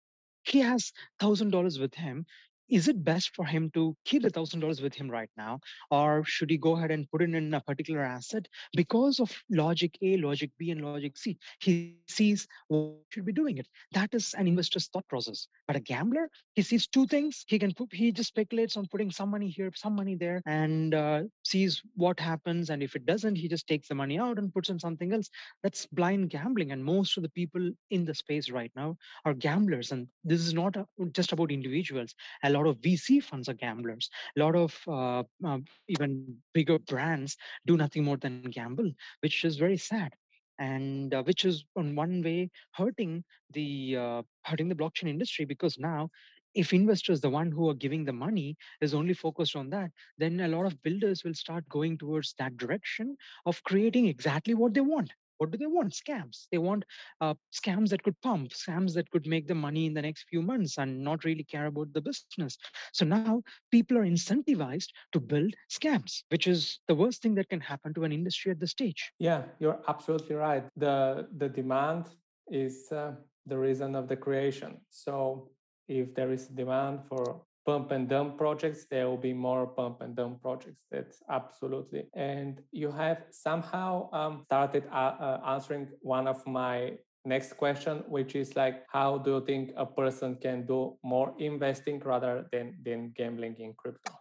He 0.44 0.60
has 0.60 0.92
$1,000 1.20 1.80
with 1.80 1.94
him 1.94 2.26
is 2.70 2.88
it 2.88 3.04
best 3.04 3.34
for 3.34 3.44
him 3.44 3.70
to 3.74 3.96
keep 4.04 4.22
the 4.22 4.30
thousand 4.30 4.60
dollars 4.60 4.80
with 4.80 4.94
him 4.94 5.10
right 5.10 5.30
now? 5.36 5.60
Or 5.90 6.24
should 6.24 6.50
he 6.50 6.56
go 6.56 6.76
ahead 6.76 6.90
and 6.90 7.10
put 7.10 7.22
it 7.22 7.34
in 7.34 7.52
a 7.54 7.60
particular 7.60 8.02
asset? 8.02 8.46
Because 8.76 9.20
of 9.20 9.36
logic 9.50 9.98
a 10.02 10.16
logic 10.16 10.50
b 10.58 10.70
and 10.70 10.82
logic 10.82 11.16
c 11.16 11.38
he 11.60 11.96
sees 12.08 12.46
what 12.68 12.94
should 13.10 13.24
be 13.24 13.32
doing 13.32 13.58
it. 13.58 13.66
That 13.92 14.14
is 14.14 14.34
an 14.34 14.46
investor's 14.46 14.88
thought 14.88 15.08
process. 15.08 15.48
But 15.66 15.76
a 15.76 15.80
gambler 15.80 16.30
he 16.54 16.62
sees 16.62 16.86
two 16.86 17.06
things. 17.06 17.44
He 17.48 17.58
can 17.58 17.74
put 17.74 17.92
he 17.92 18.12
just 18.12 18.28
speculates 18.28 18.76
on 18.76 18.86
putting 18.86 19.10
some 19.10 19.30
money 19.30 19.48
here 19.48 19.70
some 19.74 19.94
money 19.94 20.14
there 20.14 20.42
and 20.46 20.94
uh, 20.94 21.22
sees 21.44 21.82
what 21.96 22.20
happens. 22.20 22.70
And 22.70 22.82
if 22.82 22.94
it 22.94 23.06
doesn't 23.06 23.36
he 23.36 23.48
just 23.48 23.66
takes 23.66 23.88
the 23.88 23.94
money 23.94 24.18
out 24.18 24.38
and 24.38 24.52
puts 24.52 24.70
in 24.70 24.78
something 24.78 25.12
else. 25.12 25.28
That's 25.62 25.86
blind 25.86 26.30
gambling. 26.30 26.72
And 26.72 26.84
most 26.84 27.16
of 27.16 27.22
the 27.22 27.30
people 27.30 27.70
in 27.90 28.04
the 28.04 28.14
space 28.14 28.50
right 28.50 28.72
now 28.76 28.96
are 29.24 29.34
gamblers. 29.34 29.92
And 29.92 30.08
this 30.24 30.40
is 30.40 30.54
not 30.54 30.76
a, 30.76 30.86
just 31.12 31.32
about 31.32 31.50
individuals. 31.50 32.14
A 32.44 32.50
lot 32.50 32.59
lot 32.60 32.78
of 32.78 32.90
VC 32.92 33.22
funds 33.22 33.48
are 33.48 33.66
gamblers. 33.66 34.10
A 34.36 34.40
lot 34.40 34.66
of 34.72 34.88
uh, 34.88 35.44
uh, 35.56 35.74
even 35.88 36.38
bigger 36.54 36.78
brands 36.78 37.36
do 37.66 37.76
nothing 37.76 38.14
more 38.14 38.30
than 38.30 38.50
gamble, 38.50 38.92
which 39.22 39.44
is 39.44 39.56
very 39.56 39.78
sad 39.78 40.14
and 40.58 41.14
uh, 41.14 41.22
which 41.22 41.44
is 41.44 41.64
on 41.76 41.94
one 41.96 42.22
way 42.22 42.50
hurting 42.72 43.24
the 43.52 43.96
uh, 43.98 44.22
hurting 44.44 44.68
the 44.68 44.74
blockchain 44.74 45.08
industry 45.08 45.44
because 45.44 45.78
now 45.78 46.08
if 46.54 46.72
investors 46.72 47.20
the 47.20 47.30
one 47.30 47.50
who 47.50 47.68
are 47.70 47.74
giving 47.74 48.04
the 48.04 48.12
money 48.12 48.56
is 48.80 48.94
only 48.94 49.14
focused 49.14 49.56
on 49.56 49.70
that 49.70 49.90
then 50.18 50.40
a 50.40 50.48
lot 50.48 50.66
of 50.66 50.82
builders 50.82 51.24
will 51.24 51.34
start 51.34 51.68
going 51.68 51.96
towards 51.98 52.34
that 52.38 52.56
direction 52.56 53.16
of 53.46 53.62
creating 53.64 54.06
exactly 54.06 54.54
what 54.54 54.74
they 54.74 54.80
want 54.80 55.12
what 55.40 55.50
do 55.50 55.56
they 55.56 55.66
want? 55.66 55.94
Scams. 55.94 56.46
They 56.52 56.58
want 56.58 56.84
uh, 57.22 57.34
scams 57.50 57.88
that 57.88 58.02
could 58.02 58.20
pump, 58.20 58.50
scams 58.50 58.92
that 58.94 59.10
could 59.10 59.26
make 59.26 59.48
the 59.48 59.54
money 59.54 59.86
in 59.86 59.94
the 59.94 60.02
next 60.02 60.26
few 60.28 60.42
months 60.42 60.76
and 60.76 61.02
not 61.02 61.24
really 61.24 61.44
care 61.44 61.66
about 61.66 61.92
the 61.94 62.02
business. 62.02 62.58
So 62.92 63.06
now 63.06 63.42
people 63.70 63.96
are 63.96 64.04
incentivized 64.04 64.88
to 65.12 65.20
build 65.20 65.54
scams, 65.72 66.22
which 66.28 66.46
is 66.46 66.78
the 66.88 66.94
worst 66.94 67.22
thing 67.22 67.34
that 67.36 67.48
can 67.48 67.60
happen 67.60 67.94
to 67.94 68.04
an 68.04 68.12
industry 68.12 68.52
at 68.52 68.60
this 68.60 68.72
stage. 68.72 69.12
Yeah, 69.18 69.44
you're 69.58 69.80
absolutely 69.88 70.36
right. 70.36 70.64
The 70.76 71.26
the 71.38 71.48
demand 71.48 72.10
is 72.50 72.92
uh, 72.92 73.12
the 73.46 73.56
reason 73.56 73.94
of 73.94 74.08
the 74.08 74.16
creation. 74.16 74.76
So 74.90 75.48
if 75.88 76.14
there 76.14 76.30
is 76.30 76.48
demand 76.48 77.00
for 77.08 77.40
pump 77.66 77.90
and 77.90 78.08
dump 78.08 78.38
projects, 78.38 78.86
there 78.90 79.08
will 79.08 79.16
be 79.16 79.32
more 79.32 79.66
pump 79.66 80.00
and 80.00 80.16
dump 80.16 80.42
projects. 80.42 80.84
That's 80.90 81.22
absolutely. 81.30 82.04
And 82.14 82.60
you 82.72 82.90
have 82.90 83.24
somehow 83.30 84.10
um, 84.12 84.42
started 84.46 84.84
uh, 84.92 85.14
uh, 85.20 85.40
answering 85.46 85.88
one 86.00 86.26
of 86.26 86.46
my 86.46 86.92
next 87.24 87.56
question, 87.56 88.02
which 88.08 88.34
is 88.34 88.56
like, 88.56 88.84
how 88.88 89.18
do 89.18 89.34
you 89.34 89.44
think 89.44 89.72
a 89.76 89.84
person 89.84 90.36
can 90.36 90.66
do 90.66 90.96
more 91.04 91.34
investing 91.38 92.00
rather 92.00 92.46
than, 92.52 92.76
than 92.84 93.12
gambling 93.16 93.56
in 93.58 93.74
crypto? 93.74 94.12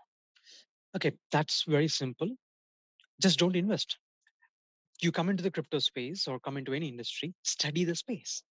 Okay, 0.96 1.14
that's 1.32 1.64
very 1.68 1.88
simple. 1.88 2.30
Just 3.22 3.40
don't 3.40 3.56
invest. 3.56 3.98
You 5.02 5.12
come 5.12 5.30
into 5.30 5.44
the 5.44 5.52
crypto 5.52 5.80
space 5.80 6.28
or 6.28 6.40
come 6.40 6.58
into 6.58 6.74
any 6.74 6.90
industry, 6.90 7.34
study 7.44 7.86
the 7.86 7.96
space 7.96 8.44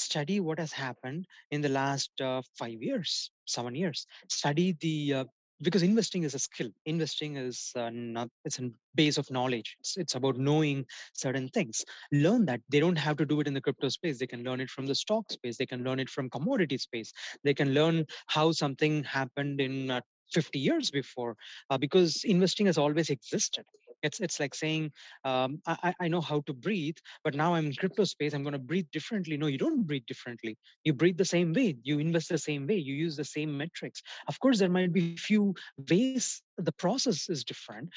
study 0.00 0.40
what 0.40 0.58
has 0.58 0.72
happened 0.72 1.26
in 1.50 1.60
the 1.60 1.68
last 1.68 2.10
uh, 2.20 2.42
five 2.58 2.82
years, 2.82 3.30
seven 3.46 3.74
years. 3.74 4.06
Study 4.28 4.76
the 4.80 5.14
uh, 5.14 5.24
because 5.62 5.82
investing 5.82 6.22
is 6.22 6.34
a 6.34 6.38
skill. 6.38 6.68
Investing 6.86 7.36
is 7.36 7.72
uh, 7.76 7.90
not 7.92 8.28
it's 8.44 8.58
a 8.58 8.70
base 8.94 9.18
of 9.18 9.30
knowledge. 9.30 9.76
It's, 9.80 9.96
it's 9.96 10.14
about 10.14 10.36
knowing 10.38 10.86
certain 11.12 11.48
things. 11.48 11.84
Learn 12.12 12.46
that 12.46 12.60
they 12.70 12.80
don't 12.80 12.96
have 12.96 13.16
to 13.18 13.26
do 13.26 13.40
it 13.40 13.46
in 13.46 13.54
the 13.54 13.60
crypto 13.60 13.88
space. 13.88 14.18
They 14.18 14.26
can 14.26 14.42
learn 14.42 14.60
it 14.60 14.70
from 14.70 14.86
the 14.86 14.94
stock 14.94 15.30
space. 15.30 15.56
They 15.56 15.66
can 15.66 15.84
learn 15.84 16.00
it 16.00 16.08
from 16.08 16.30
commodity 16.30 16.78
space. 16.78 17.12
They 17.44 17.54
can 17.54 17.74
learn 17.74 18.06
how 18.26 18.52
something 18.52 19.04
happened 19.04 19.60
in 19.60 19.90
uh, 19.90 20.00
50 20.32 20.58
years 20.58 20.90
before 20.90 21.36
uh, 21.70 21.78
because 21.78 22.24
investing 22.24 22.66
has 22.66 22.78
always 22.78 23.10
existed 23.10 23.64
it's 24.02 24.20
it's 24.20 24.40
like 24.40 24.54
saying 24.54 24.90
um, 25.24 25.60
I, 25.66 25.94
I 26.00 26.08
know 26.08 26.20
how 26.20 26.42
to 26.46 26.52
breathe 26.52 26.96
but 27.24 27.34
now 27.34 27.54
i'm 27.54 27.66
in 27.66 27.74
crypto 27.74 28.04
space 28.04 28.34
i'm 28.34 28.42
going 28.42 28.52
to 28.52 28.58
breathe 28.58 28.86
differently 28.92 29.36
no 29.36 29.46
you 29.46 29.58
don't 29.58 29.86
breathe 29.86 30.06
differently 30.06 30.56
you 30.84 30.92
breathe 30.92 31.18
the 31.18 31.24
same 31.24 31.52
way 31.52 31.76
you 31.82 31.98
invest 31.98 32.28
the 32.28 32.38
same 32.38 32.66
way 32.66 32.76
you 32.76 32.94
use 32.94 33.16
the 33.16 33.24
same 33.24 33.56
metrics 33.56 34.02
of 34.28 34.38
course 34.40 34.58
there 34.58 34.68
might 34.68 34.92
be 34.92 35.14
a 35.14 35.16
few 35.16 35.54
ways 35.90 36.42
the 36.58 36.72
process 36.72 37.28
is 37.28 37.44
different 37.44 37.90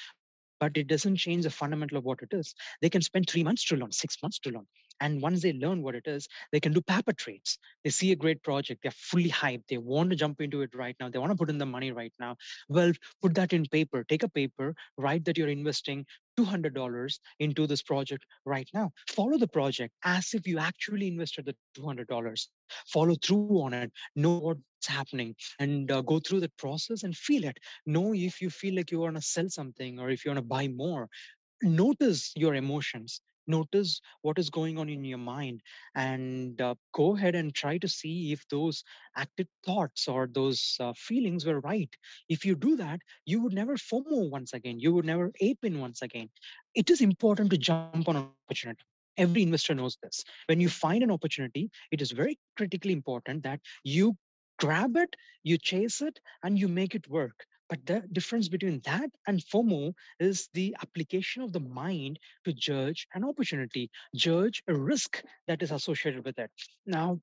but 0.60 0.78
it 0.78 0.88
doesn't 0.88 1.18
change 1.18 1.44
the 1.44 1.50
fundamental 1.50 1.98
of 1.98 2.06
what 2.06 2.22
it 2.22 2.30
is. 2.32 2.56
They 2.82 2.89
can 2.89 3.02
spend 3.02 3.30
three 3.30 3.44
months 3.44 3.66
to 3.66 3.76
learn, 3.76 3.92
six 3.92 4.16
months 4.24 4.39
to 4.39 4.50
learn. 4.50 4.66
And 5.04 5.22
once 5.22 5.42
they 5.42 5.52
learn 5.52 5.82
what 5.84 5.96
it 5.96 6.08
is, 6.08 6.30
they 6.54 6.62
can 6.62 6.72
do 6.72 6.82
paper 6.82 7.12
trades. 7.12 7.60
They 7.84 7.89
see 7.89 8.13
a 8.13 8.16
great 8.16 8.42
project, 8.42 8.84
they're 8.84 8.92
fully 8.92 9.30
hyped, 9.30 9.68
they 9.68 9.78
want 9.78 10.12
to 10.12 10.16
jump 10.16 10.39
into 10.39 10.62
it 10.62 10.74
right 10.74 10.96
now, 10.98 11.10
they 11.10 11.20
want 11.20 11.34
to 11.34 11.38
put 11.38 11.50
in 11.50 11.58
the 11.58 11.66
money 11.66 11.92
right 11.92 12.13
now. 12.22 12.38
Well, 12.70 12.94
put 13.22 13.36
that 13.36 13.52
in 13.52 13.66
paper, 13.66 14.06
take 14.06 14.24
a 14.24 14.30
paper, 14.30 14.74
write 14.98 15.26
that 15.26 15.38
you're 15.38 15.50
investing 15.50 16.06
$200 16.38 17.20
into 17.39 17.68
this 17.68 17.82
project 17.82 18.26
right 18.46 18.70
now. 18.74 18.92
Follow 19.10 19.38
the 19.38 19.48
project 19.48 19.94
as 20.06 20.30
if 20.34 20.48
you 20.48 20.58
actually 20.58 21.10
invested 21.10 21.46
the 21.48 21.56
$200. 21.76 22.48
Follow 22.88 23.16
through 23.16 23.62
on 23.62 23.74
it, 23.74 23.92
know 24.16 24.39
what's 24.39 24.88
happening, 24.88 25.36
and 25.60 25.92
uh, 25.92 26.02
go 26.02 26.20
through 26.20 26.39
the 26.39 26.52
process 26.58 27.04
and 27.04 27.16
feel 27.16 27.44
it. 27.44 27.58
Know 27.86 28.13
if 28.13 28.42
you 28.42 28.50
feel 28.50 28.76
like 28.76 28.92
you 28.92 29.02
want 29.02 29.18
to 29.18 29.22
sell 29.22 29.50
something 29.50 30.00
or 30.00 30.10
if 30.10 30.24
you 30.24 30.32
want 30.32 30.39
to 30.39 30.46
buy 30.46 30.70
more. 30.70 31.10
Notice 31.62 32.32
your 32.36 32.56
emotions 32.56 33.22
notice 33.47 34.01
what 34.21 34.38
is 34.39 34.49
going 34.49 34.77
on 34.77 34.89
in 34.89 35.03
your 35.03 35.17
mind 35.17 35.62
and 35.95 36.60
uh, 36.62 36.75
go 36.93 37.15
ahead 37.15 37.36
and 37.36 37.53
try 37.53 37.77
to 37.77 37.88
see 37.88 38.32
if 38.32 38.45
those 38.49 38.84
active 39.15 39.47
thoughts 39.65 40.08
or 40.08 40.27
those 40.27 40.77
uh, 40.79 40.93
feelings 40.95 41.45
were 41.45 41.60
right. 41.62 41.89
If 42.29 42.45
you 42.45 42.56
do 42.56 42.75
that 42.77 42.99
you 43.25 43.41
would 43.41 43.53
never 43.53 43.75
fomo 43.75 44.29
once 44.29 44.53
again 44.53 44.79
you 44.79 44.93
would 44.93 45.06
never 45.06 45.32
ape 45.41 45.63
in 45.63 45.79
once 45.79 46.01
again. 46.01 46.29
It 46.75 46.89
is 46.89 47.01
important 47.01 47.51
to 47.51 47.58
jump 47.58 47.86
on 47.88 47.93
an 47.95 48.06
opportunity. 48.06 48.60
Every 48.88 49.17
investor 49.17 49.49
knows 49.49 49.73
this. 49.84 50.03
When 50.25 50.38
you 50.38 50.47
find 50.47 50.84
an 50.84 50.97
opportunity 50.97 51.60
it 51.75 51.89
is 51.89 51.99
very 51.99 52.27
critically 52.56 52.91
important 52.91 53.43
that 53.43 53.60
you 53.84 54.15
grab 54.60 54.95
it 54.95 55.15
you 55.43 55.58
chase 55.58 56.01
it 56.01 56.19
and 56.43 56.58
you 56.60 56.67
make 56.67 56.95
it 56.95 57.08
work 57.10 57.45
but 57.74 57.86
the 57.88 58.08
difference 58.12 58.50
between 58.50 58.82
that 58.86 59.10
and 59.26 59.40
FOMO 59.40 59.94
is 60.20 60.48
the 60.54 60.76
application 60.84 61.42
of 61.42 61.54
the 61.54 61.60
mind 61.60 62.20
to 62.46 62.54
judge 62.54 63.08
an 63.16 63.24
opportunity, 63.24 63.90
judge 64.16 64.62
a 64.68 64.76
risk 64.76 65.24
that 65.48 65.64
is 65.64 65.72
associated 65.72 66.24
with 66.24 66.38
it. 66.38 66.52
Now, 66.86 67.20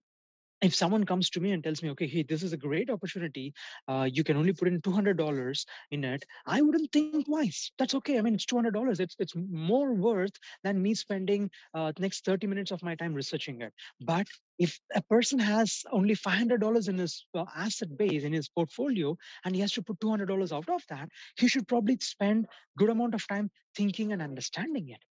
if 0.63 0.75
someone 0.75 1.05
comes 1.05 1.31
to 1.31 1.41
me 1.41 1.53
and 1.53 1.65
tells 1.65 1.83
me 1.83 1.91
okay 1.91 2.07
hey 2.07 2.23
this 2.23 2.43
is 2.43 2.53
a 2.53 2.57
great 2.57 2.91
opportunity 2.91 3.53
uh, 3.89 4.09
you 4.13 4.23
can 4.25 4.37
only 4.37 4.53
put 4.53 4.69
in 4.69 4.81
$200 4.81 5.65
in 5.91 6.05
it 6.05 6.25
i 6.47 6.61
wouldn't 6.61 6.91
think 6.93 7.11
twice. 7.27 7.71
That's 7.79 7.95
okay. 7.95 8.19
I 8.19 8.23
mean 8.23 8.35
it's 8.35 8.47
$200 8.47 9.01
it's, 9.01 9.17
it's 9.19 9.35
more 9.37 9.95
worth 9.95 10.33
than 10.65 10.83
me 10.83 10.95
spending 10.95 11.51
uh, 11.75 11.93
next 11.99 12.25
30 12.25 12.47
minutes 12.47 12.71
of 12.71 12.83
my 12.83 12.95
time 12.95 13.15
researching 13.15 13.61
it. 13.63 13.73
But 14.01 14.27
if 14.59 14.79
a 14.95 15.03
person 15.03 15.39
has 15.39 15.83
only 15.91 16.15
$500 16.15 16.89
in 16.89 16.99
his 16.99 17.27
uh, 17.35 17.45
asset 17.57 17.97
base 17.97 18.25
in 18.25 18.33
his 18.33 18.49
portfolio 18.49 19.17
and 19.45 19.55
he 19.55 19.61
has 19.61 19.73
to 19.73 19.83
put 19.83 20.01
$200 20.01 20.53
out 20.53 20.69
of 20.69 20.83
that 20.89 21.09
he 21.37 21.49
should 21.49 21.67
probably 21.67 21.99
spend 22.01 22.47
good 22.77 22.91
amount 22.91 23.15
of 23.15 23.27
time 23.27 23.51
thinking 23.77 24.13
and 24.13 24.23
understanding 24.23 24.89
it 24.89 25.03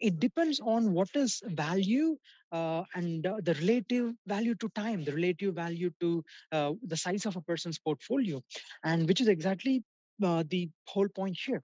it 0.00 0.20
depends 0.20 0.60
on 0.60 0.92
what 0.92 1.08
is 1.14 1.42
value 1.46 2.16
uh, 2.52 2.82
and 2.94 3.26
uh, 3.26 3.36
the 3.42 3.54
relative 3.54 4.12
value 4.26 4.54
to 4.56 4.68
time, 4.70 5.04
the 5.04 5.12
relative 5.12 5.54
value 5.54 5.90
to 6.00 6.24
uh, 6.52 6.72
the 6.86 6.96
size 6.96 7.26
of 7.26 7.36
a 7.36 7.40
person's 7.40 7.78
portfolio, 7.78 8.40
and 8.84 9.08
which 9.08 9.20
is 9.20 9.28
exactly 9.28 9.82
uh, 10.22 10.44
the 10.48 10.68
whole 10.86 11.08
point 11.08 11.36
here. 11.44 11.62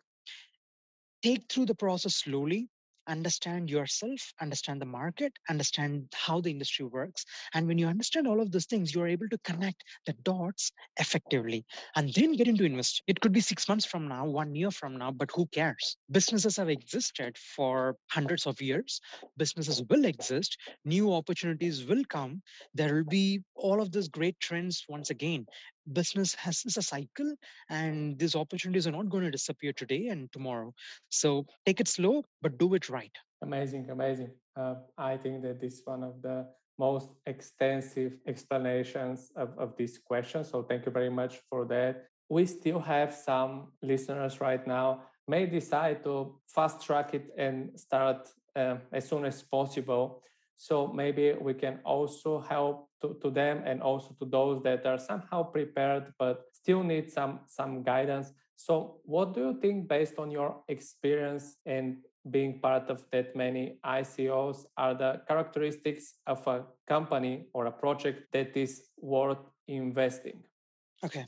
Take 1.23 1.45
through 1.51 1.67
the 1.67 1.75
process 1.75 2.17
slowly, 2.17 2.69
understand 3.07 3.71
yourself, 3.71 4.21
understand 4.41 4.81
the 4.81 4.87
market, 4.87 5.33
understand 5.49 6.07
how 6.15 6.41
the 6.41 6.51
industry 6.51 6.87
works. 6.87 7.25
And 7.55 7.67
when 7.67 7.79
you 7.79 7.87
understand 7.87 8.27
all 8.27 8.41
of 8.41 8.51
those 8.51 8.67
things, 8.67 8.95
you're 8.95 9.09
able 9.09 9.29
to 9.29 9.39
connect 9.39 9.85
the 10.07 10.15
dots 10.23 10.73
effectively 10.99 11.65
and 11.97 12.13
then 12.15 12.33
get 12.37 12.49
into 12.49 12.65
invest. 12.65 13.03
It 13.07 13.21
could 13.21 13.33
be 13.33 13.41
six 13.41 13.69
months 13.69 13.85
from 13.85 14.09
now, 14.09 14.27
one 14.27 14.55
year 14.55 14.71
from 14.71 14.97
now, 14.97 15.11
but 15.11 15.31
who 15.35 15.47
cares? 15.47 15.97
Businesses 16.11 16.57
have 16.57 16.69
existed 16.69 17.37
for 17.39 17.97
hundreds 18.11 18.47
of 18.47 18.61
years. 18.61 19.01
Businesses 19.37 19.83
will 19.89 20.05
exist. 20.05 20.57
New 20.85 21.13
opportunities 21.13 21.85
will 21.85 22.03
come. 22.09 22.43
There 22.75 22.95
will 22.95 23.05
be 23.05 23.43
all 23.55 23.81
of 23.81 23.93
these 23.93 24.09
great 24.09 24.39
trends 24.41 24.85
once 24.89 25.11
again 25.11 25.47
business 25.91 26.35
has 26.35 26.65
is 26.65 26.77
a 26.77 26.83
cycle 26.83 27.35
and 27.69 28.19
these 28.19 28.35
opportunities 28.35 28.87
are 28.87 28.93
not 28.93 29.09
going 29.09 29.25
to 29.25 29.31
disappear 29.31 29.73
today 29.73 30.09
and 30.09 30.31
tomorrow. 30.33 30.73
So 31.09 31.47
take 31.67 31.81
it 31.81 31.89
slow 31.89 32.25
but 32.41 32.59
do 32.59 32.75
it 32.75 32.89
right. 32.89 33.15
Amazing 33.43 33.91
amazing. 33.91 34.31
Uh, 34.55 34.75
i 34.99 35.17
think 35.17 35.43
that 35.43 35.61
this 35.61 35.75
is 35.75 35.83
one 35.87 36.03
of 36.03 36.21
the 36.21 36.47
most 36.79 37.09
extensive 37.27 38.13
explanations 38.27 39.33
of, 39.35 39.49
of 39.59 39.75
this 39.77 39.99
question 39.99 40.45
so 40.45 40.63
thank 40.63 40.85
you 40.85 40.93
very 40.93 41.11
much 41.11 41.41
for 41.49 41.65
that. 41.67 42.07
We 42.29 42.47
still 42.47 42.81
have 42.81 43.15
some 43.15 43.73
listeners 43.83 44.41
right 44.41 44.67
now 44.67 45.03
may 45.29 45.47
decide 45.47 46.03
to 46.05 46.39
fast 46.49 46.83
track 46.83 47.15
it 47.15 47.31
and 47.37 47.79
start 47.79 48.29
uh, 48.57 48.77
as 48.93 49.09
soon 49.09 49.25
as 49.25 49.43
possible 49.43 50.23
so 50.57 50.87
maybe 50.87 51.35
we 51.41 51.55
can 51.55 51.81
also 51.85 52.41
help 52.41 52.89
to, 53.01 53.17
to 53.23 53.31
them 53.31 53.63
and 53.67 53.83
also 53.83 54.15
to 54.19 54.25
those 54.25 54.63
that 54.63 54.87
are 54.87 54.99
somehow 54.99 55.43
prepared 55.43 56.13
but 56.19 56.45
still 56.53 56.83
need 56.83 57.11
some 57.11 57.41
some 57.47 57.83
guidance. 57.83 58.33
So 58.57 59.01
what 59.05 59.35
do 59.35 59.41
you 59.41 59.61
think 59.61 59.89
based 59.89 60.19
on 60.19 60.31
your 60.31 60.63
experience 60.69 61.57
and 61.67 61.97
being 62.31 62.61
part 62.61 62.89
of 62.91 63.05
that 63.11 63.35
many 63.35 63.79
ICOs 63.85 64.67
are 64.77 64.95
the 64.95 65.23
characteristics 65.27 66.15
of 66.27 66.47
a 66.47 66.65
company 66.87 67.47
or 67.53 67.67
a 67.67 67.73
project 67.73 68.33
that 68.33 68.57
is 68.57 68.83
worth 69.01 69.45
investing? 69.67 70.45
Okay 71.05 71.27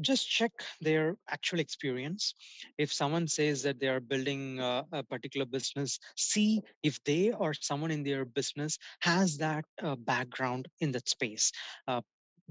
just 0.00 0.28
check 0.28 0.52
their 0.80 1.16
actual 1.28 1.60
experience. 1.60 2.34
If 2.78 2.92
someone 2.92 3.28
says 3.28 3.62
that 3.62 3.80
they 3.80 3.88
are 3.88 4.00
building 4.00 4.60
a, 4.60 4.84
a 4.92 5.02
particular 5.02 5.46
business, 5.46 5.98
see 6.16 6.62
if 6.82 7.02
they 7.04 7.32
or 7.32 7.54
someone 7.54 7.90
in 7.90 8.02
their 8.02 8.24
business 8.24 8.78
has 9.00 9.36
that 9.38 9.64
uh, 9.82 9.96
background 9.96 10.68
in 10.80 10.92
that 10.92 11.08
space. 11.08 11.52
Uh, 11.88 12.00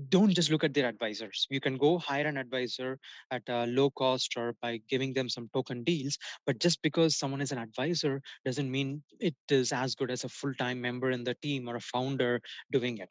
don't 0.10 0.34
just 0.34 0.52
look 0.52 0.64
at 0.64 0.74
their 0.74 0.88
advisors. 0.88 1.48
You 1.50 1.62
can 1.62 1.78
go 1.78 1.98
hire 1.98 2.28
an 2.28 2.38
advisor 2.38 3.00
at 3.32 3.44
a 3.48 3.66
low 3.68 3.90
cost 3.90 4.34
or 4.38 4.56
by 4.62 4.80
giving 4.90 5.14
them 5.14 5.30
some 5.30 5.50
token 5.54 5.84
deals. 5.84 6.18
But 6.46 6.60
just 6.60 6.82
because 6.82 7.18
someone 7.18 7.42
is 7.42 7.52
an 7.52 7.58
advisor 7.58 8.22
doesn't 8.46 8.70
mean 8.70 9.04
it 9.20 9.36
is 9.50 9.72
as 9.72 9.96
good 9.96 10.12
as 10.12 10.24
a 10.24 10.30
full 10.30 10.54
time 10.56 10.82
member 10.82 11.12
in 11.12 11.24
the 11.24 11.36
team 11.42 11.70
or 11.70 11.78
a 11.78 11.82
founder 11.82 12.42
doing 12.72 12.98
it. 12.98 13.10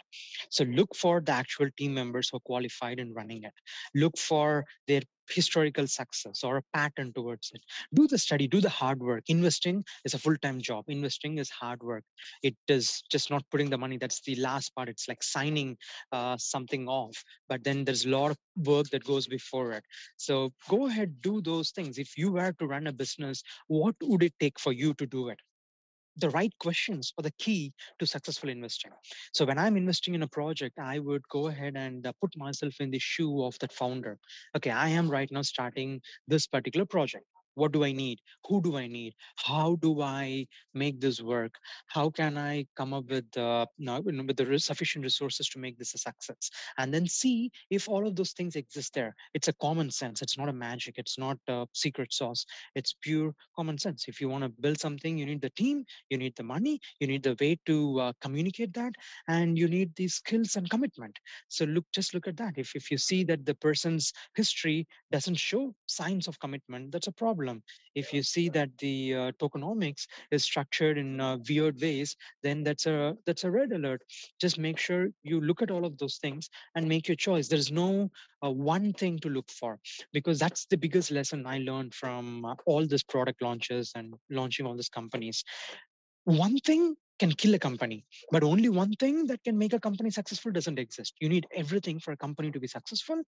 So 0.50 0.64
look 0.64 0.94
for 0.94 1.20
the 1.20 1.32
actual 1.32 1.68
team 1.76 1.94
members 1.94 2.28
who 2.28 2.36
are 2.36 2.40
qualified 2.40 2.98
in 2.98 3.12
running 3.14 3.44
it. 3.44 3.54
Look 3.94 4.18
for 4.18 4.64
their 4.86 5.02
historical 5.30 5.86
success 5.86 6.42
or 6.44 6.58
a 6.58 6.62
pattern 6.74 7.12
towards 7.12 7.50
it. 7.54 7.62
Do 7.94 8.06
the 8.06 8.18
study 8.18 8.46
do 8.48 8.60
the 8.60 8.68
hard 8.68 9.00
work. 9.00 9.24
Investing 9.28 9.84
is 10.04 10.14
a 10.14 10.18
full-time 10.18 10.60
job. 10.60 10.84
Investing 10.88 11.38
is 11.38 11.50
hard 11.50 11.82
work. 11.82 12.04
It 12.42 12.56
is 12.68 13.02
just 13.10 13.30
not 13.30 13.44
putting 13.50 13.70
the 13.70 13.78
money. 13.78 13.98
That's 13.98 14.20
the 14.22 14.36
last 14.36 14.74
part. 14.74 14.88
It's 14.88 15.08
like 15.08 15.22
signing 15.22 15.76
uh, 16.12 16.36
something 16.38 16.88
off 16.88 17.22
but 17.48 17.62
then 17.64 17.84
there's 17.84 18.04
a 18.06 18.10
lot 18.10 18.30
of 18.30 18.38
work 18.66 18.88
that 18.90 19.04
goes 19.04 19.26
before 19.26 19.72
it. 19.72 19.84
So 20.16 20.52
go 20.68 20.86
ahead 20.86 21.20
do 21.20 21.40
those 21.40 21.70
things. 21.70 21.98
If 21.98 22.16
you 22.16 22.32
were 22.32 22.52
to 22.52 22.66
run 22.66 22.86
a 22.86 22.92
business 22.92 23.42
what 23.68 23.94
would 24.02 24.22
it 24.22 24.34
take 24.40 24.58
for 24.58 24.72
you 24.72 24.94
to 24.94 25.06
do 25.06 25.28
it 25.28 25.38
the 26.16 26.30
right 26.30 26.52
questions 26.58 27.12
are 27.18 27.22
the 27.22 27.32
key 27.38 27.72
to 27.98 28.06
successful 28.06 28.48
investing. 28.48 28.90
So 29.32 29.44
when 29.44 29.58
I'm 29.58 29.76
investing 29.76 30.14
in 30.14 30.22
a 30.22 30.28
project, 30.28 30.78
I 30.78 30.98
would 30.98 31.22
go 31.28 31.48
ahead 31.48 31.74
and 31.76 32.06
uh, 32.06 32.12
put 32.20 32.36
myself 32.36 32.74
in 32.80 32.90
the 32.90 32.98
shoe 32.98 33.42
of 33.44 33.58
that 33.60 33.72
founder. 33.72 34.18
Okay, 34.56 34.70
I 34.70 34.88
am 34.88 35.10
right 35.10 35.30
now 35.30 35.42
starting 35.42 36.00
this 36.28 36.46
particular 36.46 36.86
project 36.86 37.26
what 37.54 37.72
do 37.72 37.84
i 37.84 37.92
need? 37.92 38.20
Who 38.48 38.60
do 38.60 38.76
i 38.76 38.86
need? 38.86 39.14
How 39.36 39.76
do 39.80 40.00
i 40.00 40.46
make 40.74 41.00
this 41.00 41.20
work? 41.20 41.54
How 41.86 42.10
can 42.10 42.36
i 42.36 42.66
come 42.76 42.92
up 42.92 43.08
with 43.08 43.36
uh, 43.36 43.66
with 43.78 44.36
the 44.36 44.58
sufficient 44.58 45.04
resources 45.04 45.48
to 45.50 45.58
make 45.58 45.78
this 45.78 45.94
a 45.94 45.98
success? 45.98 46.50
And 46.78 46.92
then 46.92 47.06
see 47.06 47.50
if 47.70 47.88
all 47.88 48.06
of 48.06 48.16
those 48.16 48.32
things 48.32 48.56
exist 48.56 48.94
there. 48.94 49.14
It's 49.34 49.48
a 49.48 49.52
common 49.54 49.90
sense. 49.90 50.22
It's 50.22 50.38
not 50.38 50.48
a 50.48 50.52
magic. 50.52 50.94
It's 50.98 51.18
not 51.18 51.38
a 51.48 51.66
secret 51.72 52.12
sauce. 52.12 52.44
It's 52.74 52.94
pure 53.00 53.34
common 53.56 53.78
sense. 53.78 54.06
If 54.08 54.20
you 54.20 54.28
want 54.28 54.44
to 54.44 54.50
build 54.60 54.80
something 54.80 55.16
you 55.18 55.26
need 55.26 55.42
the 55.42 55.50
team 55.50 55.84
you 56.10 56.18
need 56.18 56.34
the 56.36 56.42
money 56.42 56.80
you 57.00 57.06
need 57.06 57.22
the 57.22 57.36
way 57.40 57.58
to 57.66 58.00
uh, 58.00 58.12
communicate 58.20 58.72
that 58.74 58.92
and 59.28 59.58
you 59.58 59.68
need 59.68 59.94
the 59.96 60.08
skills 60.08 60.56
and 60.56 60.68
commitment. 60.68 61.16
So 61.48 61.64
look 61.64 61.84
just 61.92 62.14
look 62.14 62.26
at 62.26 62.36
that. 62.38 62.54
If, 62.56 62.74
if 62.74 62.90
you 62.90 62.98
see 62.98 63.24
that 63.24 63.46
the 63.46 63.54
person's 63.54 64.12
history 64.34 64.86
doesn't 65.12 65.36
show 65.36 65.74
signs 65.86 66.28
of 66.28 66.38
commitment 66.40 66.92
that's 66.92 67.06
a 67.06 67.12
problem 67.12 67.43
problem. 67.44 67.62
If 67.94 68.12
you 68.12 68.22
see 68.22 68.48
that 68.50 68.70
the 68.78 69.14
uh, 69.14 69.32
tokenomics 69.40 70.06
is 70.30 70.42
structured 70.44 70.98
in 70.98 71.20
uh, 71.20 71.38
weird 71.48 71.80
ways, 71.80 72.16
then 72.42 72.64
that's 72.64 72.86
a 72.86 73.16
that's 73.26 73.44
a 73.44 73.50
red 73.50 73.72
alert. 73.72 74.02
Just 74.40 74.58
make 74.58 74.78
sure 74.78 75.08
you 75.22 75.40
look 75.40 75.62
at 75.62 75.70
all 75.70 75.84
of 75.84 75.96
those 75.98 76.16
things 76.16 76.48
and 76.74 76.88
make 76.88 77.08
your 77.08 77.16
choice. 77.16 77.48
There's 77.48 77.70
no 77.70 78.10
uh, 78.44 78.50
one 78.50 78.92
thing 78.92 79.18
to 79.20 79.28
look 79.28 79.50
for 79.50 79.78
because 80.12 80.38
that's 80.38 80.66
the 80.66 80.76
biggest 80.76 81.10
lesson 81.10 81.46
I 81.46 81.58
learned 81.58 81.94
from 81.94 82.44
uh, 82.44 82.54
all 82.66 82.86
these 82.86 83.04
product 83.04 83.42
launches 83.42 83.92
and 83.94 84.14
launching 84.30 84.66
all 84.66 84.76
these 84.76 84.88
companies. 84.88 85.44
One 86.24 86.56
thing 86.58 86.96
can 87.18 87.32
kill 87.32 87.54
a 87.54 87.58
company 87.58 88.04
but 88.30 88.42
only 88.44 88.68
one 88.68 88.92
thing 88.94 89.26
that 89.26 89.42
can 89.44 89.56
make 89.58 89.72
a 89.72 89.80
company 89.80 90.10
successful 90.10 90.52
doesn't 90.52 90.78
exist. 90.78 91.14
You 91.20 91.28
need 91.28 91.46
everything 91.54 91.98
for 92.00 92.12
a 92.12 92.16
company 92.16 92.50
to 92.50 92.60
be 92.60 92.66
successful 92.66 93.22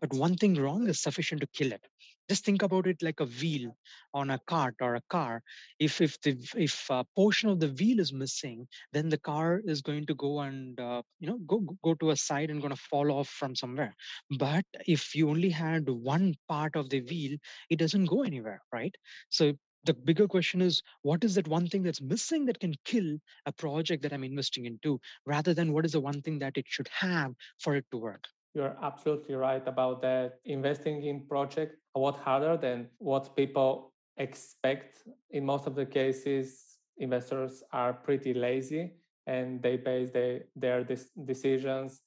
but 0.00 0.12
one 0.12 0.36
thing 0.36 0.54
wrong 0.54 0.88
is 0.88 1.00
sufficient 1.00 1.40
to 1.40 1.46
kill 1.48 1.72
it. 1.72 1.86
Just 2.28 2.44
think 2.44 2.62
about 2.62 2.86
it 2.86 3.02
like 3.02 3.20
a 3.20 3.24
wheel 3.26 3.76
on 4.14 4.30
a 4.30 4.38
cart 4.46 4.76
or 4.80 4.94
a 4.94 5.02
car. 5.10 5.42
If 5.78 6.00
if 6.00 6.20
the 6.22 6.36
if 6.56 6.88
a 6.90 7.04
portion 7.16 7.48
of 7.50 7.60
the 7.60 7.68
wheel 7.68 8.00
is 8.00 8.12
missing 8.12 8.66
then 8.92 9.08
the 9.08 9.18
car 9.18 9.60
is 9.64 9.82
going 9.82 10.06
to 10.06 10.14
go 10.14 10.40
and 10.40 10.78
uh, 10.80 11.02
you 11.20 11.28
know 11.28 11.38
go 11.46 11.60
go 11.84 11.94
to 11.94 12.10
a 12.10 12.16
side 12.16 12.50
and 12.50 12.60
going 12.60 12.74
to 12.74 12.82
fall 12.90 13.10
off 13.12 13.28
from 13.28 13.54
somewhere. 13.54 13.94
But 14.38 14.64
if 14.86 15.14
you 15.14 15.28
only 15.30 15.50
had 15.50 15.88
one 15.88 16.34
part 16.48 16.76
of 16.76 16.90
the 16.90 17.00
wheel 17.02 17.36
it 17.70 17.78
doesn't 17.78 18.06
go 18.06 18.22
anywhere 18.22 18.62
right? 18.72 18.94
So 19.30 19.52
the 19.84 19.94
bigger 19.94 20.28
question 20.28 20.62
is 20.62 20.82
what 21.02 21.24
is 21.24 21.34
that 21.34 21.48
one 21.48 21.66
thing 21.66 21.82
that's 21.82 22.00
missing 22.00 22.46
that 22.46 22.60
can 22.60 22.74
kill 22.84 23.16
a 23.46 23.52
project 23.52 24.02
that 24.02 24.12
i'm 24.12 24.24
investing 24.24 24.66
into 24.66 25.00
rather 25.26 25.54
than 25.54 25.72
what 25.72 25.84
is 25.84 25.92
the 25.92 26.00
one 26.00 26.20
thing 26.22 26.38
that 26.38 26.56
it 26.56 26.66
should 26.68 26.88
have 26.88 27.32
for 27.58 27.74
it 27.76 27.84
to 27.90 27.98
work? 27.98 28.24
You're 28.54 28.76
absolutely 28.82 29.34
right 29.34 29.66
about 29.66 30.02
that. 30.02 30.38
Investing 30.44 31.04
in 31.04 31.26
project 31.26 31.76
a 31.94 31.98
lot 31.98 32.18
harder 32.18 32.56
than 32.56 32.88
what 32.98 33.34
people 33.34 33.92
expect. 34.18 34.98
In 35.30 35.46
most 35.46 35.66
of 35.66 35.74
the 35.74 35.86
cases 35.86 36.78
investors 36.98 37.62
are 37.72 37.92
pretty 37.94 38.34
lazy 38.34 38.92
and 39.26 39.62
they 39.62 39.76
base 39.76 40.10
they, 40.10 40.42
their 40.54 40.84
decisions 41.24 42.02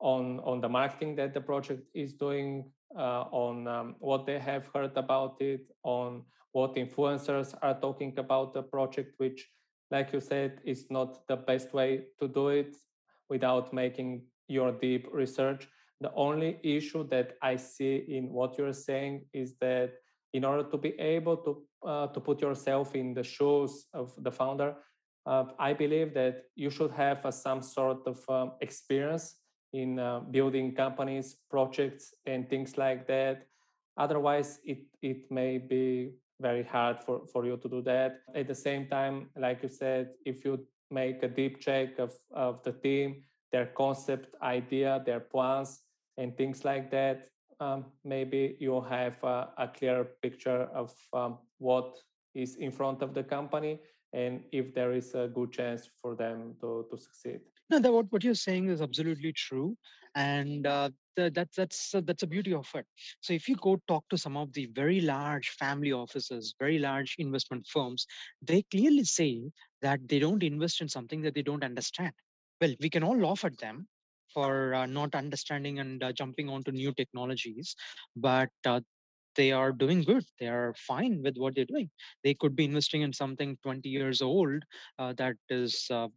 on 0.00 0.40
on 0.40 0.60
the 0.60 0.68
marketing 0.68 1.14
that 1.14 1.32
the 1.32 1.40
project 1.40 1.82
is 1.94 2.14
doing 2.14 2.64
uh, 2.98 3.24
on 3.30 3.66
um, 3.68 3.96
what 4.00 4.26
they 4.26 4.38
have 4.38 4.68
heard 4.74 4.96
about 4.96 5.40
it 5.40 5.70
on 5.84 6.22
what 6.54 6.76
influencers 6.76 7.52
are 7.62 7.74
talking 7.80 8.14
about 8.16 8.54
the 8.54 8.62
project, 8.62 9.14
which, 9.18 9.50
like 9.90 10.12
you 10.12 10.20
said, 10.20 10.60
is 10.64 10.86
not 10.88 11.26
the 11.26 11.36
best 11.36 11.74
way 11.74 12.04
to 12.20 12.28
do 12.28 12.48
it 12.48 12.76
without 13.28 13.72
making 13.72 14.22
your 14.46 14.70
deep 14.70 15.08
research. 15.12 15.66
The 16.00 16.12
only 16.14 16.60
issue 16.62 17.08
that 17.08 17.36
I 17.42 17.56
see 17.56 18.04
in 18.08 18.30
what 18.30 18.56
you're 18.56 18.72
saying 18.72 19.24
is 19.32 19.56
that 19.60 19.94
in 20.32 20.44
order 20.44 20.62
to 20.70 20.76
be 20.76 20.90
able 21.00 21.36
to 21.38 21.62
uh, 21.84 22.06
to 22.08 22.20
put 22.20 22.40
yourself 22.40 22.94
in 22.94 23.14
the 23.14 23.24
shoes 23.24 23.86
of 23.92 24.12
the 24.16 24.30
founder, 24.30 24.76
uh, 25.26 25.44
I 25.58 25.72
believe 25.72 26.14
that 26.14 26.44
you 26.54 26.70
should 26.70 26.92
have 26.92 27.26
uh, 27.26 27.30
some 27.30 27.62
sort 27.62 28.06
of 28.06 28.18
um, 28.28 28.52
experience 28.60 29.36
in 29.72 29.98
uh, 29.98 30.20
building 30.20 30.74
companies, 30.74 31.36
projects, 31.50 32.14
and 32.26 32.48
things 32.48 32.78
like 32.78 33.06
that. 33.08 33.46
Otherwise, 33.96 34.60
it 34.64 34.86
it 35.02 35.30
may 35.30 35.58
be 35.58 36.14
very 36.48 36.64
hard 36.76 36.96
for, 37.04 37.16
for 37.32 37.46
you 37.46 37.56
to 37.56 37.68
do 37.68 37.80
that. 37.82 38.10
At 38.34 38.48
the 38.48 38.54
same 38.54 38.86
time, 38.86 39.30
like 39.46 39.62
you 39.62 39.70
said, 39.82 40.10
if 40.26 40.44
you 40.44 40.54
make 40.90 41.22
a 41.22 41.28
deep 41.40 41.54
check 41.66 41.98
of, 41.98 42.12
of 42.32 42.62
the 42.64 42.72
team, 42.72 43.22
their 43.50 43.66
concept, 43.82 44.34
idea, 44.42 45.02
their 45.06 45.20
plans, 45.20 45.80
and 46.18 46.36
things 46.36 46.64
like 46.64 46.90
that, 46.90 47.28
um, 47.60 47.86
maybe 48.04 48.56
you'll 48.60 48.88
have 48.98 49.16
a, 49.24 49.48
a 49.64 49.68
clear 49.68 50.04
picture 50.22 50.62
of 50.74 50.92
um, 51.12 51.38
what 51.58 51.96
is 52.34 52.56
in 52.56 52.70
front 52.70 53.00
of 53.00 53.14
the 53.14 53.22
company 53.22 53.80
and 54.12 54.40
if 54.52 54.74
there 54.74 54.92
is 54.92 55.14
a 55.14 55.28
good 55.34 55.50
chance 55.52 55.88
for 56.00 56.14
them 56.14 56.54
to, 56.60 56.86
to 56.90 56.96
succeed. 56.98 57.40
No, 57.70 57.78
that 57.78 57.92
what, 57.92 58.12
what 58.12 58.24
you're 58.24 58.34
saying 58.34 58.68
is 58.68 58.82
absolutely 58.82 59.32
true. 59.32 59.76
And 60.14 60.66
uh, 60.66 60.90
the, 61.16 61.30
that, 61.34 61.48
that's, 61.56 61.94
uh, 61.94 62.02
that's 62.04 62.22
a 62.22 62.26
beauty 62.26 62.52
of 62.52 62.68
it. 62.74 62.86
So 63.20 63.32
if 63.32 63.48
you 63.48 63.56
go 63.56 63.80
talk 63.88 64.04
to 64.10 64.18
some 64.18 64.36
of 64.36 64.52
the 64.52 64.66
very 64.66 65.00
large 65.00 65.48
family 65.50 65.92
offices, 65.92 66.54
very 66.58 66.78
large 66.78 67.16
investment 67.18 67.66
firms, 67.66 68.06
they 68.42 68.62
clearly 68.70 69.04
say 69.04 69.42
that 69.82 70.00
they 70.08 70.18
don't 70.18 70.42
invest 70.42 70.80
in 70.80 70.88
something 70.88 71.22
that 71.22 71.34
they 71.34 71.42
don't 71.42 71.64
understand. 71.64 72.12
Well, 72.60 72.74
we 72.80 72.90
can 72.90 73.02
all 73.02 73.18
laugh 73.18 73.44
at 73.44 73.58
them 73.58 73.88
for 74.32 74.74
uh, 74.74 74.86
not 74.86 75.14
understanding 75.14 75.78
and 75.78 76.02
uh, 76.02 76.12
jumping 76.12 76.48
onto 76.48 76.72
new 76.72 76.92
technologies, 76.92 77.74
but 78.16 78.50
uh, 78.66 78.80
they 79.36 79.52
are 79.52 79.72
doing 79.72 80.02
good. 80.02 80.24
They 80.38 80.46
are 80.48 80.74
fine 80.76 81.22
with 81.22 81.36
what 81.36 81.54
they're 81.54 81.64
doing. 81.64 81.90
They 82.22 82.34
could 82.34 82.56
be 82.56 82.64
investing 82.64 83.02
in 83.02 83.12
something 83.12 83.56
20 83.62 83.88
years 83.88 84.22
old 84.22 84.62
uh, 84.98 85.12
that 85.18 85.36
is 85.48 85.86
uh, 85.90 86.08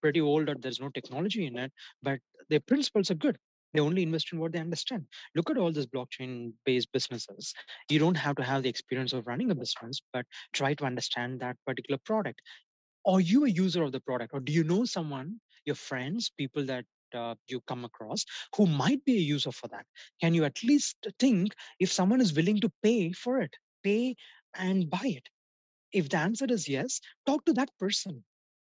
pretty 0.00 0.20
old 0.20 0.48
or 0.48 0.54
there's 0.58 0.80
no 0.80 0.90
technology 0.90 1.46
in 1.46 1.58
it, 1.58 1.72
but 2.02 2.18
their 2.50 2.60
principles 2.60 3.10
are 3.10 3.14
good. 3.14 3.38
They 3.74 3.80
only 3.80 4.02
invest 4.02 4.32
in 4.32 4.38
what 4.38 4.52
they 4.52 4.58
understand. 4.58 5.06
Look 5.34 5.50
at 5.50 5.58
all 5.58 5.72
these 5.72 5.86
blockchain 5.86 6.52
based 6.64 6.90
businesses. 6.92 7.52
You 7.90 7.98
don't 7.98 8.16
have 8.16 8.36
to 8.36 8.42
have 8.42 8.62
the 8.62 8.68
experience 8.70 9.12
of 9.12 9.26
running 9.26 9.50
a 9.50 9.54
business, 9.54 10.00
but 10.12 10.24
try 10.52 10.74
to 10.74 10.84
understand 10.84 11.40
that 11.40 11.56
particular 11.66 11.98
product. 12.04 12.40
Are 13.06 13.20
you 13.20 13.44
a 13.44 13.50
user 13.50 13.82
of 13.82 13.92
the 13.92 14.00
product, 14.00 14.32
or 14.34 14.40
do 14.40 14.52
you 14.52 14.64
know 14.64 14.84
someone, 14.84 15.40
your 15.64 15.76
friends, 15.76 16.30
people 16.36 16.64
that 16.66 16.84
uh, 17.14 17.34
you 17.48 17.60
come 17.66 17.84
across 17.84 18.24
who 18.56 18.66
might 18.66 19.04
be 19.04 19.16
a 19.16 19.20
user 19.20 19.52
for 19.52 19.68
that. 19.68 19.86
Can 20.20 20.34
you 20.34 20.44
at 20.44 20.62
least 20.62 20.96
think 21.18 21.54
if 21.78 21.92
someone 21.92 22.20
is 22.20 22.34
willing 22.34 22.60
to 22.60 22.72
pay 22.82 23.12
for 23.12 23.40
it 23.40 23.54
pay 23.84 24.16
and 24.54 24.90
buy 24.90 25.04
it? 25.04 25.28
If 25.92 26.08
the 26.08 26.18
answer 26.18 26.46
is 26.48 26.68
yes 26.68 27.00
talk 27.26 27.44
to 27.46 27.52
that 27.54 27.70
person. 27.78 28.24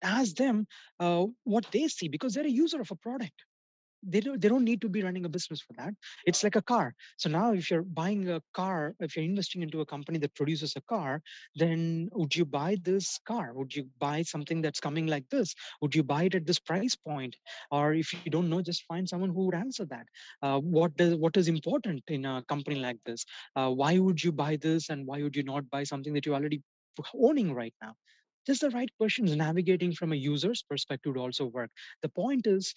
Ask 0.04 0.36
them 0.36 0.68
uh, 1.00 1.26
what 1.46 1.66
they 1.72 1.88
see 1.88 2.08
because 2.10 2.34
they're 2.34 2.46
a 2.46 2.50
user 2.50 2.82
of 2.82 2.92
a 2.92 2.96
product 2.96 3.34
they 4.08 4.20
don't 4.20 4.42
they 4.42 4.48
don't 4.48 4.64
need 4.64 4.82
to 4.82 4.90
be 4.90 5.04
running 5.04 5.26
a 5.26 5.30
business 5.30 5.62
for 5.62 5.74
that. 5.74 5.94
It's 6.26 6.44
like 6.44 6.56
a 6.56 6.62
car. 6.62 6.94
So 7.18 7.30
now 7.30 7.54
if 7.54 7.70
you're 7.72 7.84
buying 7.84 8.30
a 8.30 8.42
car 8.54 8.96
if 9.00 9.16
you're 9.16 9.26
investing 9.26 9.62
into 9.64 9.82
a 9.82 9.86
company 9.86 10.20
that 10.20 10.36
produces 10.36 10.74
a 10.76 10.82
car 10.82 11.22
then 11.56 12.10
would 12.14 12.36
you 12.36 12.46
buy 12.46 12.78
this 12.84 13.20
car? 13.28 13.54
Would 13.54 13.76
you 13.76 13.88
buy 14.00 14.22
something 14.24 14.62
that's 14.62 14.80
coming 14.80 15.08
like 15.08 15.28
this? 15.30 15.56
Would 15.82 15.96
you 15.96 16.04
buy 16.04 16.24
it 16.24 16.36
at 16.36 16.46
this 16.46 16.60
price 16.60 16.96
point? 16.96 17.36
Or 17.72 17.94
if 17.94 18.14
you 18.14 18.32
don't 18.32 18.50
know 18.50 18.62
just 18.62 18.84
find 18.84 19.08
someone 19.08 19.30
who 19.30 19.46
would 19.46 19.56
answer 19.56 19.86
that. 19.86 20.06
Uh, 20.42 20.60
what 20.60 20.96
does 20.98 21.16
what 21.16 21.38
is 21.38 21.48
important 21.48 22.04
in 22.08 22.26
a 22.26 22.44
company 22.48 22.80
like 22.80 22.98
this? 23.06 23.26
Uh, 23.56 23.70
why 23.70 23.98
would 23.98 24.24
you 24.24 24.32
buy 24.32 24.58
this 24.58 24.90
and 24.90 25.06
why 25.06 25.22
would 25.22 25.36
you 25.36 25.44
not 25.44 25.70
buy 25.70 25.84
something 25.84 26.14
that 26.14 26.26
you're 26.26 26.36
already 26.36 26.62
owning 27.14 27.54
right 27.54 27.74
now? 27.82 27.96
Just 28.46 28.62
the 28.62 28.70
right 28.70 28.90
questions 29.00 29.36
navigating 29.36 29.92
from 29.94 30.14
a 30.14 30.16
user's 30.16 30.62
perspective 30.62 31.16
to 31.16 31.20
also 31.20 31.46
work. 31.46 31.72
The 32.04 32.10
point 32.10 32.46
is 32.46 32.76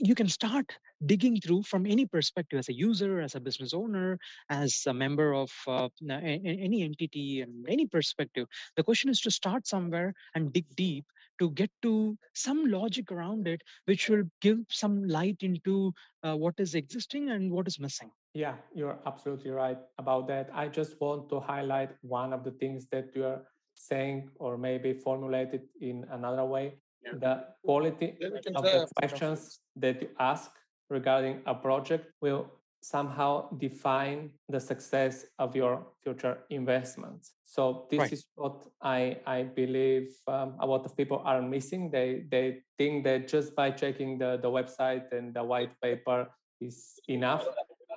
you 0.00 0.14
can 0.14 0.28
start 0.28 0.72
digging 1.04 1.40
through 1.40 1.62
from 1.62 1.86
any 1.86 2.06
perspective 2.06 2.58
as 2.58 2.68
a 2.68 2.72
user 2.72 3.20
as 3.20 3.34
a 3.34 3.40
business 3.40 3.74
owner 3.74 4.18
as 4.48 4.82
a 4.86 4.94
member 4.94 5.34
of 5.34 5.50
uh, 5.68 5.88
any 6.10 6.82
entity 6.82 7.42
and 7.42 7.66
any 7.68 7.86
perspective. 7.86 8.46
The 8.76 8.82
question 8.82 9.10
is 9.10 9.20
to 9.22 9.30
start 9.30 9.66
somewhere 9.66 10.14
and 10.34 10.52
dig 10.52 10.66
deep 10.76 11.04
to 11.38 11.50
get 11.50 11.70
to 11.82 12.16
some 12.34 12.66
logic 12.66 13.12
around 13.12 13.46
it 13.46 13.62
which 13.84 14.08
will 14.08 14.24
give 14.40 14.58
some 14.68 15.04
light 15.06 15.38
into 15.40 15.92
uh, 16.22 16.36
what 16.36 16.54
is 16.58 16.74
existing 16.74 17.30
and 17.30 17.50
what 17.50 17.66
is 17.66 17.78
missing. 17.78 18.10
Yeah 18.34 18.54
you're 18.74 18.98
absolutely 19.06 19.50
right 19.50 19.78
about 19.98 20.28
that. 20.28 20.50
I 20.52 20.68
just 20.68 21.00
want 21.00 21.28
to 21.30 21.40
highlight 21.40 21.90
one 22.02 22.32
of 22.32 22.44
the 22.44 22.52
things 22.52 22.86
that 22.92 23.10
you're 23.14 23.42
saying 23.74 24.30
or 24.36 24.58
maybe 24.58 24.92
formulated 24.92 25.62
in 25.80 26.04
another 26.10 26.44
way 26.44 26.74
yeah. 27.04 27.12
the 27.18 27.44
quality 27.64 28.16
of 28.54 28.62
the 28.62 28.88
questions 28.96 29.60
that 29.76 30.02
you 30.02 30.08
ask 30.18 30.50
regarding 30.88 31.40
a 31.46 31.54
project 31.54 32.12
will 32.20 32.50
somehow 32.82 33.48
define 33.58 34.30
the 34.48 34.58
success 34.58 35.26
of 35.38 35.54
your 35.54 35.86
future 36.02 36.38
investments. 36.48 37.32
So 37.44 37.86
this 37.90 38.00
right. 38.00 38.12
is 38.12 38.24
what 38.36 38.64
i 38.82 39.18
i 39.26 39.42
believe 39.42 40.08
um, 40.26 40.54
a 40.60 40.66
lot 40.66 40.86
of 40.86 40.96
people 40.96 41.22
are 41.24 41.42
missing. 41.42 41.90
They 41.90 42.24
they 42.30 42.62
think 42.78 43.04
that 43.04 43.28
just 43.28 43.54
by 43.54 43.70
checking 43.70 44.18
the 44.18 44.38
the 44.40 44.48
website 44.48 45.12
and 45.12 45.34
the 45.34 45.44
white 45.44 45.72
paper 45.80 46.28
is 46.60 46.98
enough. 47.08 47.44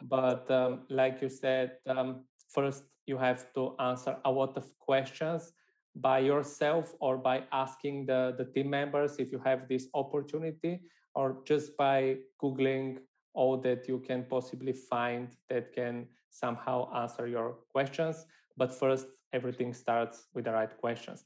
But 0.01 0.49
um, 0.51 0.83
like 0.89 1.21
you 1.21 1.29
said 1.29 1.77
um, 1.87 2.25
first 2.49 2.83
you 3.07 3.17
have 3.17 3.53
to 3.53 3.75
answer 3.79 4.17
a 4.25 4.31
lot 4.31 4.57
of 4.57 4.65
questions 4.79 5.53
by 5.95 6.19
yourself 6.19 6.93
or 6.99 7.17
by 7.17 7.43
asking 7.51 8.05
the, 8.05 8.35
the 8.37 8.45
team 8.45 8.69
members 8.69 9.17
if 9.19 9.31
you 9.31 9.39
have 9.45 9.67
this 9.67 9.87
opportunity 9.93 10.81
or 11.15 11.37
just 11.45 11.77
by 11.77 12.17
googling 12.41 12.97
all 13.33 13.57
that 13.57 13.87
you 13.87 13.99
can 13.99 14.23
possibly 14.29 14.73
find 14.73 15.29
that 15.49 15.73
can 15.73 16.07
somehow 16.29 16.91
answer 16.95 17.27
your 17.27 17.55
questions. 17.69 18.25
But 18.57 18.73
first 18.73 19.07
everything 19.33 19.73
starts 19.73 20.27
with 20.33 20.45
the 20.45 20.51
right 20.51 20.75
questions. 20.77 21.23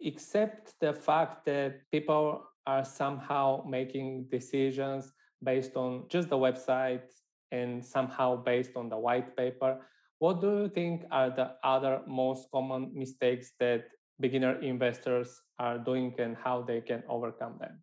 Except 0.00 0.74
the 0.80 0.92
fact 0.92 1.44
that 1.46 1.90
people 1.90 2.42
are 2.66 2.84
somehow 2.84 3.64
making 3.66 4.26
decisions 4.30 5.12
based 5.42 5.76
on 5.76 6.04
just 6.08 6.28
the 6.28 6.36
website 6.36 7.10
and 7.52 7.84
somehow 7.84 8.36
based 8.36 8.76
on 8.76 8.88
the 8.88 8.96
white 8.96 9.36
paper 9.36 9.80
what 10.20 10.42
do 10.42 10.48
you 10.58 10.68
think 10.68 11.06
are 11.10 11.30
the 11.30 11.52
other 11.64 12.02
most 12.06 12.50
common 12.52 12.90
mistakes 12.94 13.52
that 13.58 13.86
beginner 14.20 14.60
investors 14.60 15.40
are 15.58 15.78
doing 15.78 16.14
and 16.18 16.36
how 16.36 16.62
they 16.62 16.80
can 16.80 17.02
overcome 17.08 17.56
them? 17.60 17.82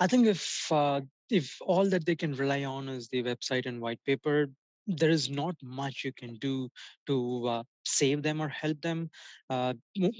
I 0.00 0.06
think 0.06 0.26
if 0.26 0.70
uh, 0.72 1.00
if 1.30 1.58
all 1.60 1.88
that 1.90 2.04
they 2.04 2.16
can 2.16 2.34
rely 2.34 2.64
on 2.64 2.88
is 2.88 3.08
the 3.08 3.22
website 3.22 3.66
and 3.66 3.80
white 3.80 4.00
paper, 4.04 4.46
there 4.86 5.10
is 5.10 5.28
not 5.28 5.54
much 5.62 6.02
you 6.04 6.12
can 6.12 6.36
do 6.36 6.68
to 7.06 7.46
uh, 7.48 7.62
save 7.88 8.22
them 8.22 8.40
or 8.40 8.48
help 8.48 8.80
them 8.82 9.10
uh, 9.50 9.72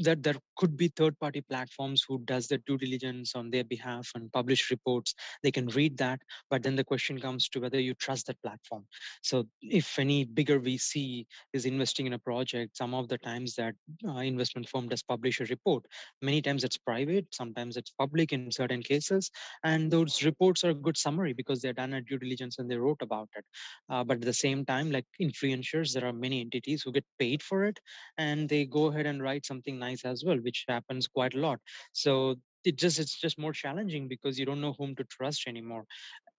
that 0.03 0.23
there 0.23 0.37
could 0.57 0.77
be 0.77 0.89
third 0.89 1.19
party 1.19 1.41
platforms 1.41 2.05
who 2.07 2.19
does 2.25 2.49
the 2.49 2.59
due 2.67 2.79
diligence 2.79 3.35
on 3.35 3.51
their 3.51 3.65
behalf 3.65 4.11
and 4.15 4.33
publish 4.33 4.71
reports. 4.71 5.15
They 5.43 5.51
can 5.51 5.67
read 5.69 5.99
that 5.99 6.21
but 6.51 6.63
then 6.63 6.77
the 6.77 6.85
question 6.85 7.21
comes 7.21 7.49
to 7.51 7.61
whether 7.61 7.81
you 7.81 7.95
trust 7.95 8.27
that 8.27 8.41
platform. 8.43 8.87
So 9.23 9.47
if 9.63 9.99
any 9.99 10.25
bigger 10.25 10.61
vc 10.61 11.27
is 11.53 11.67
investing 11.67 12.07
in 12.07 12.15
a 12.15 12.19
project 12.19 12.77
some 12.77 12.95
of 12.95 13.09
the 13.09 13.19
times 13.19 13.55
that 13.57 13.75
uh, 14.07 14.19
investment 14.19 14.69
firm 14.69 14.89
does 14.89 15.03
publish 15.03 15.41
a 15.41 15.45
report 15.47 15.85
many 16.23 16.41
times 16.41 16.65
it's 16.65 16.79
private 16.79 17.27
sometimes 17.33 17.77
it's 17.77 17.91
public 17.91 18.33
in 18.33 18.51
certain 18.51 18.83
cases 18.83 19.31
and 19.65 19.91
those 19.91 20.23
reports 20.23 20.65
are 20.65 20.71
a 20.71 20.75
good 20.75 20.97
summary 20.97 21.33
because 21.33 21.61
they're 21.61 21.73
done 21.73 21.95
at 21.95 22.07
due 22.07 22.19
diligence 22.19 22.59
and 22.59 22.71
they 22.71 22.77
wrote 22.77 23.03
about 23.03 23.29
it. 23.37 23.45
Uh, 23.91 24.05
but 24.05 24.19
at 24.19 24.23
the 24.23 24.33
same 24.33 24.65
time 24.65 24.91
like 24.91 25.07
influencers 25.21 25.93
there 25.93 26.07
are 26.07 26.13
many 26.13 26.41
entities 26.41 26.83
who 26.83 26.93
get 26.93 27.05
paid 27.19 27.43
for 27.43 27.58
it 27.65 27.79
and 28.19 28.49
they 28.49 28.65
go 28.65 28.87
ahead 28.87 29.07
and 29.07 29.23
write 29.23 29.47
something 29.47 29.79
nice 29.79 30.05
as 30.05 30.25
well 30.25 30.37
which 30.43 30.65
happens 30.69 31.07
quite 31.07 31.35
a 31.35 31.39
lot. 31.41 31.59
So 31.93 32.37
it 32.65 32.77
just 32.77 32.99
it's 32.99 33.19
just 33.19 33.39
more 33.39 33.53
challenging 33.53 34.09
because 34.09 34.39
you 34.39 34.45
don't 34.47 34.61
know 34.61 34.75
whom 34.79 34.95
to 34.97 35.05
trust 35.05 35.47
anymore. 35.47 35.85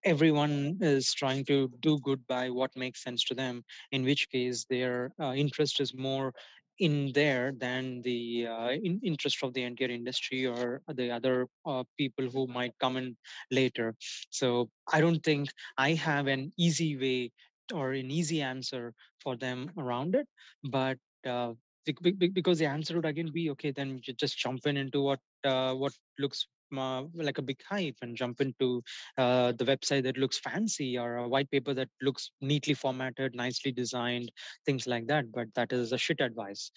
Everyone 0.03 0.77
is 0.81 1.13
trying 1.13 1.45
to 1.45 1.69
do 1.79 1.99
good 1.99 2.25
by 2.27 2.49
what 2.49 2.75
makes 2.75 3.03
sense 3.03 3.23
to 3.25 3.33
them 3.35 3.63
in 3.91 4.03
which 4.03 4.29
case 4.29 4.65
their 4.69 5.11
uh, 5.21 5.33
interest 5.33 5.79
is 5.81 5.93
more 5.95 6.33
in 6.79 7.11
there 7.13 7.51
than 7.57 8.01
the 8.03 8.47
uh, 8.47 8.69
in 8.71 8.99
interest 9.03 9.43
of 9.43 9.53
the 9.53 9.63
entire 9.63 9.89
industry 9.89 10.45
or 10.45 10.81
the 10.93 11.11
other 11.11 11.47
uh, 11.65 11.83
people 11.97 12.29
who 12.29 12.47
might 12.47 12.73
come 12.79 12.97
in 12.97 13.15
later. 13.51 13.95
So 14.29 14.69
i 14.91 15.01
don't 15.01 15.23
think 15.23 15.49
i 15.77 15.93
have 15.93 16.27
an 16.27 16.51
easy 16.57 16.95
way 16.97 17.31
or 17.73 17.91
an 17.91 18.09
easy 18.11 18.41
answer 18.41 18.93
for 19.23 19.35
them 19.35 19.71
around 19.77 20.15
it 20.15 20.27
but 20.63 20.97
uh, 21.25 21.53
because 21.85 22.59
the 22.59 22.65
answer 22.65 22.95
would 22.95 23.05
again 23.05 23.31
be 23.33 23.49
okay 23.49 23.71
then 23.71 23.99
you 24.03 24.13
just 24.13 24.37
jump 24.37 24.65
in 24.65 24.77
into 24.77 25.01
what 25.01 25.19
uh, 25.43 25.73
what 25.73 25.93
looks 26.19 26.47
uh, 26.77 27.03
like 27.15 27.37
a 27.37 27.41
big 27.41 27.59
hype 27.67 27.95
and 28.01 28.15
jump 28.15 28.41
into 28.41 28.83
uh, 29.17 29.51
the 29.53 29.65
website 29.65 30.03
that 30.03 30.17
looks 30.17 30.37
fancy 30.37 30.97
or 30.97 31.15
a 31.17 31.27
white 31.27 31.49
paper 31.49 31.73
that 31.73 31.89
looks 32.01 32.31
neatly 32.41 32.73
formatted 32.73 33.33
nicely 33.33 33.71
designed 33.71 34.31
things 34.65 34.85
like 34.85 35.07
that 35.07 35.31
but 35.31 35.47
that 35.55 35.71
is 35.73 35.91
a 35.91 35.97
shit 35.97 36.21
advice. 36.21 36.71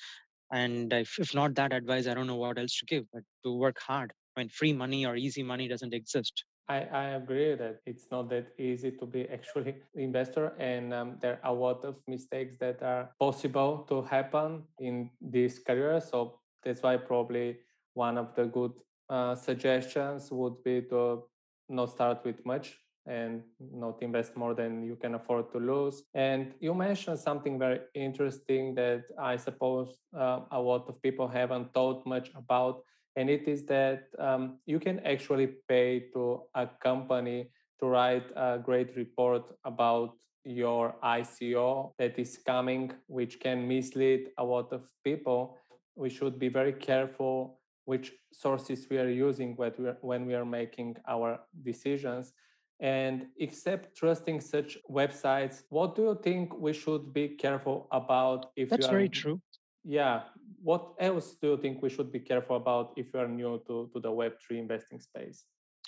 And 0.51 0.93
if, 0.93 1.19
if 1.19 1.35
not 1.35 1.55
that 1.55 1.73
advice 1.73 2.07
i 2.07 2.15
don't 2.15 2.27
know 2.27 2.37
what 2.37 2.59
else 2.59 2.79
to 2.79 2.87
give 2.87 3.05
but 3.13 3.23
to 3.45 3.53
work 3.53 3.79
hard. 3.81 4.13
I 4.37 4.41
mean 4.41 4.49
free 4.49 4.73
money 4.73 5.05
or 5.05 5.17
easy 5.17 5.43
money 5.43 5.69
doesn't 5.69 5.95
exist 5.95 6.45
I, 6.69 6.81
I 6.83 7.05
agree 7.17 7.55
that 7.55 7.81
it's 7.87 8.07
not 8.11 8.31
that 8.31 8.53
easy 8.59 8.93
to 8.93 9.07
be 9.07 9.29
actually 9.29 9.77
investor 9.95 10.55
and 10.59 10.95
um, 10.95 11.17
there 11.21 11.39
are 11.43 11.53
a 11.53 11.55
lot 11.55 11.85
of 11.85 12.01
mistakes 12.07 12.57
that 12.61 12.83
are 12.83 13.11
possible 13.19 13.85
to 13.89 14.03
happen 14.03 14.63
in 14.79 15.11
this 15.21 15.59
career 15.59 16.01
so 16.01 16.39
that's 16.65 16.83
why 16.83 16.97
probably 16.97 17.59
one 17.95 18.17
of 18.17 18.35
the 18.35 18.45
good 18.45 18.73
uh, 19.11 19.35
suggestions 19.35 20.31
would 20.31 20.63
be 20.63 20.83
to 20.83 21.25
not 21.69 21.91
start 21.91 22.25
with 22.25 22.45
much 22.47 22.79
and 23.07 23.43
not 23.59 24.01
invest 24.01 24.37
more 24.37 24.55
than 24.55 24.83
you 24.83 24.97
can 24.97 25.15
afford 25.15 25.51
to 25.53 25.59
lose. 25.59 26.05
And 26.15 26.55
you 26.61 26.73
mentioned 26.73 27.19
something 27.19 27.59
very 27.59 27.81
interesting 27.95 28.75
that 28.77 29.03
I 29.19 29.37
suppose 29.37 29.97
uh, 30.17 30.41
a 30.53 30.61
lot 30.61 30.89
of 30.89 31.03
people 31.03 31.27
haven't 31.27 31.73
thought 31.75 32.07
much 32.07 32.31
about, 32.37 32.83
and 33.17 33.29
it 33.29 33.47
is 33.47 33.65
that 33.67 34.09
um, 34.19 34.59
you 34.67 34.79
can 34.79 35.01
actually 35.01 35.49
pay 35.69 36.07
to 36.15 36.43
a 36.55 36.67
company 36.83 37.51
to 37.81 37.87
write 37.87 38.31
a 38.37 38.59
great 38.59 38.97
report 38.97 39.43
about 39.65 40.15
your 40.45 40.95
ICO 41.05 41.93
that 41.99 42.19
is 42.19 42.39
coming, 42.47 42.93
which 43.07 43.39
can 43.41 43.69
mislead 43.69 44.29
a 44.39 44.45
lot 44.45 44.73
of 44.73 44.89
people. 45.05 45.57
We 45.95 46.09
should 46.09 46.39
be 46.39 46.49
very 46.49 46.73
careful 46.73 47.61
which 47.85 48.13
sources 48.33 48.87
we 48.89 48.99
are 48.99 49.09
using 49.09 49.57
when 49.57 49.73
we 49.79 49.89
are, 49.89 49.99
when 50.01 50.27
we 50.27 50.35
are 50.35 50.45
making 50.45 50.97
our 51.09 51.41
decisions. 51.63 52.33
And 52.81 53.27
except 53.39 53.97
trusting 53.97 54.41
such 54.41 54.79
websites, 54.91 55.63
what 55.69 55.95
do 55.95 56.03
you 56.03 56.19
think 56.23 56.57
we 56.59 56.73
should 56.73 57.13
be 57.13 57.29
careful 57.29 57.89
about 57.93 58.47
if 58.57 58.71
That's 58.71 58.89
very 58.89 59.09
true. 59.09 59.41
Yeah. 59.85 60.23
What 60.63 60.93
else 60.99 61.35
do 61.41 61.49
you 61.49 61.57
think 61.57 61.83
we 61.83 61.91
should 61.91 62.13
be 62.13 62.21
careful 62.21 62.57
about 62.57 62.93
if 62.97 63.13
you 63.13 63.21
are 63.21 63.29
new 63.29 63.61
to, 63.67 63.91
to 63.93 64.01
the 64.01 64.11
Web3 64.11 64.59
investing 64.59 65.01
space? 65.01 65.45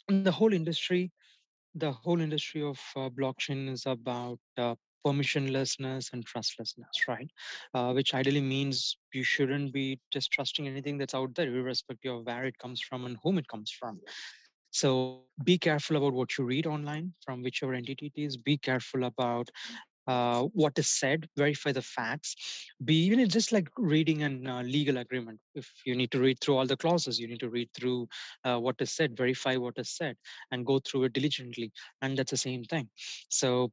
The 0.09 0.33
whole 0.33 0.53
industry, 0.53 1.13
the 1.75 1.93
whole 1.93 2.21
industry 2.21 2.63
of 2.63 2.81
uh, 2.97 3.09
blockchain 3.09 3.71
is 3.71 3.87
about 3.87 4.41
uh, 4.59 4.75
permissionlessness 5.07 6.13
and 6.13 6.25
trustlessness, 6.25 7.07
right? 7.07 7.31
Uh, 7.75 7.93
which 7.93 8.15
ideally 8.15 8.41
means 8.41 8.97
you 9.13 9.23
shouldn't 9.23 9.73
be 9.73 10.01
just 10.13 10.33
trusting 10.33 10.67
anything 10.67 10.99
that's 10.99 11.15
out 11.15 11.35
there, 11.35 11.47
irrespective 11.47 12.13
of 12.13 12.27
where 12.27 12.45
it 12.45 12.59
comes 12.59 12.81
from 12.81 13.07
and 13.07 13.17
whom 13.23 13.39
it 13.39 13.47
comes 13.49 13.71
from. 13.71 14.01
So 14.73 15.23
be 15.45 15.57
careful 15.57 15.97
about 15.97 16.15
what 16.15 16.37
you 16.37 16.45
read 16.45 16.67
online 16.67 17.15
from 17.25 17.43
whichever 17.43 17.75
entity 17.75 18.13
it 18.15 18.21
is. 18.21 18.37
Be 18.37 18.57
careful 18.57 19.05
about 19.05 19.49
uh, 20.07 20.43
what 20.53 20.79
is 20.79 20.89
said, 20.89 21.29
verify 21.37 21.73
the 21.73 21.83
facts. 21.83 22.35
Be 22.85 22.95
even 23.05 23.21
it's 23.21 23.33
just 23.33 23.53
like 23.53 23.69
reading 23.77 24.23
a 24.23 24.53
uh, 24.53 24.63
legal 24.63 24.99
agreement. 24.99 25.41
If 25.55 25.71
you 25.85 25.97
need 25.97 26.11
to 26.13 26.21
read 26.21 26.41
through 26.41 26.57
all 26.57 26.67
the 26.67 26.77
clauses, 26.77 27.19
you 27.19 27.29
need 27.29 27.41
to 27.41 27.51
read 27.51 27.71
through 27.75 28.09
uh, 28.45 28.59
what 28.59 28.77
is 28.81 28.93
said, 28.93 29.17
verify 29.17 29.57
what 29.57 29.75
is 29.79 29.91
said, 29.91 30.17
and 30.51 30.67
go 30.67 30.79
through 30.79 31.05
it 31.05 31.13
diligently. 31.13 31.73
And 32.03 32.17
that's 32.19 32.31
the 32.31 32.37
same 32.37 32.65
thing. 32.65 32.89
So 33.29 33.73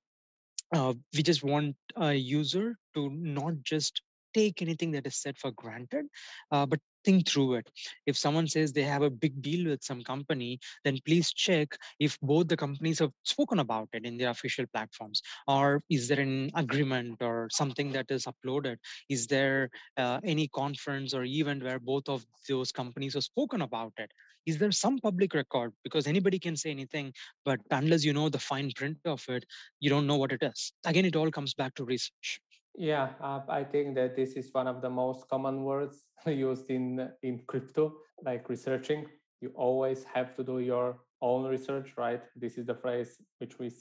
uh, 0.73 0.93
we 1.15 1.23
just 1.23 1.43
want 1.43 1.75
a 1.97 2.13
user 2.13 2.77
to 2.95 3.09
not 3.09 3.53
just 3.63 4.01
take 4.34 4.61
anything 4.61 4.91
that 4.91 5.05
is 5.05 5.17
said 5.17 5.38
for 5.38 5.51
granted, 5.51 6.05
uh, 6.51 6.65
but 6.65 6.79
think 7.04 7.28
through 7.28 7.56
it. 7.56 7.70
If 8.06 8.18
someone 8.18 8.47
says 8.47 8.72
they 8.72 8.84
have 8.84 9.02
a 9.02 9.10
big 9.10 9.41
deal 9.41 9.70
with 9.70 9.84
some 9.84 10.04
company, 10.04 10.60
then 10.84 10.99
please 11.06 11.34
check 11.34 11.78
if 11.99 12.18
both 12.22 12.47
the 12.47 12.58
companies 12.58 12.99
have 12.99 13.12
spoken 13.24 13.60
about 13.60 13.89
it 13.93 14.06
in 14.06 14.18
their 14.18 14.30
official 14.30 14.66
platforms, 14.74 15.22
or 15.47 15.84
is 15.89 16.08
there 16.08 16.20
an 16.20 16.52
agreement 16.56 17.22
or 17.22 17.47
something 17.52 17.91
that 17.91 18.10
is 18.10 18.26
uploaded? 18.26 18.78
Is 19.10 19.28
there 19.28 19.70
uh, 19.97 20.20
any 20.24 20.47
conference 20.47 21.14
or 21.14 21.24
event 21.24 21.64
where 21.64 21.80
both 21.80 22.08
of 22.10 22.26
those 22.47 22.72
companies 22.72 23.14
have 23.14 23.24
spoken 23.24 23.62
about 23.62 23.93
it? 23.97 24.12
Is 24.45 24.58
there 24.58 24.72
some 24.72 24.97
public 24.99 25.34
record? 25.34 25.72
Because 25.84 26.08
anybody 26.08 26.39
can 26.39 26.56
say 26.56 26.72
anything, 26.72 27.14
but 27.45 27.60
unless 27.70 28.04
you 28.04 28.14
know 28.14 28.30
the 28.30 28.39
fine 28.39 28.72
print 28.76 28.97
of 29.06 29.24
it, 29.30 29.45
you 29.80 29.89
don't 29.89 30.08
know 30.08 30.18
what 30.18 30.32
it 30.32 30.41
is. 30.41 30.74
Again, 30.86 31.06
it 31.06 31.16
all 31.16 31.30
comes 31.30 31.54
back 31.54 31.76
to 31.76 31.86
research. 31.86 32.41
Yeah, 32.76 33.09
uh, 33.22 33.41
I 33.49 33.63
think 33.63 33.95
that 33.95 34.15
this 34.15 34.34
is 34.34 34.49
one 34.53 34.67
of 34.67 34.82
the 34.82 34.89
most 34.89 35.28
common 35.30 35.63
words 35.63 36.05
used 36.26 36.69
in 36.69 37.09
in 37.22 37.41
crypto, 37.47 37.93
like 38.24 38.49
researching. 38.49 39.07
You 39.41 39.51
always 39.55 40.03
have 40.05 40.36
to 40.36 40.43
do 40.43 40.59
your 40.59 40.99
own 41.22 41.45
research, 41.45 41.93
right? 41.97 42.22
This 42.36 42.57
is 42.57 42.65
the 42.65 42.76
phrase 42.76 43.17
which 43.39 43.59
we 43.59 43.72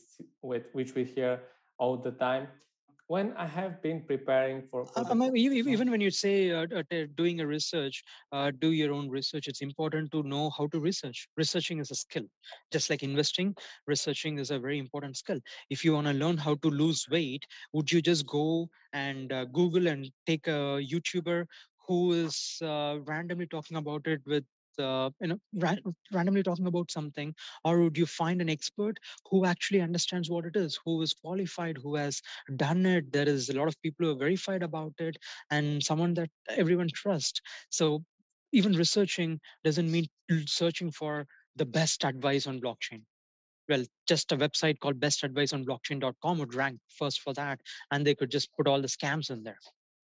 with 0.43 0.65
which 0.73 0.95
we 0.95 1.05
hear 1.05 1.41
all 1.79 1.97
the 1.97 2.11
time 2.13 2.49
when 3.11 3.33
I 3.37 3.47
have 3.47 3.83
been 3.83 4.03
preparing 4.07 4.63
for, 4.63 4.87
for 4.87 5.05
uh, 5.05 5.15
the- 5.15 5.33
even 5.69 5.91
when 5.91 6.01
you 6.01 6.11
say 6.11 6.51
uh, 6.51 6.67
doing 7.17 7.41
a 7.41 7.47
research, 7.47 8.03
uh, 8.33 8.51
do 8.59 8.73
your 8.73 8.93
own 8.93 9.09
research. 9.09 9.49
It's 9.49 9.63
important 9.63 10.13
to 10.13 10.23
know 10.23 10.51
how 10.51 10.67
to 10.69 10.81
research. 10.81 11.29
Researching 11.37 11.81
is 11.81 11.91
a 11.91 11.95
skill, 11.95 12.25
just 12.73 12.91
like 12.91 13.03
investing. 13.03 13.55
Researching 13.87 14.39
is 14.39 14.51
a 14.51 14.59
very 14.59 14.79
important 14.79 15.17
skill. 15.17 15.39
If 15.71 15.85
you 15.85 15.95
want 15.95 16.07
to 16.09 16.13
learn 16.15 16.39
how 16.39 16.55
to 16.57 16.69
lose 16.71 17.07
weight, 17.11 17.45
would 17.73 17.93
you 17.93 18.03
just 18.03 18.27
go 18.27 18.69
and 18.93 19.33
uh, 19.33 19.45
Google 19.47 19.89
and 19.89 20.11
take 20.27 20.47
a 20.49 20.81
YouTuber 20.93 21.47
who 21.89 22.13
is 22.13 22.59
uh, 22.63 22.99
randomly 23.07 23.47
talking 23.47 23.77
about 23.77 24.07
it 24.07 24.21
with 24.27 24.45
uh, 24.79 25.11
you 25.21 25.29
know 25.29 25.39
ra- 25.55 25.77
randomly 26.13 26.43
talking 26.43 26.67
about 26.67 26.91
something 26.91 27.35
or 27.65 27.81
would 27.81 27.97
you 27.99 28.07
find 28.07 28.41
an 28.41 28.49
expert 28.51 28.99
who 29.31 29.45
actually 29.45 29.81
understands 29.81 30.31
what 30.31 30.45
it 30.47 30.57
is 30.57 30.79
who 30.85 31.01
is 31.03 31.13
qualified 31.13 31.79
who 31.83 31.97
has 31.97 32.21
done 32.57 32.87
it? 32.87 33.13
There 33.13 33.29
is 33.29 33.49
a 33.49 33.55
lot 33.59 33.69
of 33.69 33.81
people 33.83 34.07
who 34.07 34.13
are 34.13 34.19
verified 34.19 34.63
about 34.63 34.95
it 34.99 35.17
and 35.51 35.83
someone 35.83 36.15
that 36.15 36.31
everyone 36.49 36.89
trusts. 36.95 37.41
So 37.71 38.05
even 38.53 38.73
researching 38.73 39.41
doesn't 39.65 39.91
mean 39.91 40.07
searching 40.47 40.91
for 40.91 41.27
the 41.57 41.67
best 41.67 42.05
advice 42.05 42.47
on 42.47 42.61
blockchain. 42.61 43.03
Well 43.69 43.85
just 44.07 44.33
a 44.33 44.37
website 44.37 44.79
called 44.81 45.01
bestadviceonblockchain.com 45.01 46.39
would 46.39 46.55
rank 46.55 46.81
first 46.89 47.21
for 47.21 47.33
that 47.35 47.61
and 47.91 48.07
they 48.07 48.15
could 48.15 48.31
just 48.31 48.53
put 48.57 48.67
all 48.69 48.81
the 48.81 48.89
scams 48.89 49.31
in 49.31 49.43
there 49.43 49.59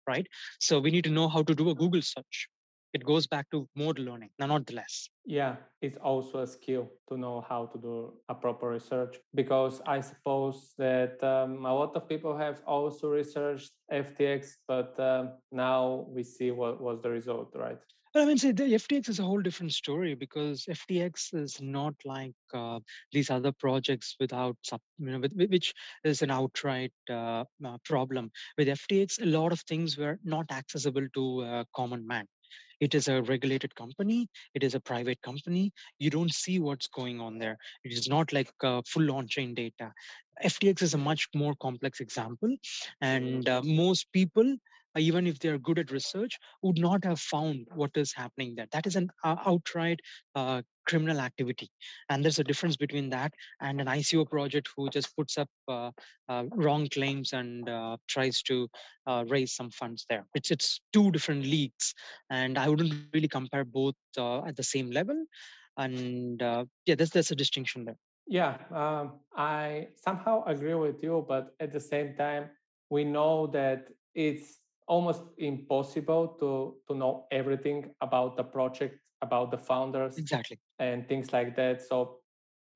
right? 0.06 0.26
So 0.60 0.80
we 0.80 0.90
need 0.90 1.04
to 1.04 1.10
know 1.10 1.28
how 1.28 1.42
to 1.42 1.54
do 1.54 1.70
a 1.70 1.74
google 1.74 2.02
search 2.02 2.48
it 2.94 3.04
goes 3.04 3.26
back 3.26 3.50
to 3.50 3.68
more 3.74 3.92
learning, 3.94 4.30
not 4.38 4.66
the 4.66 4.74
less. 4.74 5.08
Yeah, 5.26 5.56
it's 5.82 5.96
also 5.96 6.40
a 6.40 6.46
skill 6.46 6.88
to 7.08 7.16
know 7.16 7.44
how 7.48 7.66
to 7.66 7.78
do 7.78 8.14
a 8.28 8.34
proper 8.34 8.68
research 8.70 9.16
because 9.34 9.82
I 9.84 10.00
suppose 10.00 10.74
that 10.78 11.22
um, 11.22 11.66
a 11.66 11.74
lot 11.74 11.96
of 11.96 12.08
people 12.08 12.36
have 12.36 12.62
also 12.66 13.08
researched 13.08 13.72
FTX, 13.92 14.52
but 14.68 14.98
um, 15.00 15.32
now 15.50 16.06
we 16.08 16.22
see 16.22 16.52
what 16.52 16.80
was 16.80 17.02
the 17.02 17.10
result, 17.10 17.52
right? 17.56 17.78
I 18.16 18.24
mean, 18.26 18.38
see, 18.38 18.52
the 18.52 18.74
FTX 18.74 19.08
is 19.08 19.18
a 19.18 19.24
whole 19.24 19.42
different 19.42 19.72
story 19.72 20.14
because 20.14 20.66
FTX 20.70 21.34
is 21.34 21.60
not 21.60 21.94
like 22.04 22.34
uh, 22.52 22.78
these 23.10 23.28
other 23.28 23.50
projects 23.50 24.14
without, 24.20 24.56
you 24.98 25.10
know, 25.10 25.18
with, 25.18 25.32
which 25.32 25.74
is 26.04 26.22
an 26.22 26.30
outright 26.30 26.92
uh, 27.10 27.42
uh, 27.66 27.76
problem. 27.84 28.30
With 28.56 28.68
FTX, 28.68 29.20
a 29.20 29.26
lot 29.26 29.50
of 29.50 29.60
things 29.62 29.98
were 29.98 30.20
not 30.22 30.46
accessible 30.52 31.08
to 31.14 31.40
a 31.40 31.66
common 31.74 32.06
man. 32.06 32.26
It 32.84 32.94
is 32.94 33.08
a 33.08 33.22
regulated 33.22 33.74
company. 33.74 34.28
It 34.54 34.62
is 34.62 34.74
a 34.74 34.80
private 34.80 35.20
company. 35.22 35.72
You 35.98 36.10
don't 36.10 36.32
see 36.32 36.58
what's 36.58 36.86
going 36.86 37.18
on 37.18 37.38
there. 37.38 37.56
It 37.82 37.92
is 37.92 38.08
not 38.08 38.32
like 38.32 38.50
uh, 38.62 38.82
full 38.86 39.10
on-chain 39.10 39.54
data. 39.54 39.90
FTX 40.44 40.82
is 40.82 40.94
a 40.94 40.98
much 40.98 41.28
more 41.34 41.54
complex 41.62 42.00
example, 42.00 42.54
and 43.00 43.48
uh, 43.48 43.62
most 43.64 44.12
people 44.12 44.56
even 44.96 45.26
if 45.26 45.38
they're 45.38 45.58
good 45.58 45.78
at 45.78 45.90
research, 45.90 46.38
would 46.62 46.78
not 46.78 47.04
have 47.04 47.20
found 47.20 47.66
what 47.74 47.90
is 47.94 48.12
happening 48.12 48.54
there. 48.54 48.66
That 48.72 48.86
is 48.86 48.96
an 48.96 49.10
uh, 49.24 49.36
outright 49.46 50.00
uh, 50.34 50.62
criminal 50.86 51.20
activity. 51.20 51.70
And 52.08 52.22
there's 52.22 52.38
a 52.38 52.44
difference 52.44 52.76
between 52.76 53.08
that 53.10 53.32
and 53.60 53.80
an 53.80 53.86
ICO 53.86 54.28
project 54.28 54.68
who 54.76 54.88
just 54.90 55.16
puts 55.16 55.38
up 55.38 55.48
uh, 55.68 55.90
uh, 56.28 56.44
wrong 56.52 56.88
claims 56.88 57.32
and 57.32 57.68
uh, 57.68 57.96
tries 58.08 58.42
to 58.42 58.68
uh, 59.06 59.24
raise 59.28 59.54
some 59.54 59.70
funds 59.70 60.04
there. 60.08 60.26
It's, 60.34 60.50
it's 60.50 60.80
two 60.92 61.10
different 61.10 61.44
leagues. 61.44 61.94
And 62.30 62.58
I 62.58 62.68
wouldn't 62.68 62.94
really 63.12 63.28
compare 63.28 63.64
both 63.64 63.94
at 64.18 64.56
the 64.56 64.62
same 64.62 64.90
level. 64.90 65.24
And 65.76 66.40
yeah, 66.40 66.94
there's, 66.94 67.10
there's 67.10 67.30
a 67.30 67.36
distinction 67.36 67.84
there. 67.84 67.96
Yeah, 68.26 68.56
um, 68.72 69.20
I 69.36 69.88
somehow 69.96 70.44
agree 70.44 70.74
with 70.74 71.02
you, 71.02 71.26
but 71.28 71.54
at 71.60 71.72
the 71.72 71.80
same 71.80 72.14
time, 72.16 72.48
we 72.88 73.04
know 73.04 73.46
that 73.48 73.88
it's 74.14 74.60
almost 74.86 75.22
impossible 75.38 76.36
to 76.40 76.76
to 76.88 76.94
know 76.94 77.26
everything 77.30 77.90
about 78.00 78.36
the 78.36 78.44
project 78.44 78.98
about 79.22 79.50
the 79.50 79.58
founders 79.58 80.18
exactly. 80.18 80.58
and 80.78 81.08
things 81.08 81.32
like 81.32 81.56
that. 81.56 81.80
So 81.80 82.18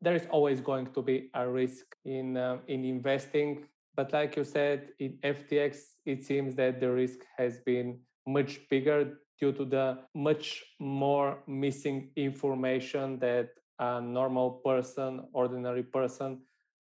there 0.00 0.14
is 0.14 0.26
always 0.30 0.61
going 0.61 0.86
to 0.94 1.02
be 1.02 1.30
a 1.34 1.48
risk 1.48 1.86
in 2.04 2.36
uh, 2.36 2.59
in 2.68 2.84
investing. 2.84 3.64
But 3.94 4.12
like 4.12 4.36
you 4.36 4.44
said 4.44 4.90
in 5.00 5.18
ftx 5.24 5.98
it 6.06 6.24
seems 6.24 6.54
that 6.54 6.80
the 6.80 6.90
risk 6.90 7.18
has 7.36 7.61
been 7.66 7.98
much 8.26 8.61
bigger 8.70 9.18
due 9.40 9.52
to 9.52 9.64
the 9.64 9.98
much 10.14 10.64
more 10.78 11.38
missing 11.46 12.11
information 12.16 13.18
that 13.18 13.48
a 13.78 14.00
normal 14.00 14.62
person 14.64 15.26
ordinary 15.32 15.82
person 15.82 16.40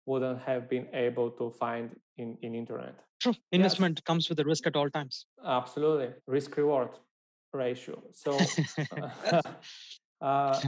wouldn't 0.05 0.41
have 0.41 0.69
been 0.69 0.87
able 0.93 1.29
to 1.31 1.51
find 1.51 1.95
in, 2.21 2.37
in 2.41 2.55
internet. 2.55 2.95
True. 3.19 3.33
Investment 3.51 3.99
yes. 3.99 4.03
comes 4.03 4.29
with 4.29 4.39
a 4.39 4.43
risk 4.43 4.67
at 4.67 4.75
all 4.75 4.89
times. 4.89 5.25
Absolutely. 5.45 6.09
Risk 6.27 6.55
reward 6.57 6.89
ratio. 7.53 8.01
So, 8.13 8.37
uh, 10.21 10.59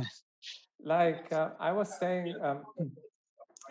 like 0.84 1.32
uh, 1.32 1.50
I 1.60 1.72
was 1.72 1.98
saying, 2.00 2.36
um, 2.42 2.64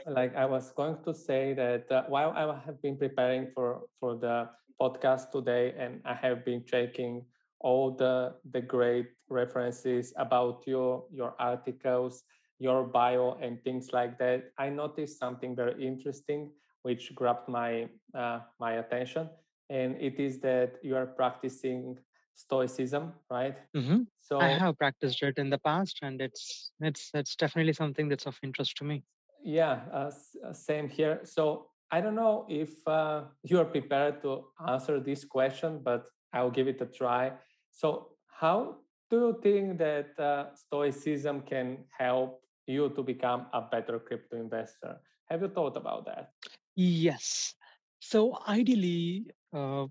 like 0.06 0.34
I 0.34 0.46
was 0.46 0.70
going 0.72 0.96
to 1.04 1.14
say 1.14 1.52
that 1.54 1.90
uh, 1.90 2.04
while 2.08 2.30
I 2.30 2.58
have 2.64 2.80
been 2.82 2.96
preparing 2.96 3.48
for, 3.50 3.82
for 4.00 4.16
the 4.16 4.48
podcast 4.80 5.30
today 5.30 5.74
and 5.78 6.00
I 6.04 6.14
have 6.14 6.44
been 6.44 6.64
checking 6.64 7.24
all 7.60 7.92
the, 7.92 8.34
the 8.50 8.60
great 8.60 9.08
references 9.28 10.12
about 10.16 10.64
your, 10.66 11.04
your 11.12 11.34
articles, 11.38 12.24
your 12.58 12.84
bio 12.84 13.38
and 13.40 13.62
things 13.62 13.90
like 13.92 14.18
that, 14.18 14.50
I 14.58 14.70
noticed 14.70 15.18
something 15.18 15.54
very 15.54 15.86
interesting 15.86 16.50
which 16.82 17.14
grabbed 17.14 17.48
my 17.48 17.88
uh, 18.14 18.40
my 18.60 18.72
attention, 18.74 19.28
and 19.70 19.96
it 20.00 20.18
is 20.18 20.40
that 20.40 20.78
you 20.82 20.96
are 20.96 21.06
practicing 21.06 21.98
stoicism, 22.34 23.12
right? 23.30 23.56
Mm-hmm. 23.76 24.02
So 24.20 24.40
I 24.40 24.48
have 24.48 24.78
practiced 24.78 25.22
it 25.22 25.38
in 25.38 25.50
the 25.50 25.58
past, 25.58 25.98
and 26.02 26.20
it's 26.20 26.72
it's 26.80 27.10
it's 27.14 27.36
definitely 27.36 27.72
something 27.72 28.08
that's 28.08 28.26
of 28.26 28.38
interest 28.42 28.76
to 28.78 28.84
me. 28.84 29.04
Yeah, 29.44 29.80
uh, 29.92 30.10
uh 30.46 30.52
same 30.52 30.88
here. 30.88 31.20
So 31.24 31.66
I 31.90 32.00
don't 32.00 32.14
know 32.14 32.46
if 32.48 32.86
uh, 32.86 33.24
you 33.42 33.60
are 33.60 33.64
prepared 33.64 34.22
to 34.22 34.44
answer 34.66 35.00
this 35.00 35.24
question, 35.24 35.80
but 35.82 36.06
I'll 36.32 36.50
give 36.50 36.68
it 36.68 36.80
a 36.80 36.86
try. 36.86 37.32
So 37.70 38.08
how 38.26 38.78
do 39.10 39.16
you 39.16 39.38
think 39.42 39.78
that 39.78 40.18
uh, 40.18 40.54
stoicism 40.54 41.42
can 41.42 41.84
help 41.90 42.40
you 42.66 42.88
to 42.90 43.02
become 43.02 43.46
a 43.52 43.60
better 43.60 43.98
crypto 43.98 44.36
investor? 44.36 45.00
Have 45.28 45.42
you 45.42 45.48
thought 45.48 45.76
about 45.76 46.06
that? 46.06 46.32
Yes. 46.76 47.54
So 48.00 48.38
ideally, 48.48 49.26
uh, 49.52 49.86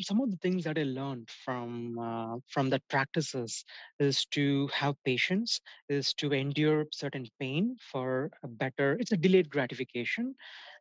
some 0.00 0.20
of 0.20 0.30
the 0.30 0.38
things 0.40 0.64
that 0.64 0.78
I 0.78 0.84
learned 0.84 1.28
from 1.44 1.98
uh, 1.98 2.38
from 2.48 2.70
that 2.70 2.82
practices 2.88 3.64
is 3.98 4.24
to 4.26 4.68
have 4.68 4.94
patience, 5.04 5.60
is 5.88 6.14
to 6.14 6.32
endure 6.32 6.86
certain 6.92 7.26
pain 7.38 7.76
for 7.90 8.30
a 8.42 8.48
better. 8.48 8.96
It's 8.98 9.12
a 9.12 9.16
delayed 9.18 9.50
gratification, 9.50 10.34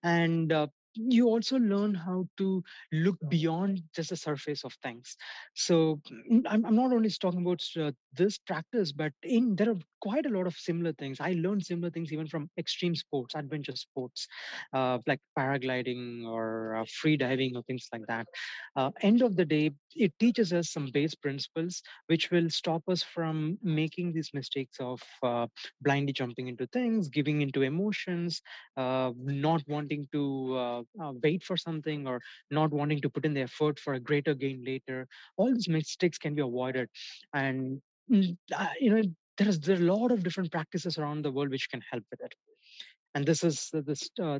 and 0.04 0.54
uh, 0.54 0.68
you 0.96 1.28
also 1.28 1.58
learn 1.58 1.94
how 1.94 2.26
to 2.38 2.64
look 2.92 3.18
beyond 3.30 3.82
just 3.96 4.10
the 4.10 4.16
surface 4.18 4.64
of 4.66 4.74
things. 4.84 5.16
So 5.56 6.02
mm, 6.32 6.44
i'm, 6.48 6.66
I'm 6.66 6.76
not 6.76 6.92
only 6.92 7.10
talking 7.10 7.42
about 7.42 7.62
uh, 7.80 7.92
this 8.14 8.38
practice 8.38 8.92
but 8.92 9.14
in 9.24 9.56
there 9.56 9.70
are 9.72 9.80
quite 10.02 10.26
a 10.26 10.30
lot 10.30 10.48
of 10.48 10.56
similar 10.56 10.94
things. 10.94 11.20
I 11.20 11.34
learned 11.34 11.66
similar 11.66 11.92
things 11.92 12.12
even 12.12 12.28
from 12.28 12.50
extreme 12.58 12.96
sports 12.96 13.36
adventure 13.36 13.76
sports 13.76 14.28
uh, 14.74 14.98
like 15.08 15.20
paragliding 15.38 16.26
or 16.26 16.76
uh, 16.78 16.86
free 17.02 17.18
diving 17.18 17.56
or 17.56 17.64
things 17.64 17.88
like 17.94 18.06
that. 18.08 18.28
Uh, 18.76 18.92
end 19.02 19.22
of 19.22 19.36
the 19.36 19.46
day 19.46 19.72
it 19.96 20.14
teaches 20.20 20.54
us 20.54 20.72
some 20.72 20.90
base 20.94 21.16
principles 21.16 21.82
which 22.08 22.32
will 22.32 22.50
stop 22.50 22.82
us 22.88 23.04
from 23.04 23.58
making 23.62 24.14
these 24.14 24.30
mistakes 24.34 24.78
of 24.80 25.02
uh, 25.24 25.48
blindly 25.82 26.14
jumping 26.14 26.48
into 26.48 26.66
things 26.68 27.10
giving 27.10 27.42
into 27.42 27.62
emotions 27.62 28.42
uh, 28.78 29.12
not 29.18 29.62
wanting 29.68 30.08
to 30.12 30.81
uh, 31.02 31.14
wait 31.24 31.44
for 31.44 31.58
something 31.58 32.08
or 32.08 32.20
not 32.50 32.72
wanting 32.72 33.02
to 33.02 33.10
put 33.10 33.26
in 33.26 33.34
the 33.34 33.42
effort 33.42 33.80
for 33.80 33.94
a 33.94 34.00
greater 34.00 34.34
gain 34.34 34.64
later 34.66 35.08
all 35.38 35.54
these 35.54 35.70
mistakes 35.70 36.18
can 36.18 36.36
be 36.36 36.42
avoided 36.42 36.90
and 37.34 37.82
mm, 38.12 38.36
uh, 38.56 38.68
you 38.80 38.92
know 38.94 39.04
there's 39.38 39.60
there 39.60 39.78
are 39.78 39.82
a 39.82 39.94
lot 39.96 40.12
of 40.12 40.24
different 40.24 40.52
practices 40.52 40.98
around 40.98 41.24
the 41.24 41.32
world 41.32 41.50
which 41.50 41.70
can 41.70 41.82
help 41.92 42.04
with 42.12 42.22
it 42.22 42.34
and 43.16 43.26
this 43.26 43.44
is 43.44 43.70
uh, 43.76 43.82
this 43.86 44.10
uh, 44.22 44.40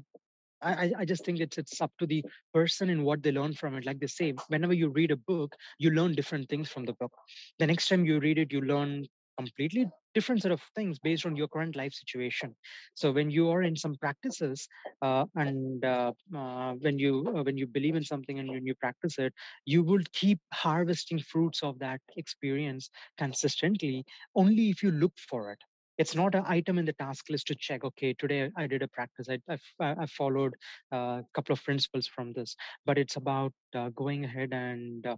I, 0.64 0.92
I 1.00 1.06
just 1.06 1.26
think 1.26 1.40
it's 1.40 1.58
it's 1.58 1.82
up 1.82 1.92
to 2.00 2.06
the 2.06 2.24
person 2.54 2.90
and 2.90 3.04
what 3.04 3.24
they 3.24 3.32
learn 3.32 3.54
from 3.54 3.76
it. 3.76 3.86
Like 3.86 4.00
they 4.00 4.08
say, 4.08 4.34
whenever 4.48 4.74
you 4.74 4.90
read 4.90 5.12
a 5.12 5.18
book, 5.18 5.56
you 5.80 5.90
learn 5.90 6.14
different 6.14 6.50
things 6.50 6.70
from 6.70 6.86
the 6.86 6.94
book. 6.94 7.12
The 7.58 7.66
next 7.66 7.88
time 7.88 8.06
you 8.06 8.20
read 8.20 8.38
it, 8.38 8.52
you 8.52 8.62
learn 8.62 9.06
completely 9.38 9.88
different 10.14 10.42
set 10.42 10.52
of 10.52 10.62
things 10.76 11.00
based 11.00 11.26
on 11.26 11.36
your 11.36 11.48
current 11.48 11.76
life 11.76 11.94
situation. 11.94 12.56
So 12.96 13.12
when 13.12 13.30
you 13.30 13.50
are 13.50 13.64
in 13.64 13.76
some 13.76 13.96
practices 13.96 14.68
uh, 15.02 15.26
and 15.36 15.84
uh, 15.84 16.14
uh, 16.36 16.74
when 16.74 17.00
you 17.00 17.34
uh, 17.36 17.44
when 17.44 17.58
you 17.58 17.68
believe 17.68 17.96
in 17.96 18.04
something 18.04 18.40
and 18.40 18.50
when 18.50 18.66
you 18.66 18.76
practice 18.76 19.18
it 19.18 19.34
you 19.66 19.84
will 19.84 20.04
keep 20.14 20.40
harvesting 20.54 21.20
fruits 21.20 21.64
of 21.64 21.80
that 21.80 22.02
experience 22.18 22.90
consistently 23.18 24.06
only 24.36 24.70
if 24.70 24.84
you 24.84 24.92
look 24.92 25.14
for 25.30 25.52
it. 25.52 25.60
It's 25.98 26.16
not 26.16 26.34
an 26.34 26.44
item 26.48 26.80
in 26.80 26.86
the 26.86 26.94
task 26.94 27.30
list 27.30 27.48
to 27.48 27.56
check 27.56 27.84
okay 27.84 28.14
today 28.14 28.50
i 28.58 28.66
did 28.66 28.82
a 28.82 28.88
practice. 28.88 29.28
I, 29.30 29.40
I, 29.80 29.96
I 30.04 30.06
followed 30.08 30.56
a 30.92 31.24
couple 31.34 31.54
of 31.54 31.64
principles 31.64 32.08
from 32.08 32.34
this. 32.34 32.56
But 32.86 32.98
it's 32.98 33.18
about 33.18 33.54
uh, 33.76 33.90
going 33.90 34.26
ahead 34.26 34.50
and 34.52 35.06
uh, 35.06 35.18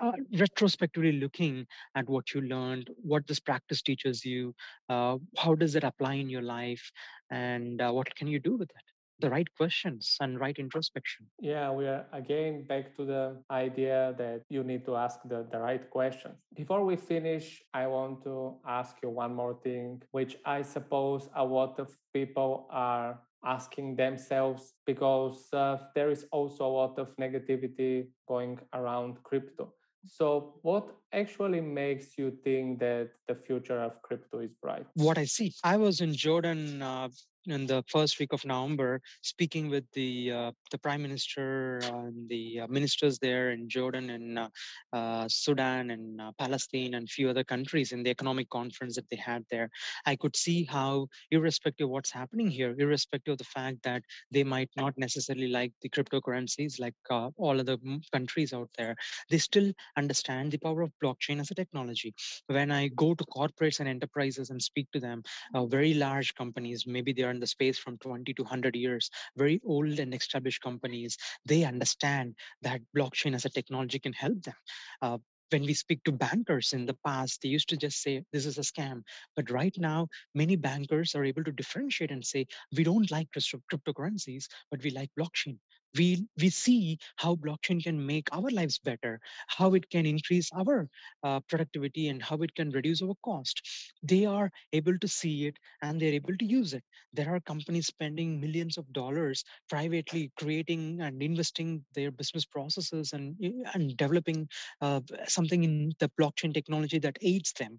uh, 0.00 0.12
retrospectively 0.38 1.12
looking 1.12 1.66
at 1.94 2.08
what 2.08 2.34
you 2.34 2.40
learned, 2.42 2.90
what 3.02 3.26
this 3.26 3.40
practice 3.40 3.82
teaches 3.82 4.24
you, 4.24 4.54
uh, 4.88 5.16
how 5.36 5.54
does 5.54 5.74
it 5.74 5.84
apply 5.84 6.14
in 6.14 6.28
your 6.28 6.42
life, 6.42 6.90
and 7.30 7.80
uh, 7.80 7.90
what 7.90 8.14
can 8.14 8.28
you 8.28 8.38
do 8.38 8.56
with 8.56 8.70
it? 8.70 8.86
The 9.20 9.28
right 9.28 9.48
questions 9.54 10.16
and 10.20 10.40
right 10.40 10.56
introspection. 10.58 11.26
Yeah, 11.38 11.70
we 11.72 11.86
are 11.86 12.06
again 12.12 12.64
back 12.64 12.96
to 12.96 13.04
the 13.04 13.36
idea 13.50 14.14
that 14.16 14.42
you 14.48 14.64
need 14.64 14.86
to 14.86 14.96
ask 14.96 15.20
the, 15.26 15.46
the 15.52 15.58
right 15.58 15.90
questions. 15.90 16.36
Before 16.54 16.84
we 16.86 16.96
finish, 16.96 17.62
I 17.74 17.86
want 17.86 18.24
to 18.24 18.56
ask 18.66 18.96
you 19.02 19.10
one 19.10 19.34
more 19.34 19.58
thing, 19.62 20.02
which 20.12 20.36
I 20.46 20.62
suppose 20.62 21.28
a 21.36 21.44
lot 21.44 21.78
of 21.78 21.94
people 22.14 22.66
are 22.70 23.18
asking 23.44 23.96
themselves 23.96 24.74
because 24.86 25.48
uh, 25.52 25.78
there 25.94 26.10
is 26.10 26.26
also 26.30 26.66
a 26.66 26.74
lot 26.80 26.98
of 26.98 27.16
negativity 27.16 28.08
going 28.28 28.58
around 28.74 29.22
crypto. 29.22 29.72
So, 30.04 30.54
what 30.62 30.96
actually 31.12 31.60
makes 31.60 32.16
you 32.16 32.30
think 32.42 32.80
that 32.80 33.10
the 33.28 33.34
future 33.34 33.78
of 33.80 34.00
crypto 34.02 34.40
is 34.40 34.54
bright? 34.54 34.86
What 34.94 35.18
I 35.18 35.24
see. 35.24 35.52
I 35.62 35.76
was 35.76 36.00
in 36.00 36.14
Jordan 36.14 36.80
uh, 36.80 37.08
in 37.46 37.66
the 37.66 37.82
first 37.88 38.18
week 38.18 38.32
of 38.32 38.44
November, 38.44 39.00
speaking 39.22 39.70
with 39.70 39.84
the 39.92 40.32
uh, 40.32 40.52
the 40.70 40.78
prime 40.78 41.02
minister 41.02 41.78
and 41.84 42.28
the 42.28 42.60
uh, 42.60 42.66
ministers 42.66 43.18
there 43.18 43.50
in 43.50 43.68
Jordan 43.68 44.10
and 44.10 44.38
uh, 44.38 44.48
uh 44.92 45.26
Sudan 45.28 45.90
and 45.90 46.20
uh, 46.20 46.32
Palestine 46.38 46.94
and 46.94 47.08
few 47.08 47.30
other 47.30 47.44
countries 47.44 47.92
in 47.92 48.02
the 48.02 48.10
economic 48.10 48.48
conference 48.50 48.94
that 48.96 49.08
they 49.10 49.16
had 49.16 49.44
there. 49.50 49.70
I 50.06 50.16
could 50.16 50.36
see 50.36 50.64
how, 50.64 51.08
irrespective 51.30 51.86
of 51.86 51.90
what's 51.90 52.10
happening 52.10 52.48
here, 52.48 52.74
irrespective 52.78 53.32
of 53.32 53.38
the 53.38 53.44
fact 53.44 53.78
that 53.84 54.02
they 54.30 54.44
might 54.44 54.70
not 54.76 54.94
necessarily 54.96 55.48
like 55.48 55.72
the 55.82 55.88
cryptocurrencies 55.88 56.78
like 56.78 56.94
uh, 57.10 57.30
all 57.36 57.58
other 57.58 57.76
countries 58.12 58.52
out 58.52 58.68
there, 58.76 58.96
they 59.30 59.38
still 59.38 59.72
understand 59.96 60.52
the 60.52 60.58
power 60.58 60.82
of 60.82 60.92
blockchain 61.02 61.40
as 61.40 61.50
a 61.50 61.54
technology. 61.54 62.14
When 62.46 62.70
I 62.70 62.88
go 62.88 63.14
to 63.14 63.24
corporates 63.24 63.80
and 63.80 63.88
enterprises 63.88 64.50
and 64.50 64.60
speak 64.62 64.90
to 64.92 65.00
them, 65.00 65.22
very 65.68 65.94
large 65.94 66.34
companies, 66.34 66.86
maybe 66.86 67.12
they 67.12 67.22
are 67.22 67.29
in 67.30 67.40
the 67.40 67.46
space 67.46 67.78
from 67.78 67.98
20 67.98 68.34
to 68.34 68.42
100 68.42 68.76
years, 68.76 69.10
very 69.36 69.60
old 69.64 69.98
and 69.98 70.14
established 70.14 70.62
companies, 70.62 71.16
they 71.44 71.64
understand 71.64 72.34
that 72.62 72.80
blockchain 72.96 73.34
as 73.34 73.44
a 73.44 73.50
technology 73.50 73.98
can 73.98 74.12
help 74.12 74.42
them. 74.42 74.54
Uh, 75.02 75.18
when 75.50 75.62
we 75.62 75.74
speak 75.74 76.02
to 76.04 76.12
bankers 76.12 76.72
in 76.72 76.86
the 76.86 76.96
past, 77.04 77.42
they 77.42 77.48
used 77.48 77.68
to 77.68 77.76
just 77.76 78.02
say, 78.02 78.22
this 78.32 78.46
is 78.46 78.58
a 78.58 78.62
scam. 78.62 79.02
But 79.34 79.50
right 79.50 79.76
now, 79.78 80.06
many 80.34 80.56
bankers 80.56 81.14
are 81.14 81.24
able 81.24 81.42
to 81.44 81.52
differentiate 81.52 82.12
and 82.12 82.24
say, 82.24 82.46
we 82.76 82.84
don't 82.84 83.10
like 83.10 83.28
cryptocurrencies, 83.32 84.46
but 84.70 84.82
we 84.82 84.90
like 84.90 85.10
blockchain 85.18 85.58
we 85.96 86.26
we 86.40 86.48
see 86.50 86.98
how 87.16 87.34
blockchain 87.34 87.82
can 87.82 88.04
make 88.04 88.28
our 88.32 88.50
lives 88.50 88.78
better 88.78 89.20
how 89.48 89.74
it 89.74 89.88
can 89.90 90.06
increase 90.06 90.50
our 90.54 90.88
uh, 91.22 91.40
productivity 91.48 92.08
and 92.08 92.22
how 92.22 92.36
it 92.36 92.54
can 92.54 92.70
reduce 92.70 93.02
our 93.02 93.14
cost. 93.24 93.60
They 94.02 94.24
are 94.26 94.50
able 94.72 94.98
to 94.98 95.08
see 95.08 95.46
it 95.46 95.56
and 95.82 96.00
they're 96.00 96.12
able 96.12 96.36
to 96.36 96.44
use 96.44 96.74
it. 96.74 96.84
There 97.12 97.34
are 97.34 97.40
companies 97.40 97.86
spending 97.86 98.40
millions 98.40 98.78
of 98.78 98.92
dollars 98.92 99.44
privately 99.68 100.30
creating 100.38 101.00
and 101.00 101.22
investing 101.22 101.84
their 101.94 102.10
business 102.10 102.44
processes 102.44 103.12
and 103.12 103.36
and 103.74 103.96
developing 103.96 104.48
uh, 104.80 105.00
something 105.26 105.64
in 105.64 105.92
the 105.98 106.10
blockchain 106.20 106.54
technology 106.54 106.98
that 107.00 107.18
aids 107.22 107.52
them. 107.58 107.78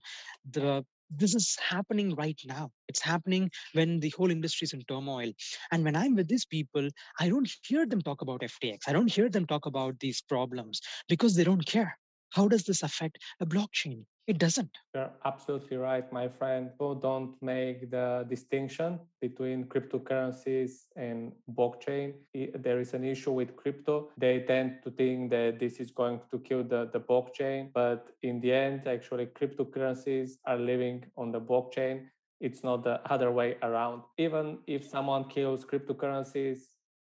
The 0.52 0.86
this 1.16 1.36
is 1.36 1.58
happening 1.60 2.16
right 2.16 2.40
now. 2.46 2.72
It's 2.88 3.02
happening 3.02 3.50
when 3.74 4.00
the 4.00 4.14
whole 4.18 4.32
industry 4.32 4.66
is 4.66 4.74
in 4.74 4.84
turmoil. 4.84 5.32
And 5.72 5.84
when 5.84 5.96
I'm 5.96 6.16
with 6.16 6.28
these 6.28 6.46
people, 6.46 6.88
I 7.20 7.30
don't 7.30 7.50
hear 7.64 7.86
them 7.86 8.02
talk 8.02 8.22
about 8.22 8.42
FTX. 8.42 8.80
I 8.88 8.94
don't 8.94 9.12
hear 9.12 9.30
them 9.30 9.46
talk 9.46 9.66
about 9.66 10.00
these 10.00 10.22
problems 10.22 10.82
because 11.08 11.36
they 11.36 11.44
don't 11.44 11.66
care. 11.66 11.98
How 12.32 12.48
does 12.48 12.64
this 12.64 12.82
affect 12.84 13.18
a 13.42 13.46
blockchain? 13.46 14.06
It 14.28 14.38
doesn't. 14.38 14.78
You're 14.94 15.12
absolutely 15.26 15.78
right, 15.78 16.12
my 16.14 16.28
friend. 16.28 16.72
People 16.72 16.96
don't 16.96 17.36
make 17.42 17.90
the 17.90 18.26
distinction 18.30 19.00
between 19.20 19.66
cryptocurrencies 19.66 20.86
and 20.96 21.32
blockchain. 21.58 22.14
There 22.34 22.80
is 22.80 22.94
an 22.94 23.04
issue 23.04 23.32
with 23.32 23.56
crypto. 23.56 24.10
They 24.18 24.42
tend 24.42 24.84
to 24.84 24.92
think 24.92 25.32
that 25.32 25.58
this 25.60 25.80
is 25.80 25.90
going 25.90 26.22
to 26.30 26.40
kill 26.40 26.64
the, 26.64 26.90
the 26.94 27.00
blockchain. 27.00 27.72
But 27.74 28.08
in 28.22 28.40
the 28.42 28.54
end, 28.54 28.88
actually, 28.88 29.26
cryptocurrencies 29.26 30.34
are 30.46 30.58
living 30.58 31.04
on 31.18 31.32
the 31.32 31.42
blockchain. 31.42 32.06
It's 32.40 32.64
not 32.64 32.84
the 32.84 33.02
other 33.12 33.32
way 33.32 33.58
around. 33.64 34.04
Even 34.18 34.60
if 34.68 34.88
someone 34.88 35.30
kills 35.30 35.66
cryptocurrencies, 35.66 36.60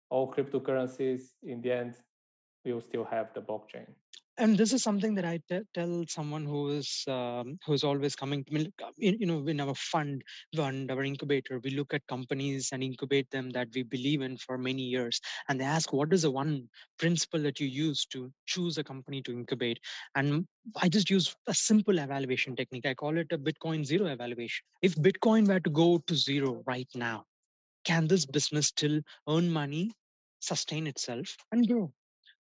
all 0.10 0.32
cryptocurrencies, 0.32 1.22
in 1.44 1.62
the 1.62 1.72
end, 1.72 1.96
will 2.64 2.82
still 2.82 3.06
have 3.06 3.34
the 3.34 3.42
blockchain 3.42 3.88
and 4.38 4.58
this 4.58 4.74
is 4.74 4.84
something 4.84 5.16
that 5.16 5.26
I 5.26 5.40
t- 5.50 5.62
tell 5.74 6.06
someone 6.08 6.46
who 6.46 6.70
is 6.70 7.04
um, 7.08 7.58
who 7.66 7.74
is 7.74 7.84
always 7.84 8.16
coming 8.16 8.44
to 8.44 8.54
me. 8.54 8.72
You 8.98 9.26
know, 9.26 9.48
in 9.48 9.60
our 9.60 9.74
fund, 9.76 10.24
fund, 10.56 10.92
our 10.92 11.04
incubator, 11.04 11.60
we 11.64 11.72
look 11.72 11.94
at 11.94 12.06
companies 12.08 12.70
and 12.72 12.84
incubate 12.84 13.30
them 13.32 13.50
that 13.52 13.70
we 13.74 13.84
believe 13.84 14.22
in 14.22 14.38
for 14.38 14.58
many 14.58 14.84
years, 14.84 15.20
and 15.50 15.60
they 15.60 15.66
ask, 15.66 15.92
"What 15.94 16.14
is 16.14 16.22
the 16.24 16.32
one 16.32 16.70
principle 16.98 17.42
that 17.44 17.60
you 17.60 17.68
use 17.68 18.06
to 18.08 18.32
choose 18.46 18.78
a 18.78 18.84
company 18.84 19.22
to 19.24 19.32
incubate?" 19.32 19.80
And 20.16 20.46
I 20.76 20.90
just 20.90 21.10
use 21.10 21.36
a 21.48 21.54
simple 21.54 21.98
evaluation 22.00 22.56
technique. 22.56 22.86
I 22.86 22.94
call 22.94 23.18
it 23.18 23.32
a 23.32 23.38
Bitcoin 23.38 23.86
zero 23.86 24.06
evaluation. 24.08 24.66
If 24.82 24.96
Bitcoin 24.96 25.48
were 25.48 25.60
to 25.60 25.70
go 25.70 26.00
to 26.08 26.16
zero 26.16 26.64
right 26.68 26.90
now, 26.96 27.26
can 27.86 28.08
this 28.08 28.26
business 28.26 28.68
still 28.68 29.02
earn 29.30 29.50
money, 29.52 29.92
sustain 30.42 30.88
itself, 30.88 31.38
and 31.52 31.68
grow? 31.68 31.92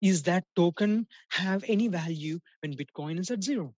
Is 0.00 0.22
that 0.24 0.44
token 0.56 1.06
have 1.30 1.64
any 1.68 1.88
value 1.88 2.38
when 2.62 2.74
Bitcoin 2.74 3.18
is 3.18 3.30
at 3.30 3.42
zero? 3.42 3.74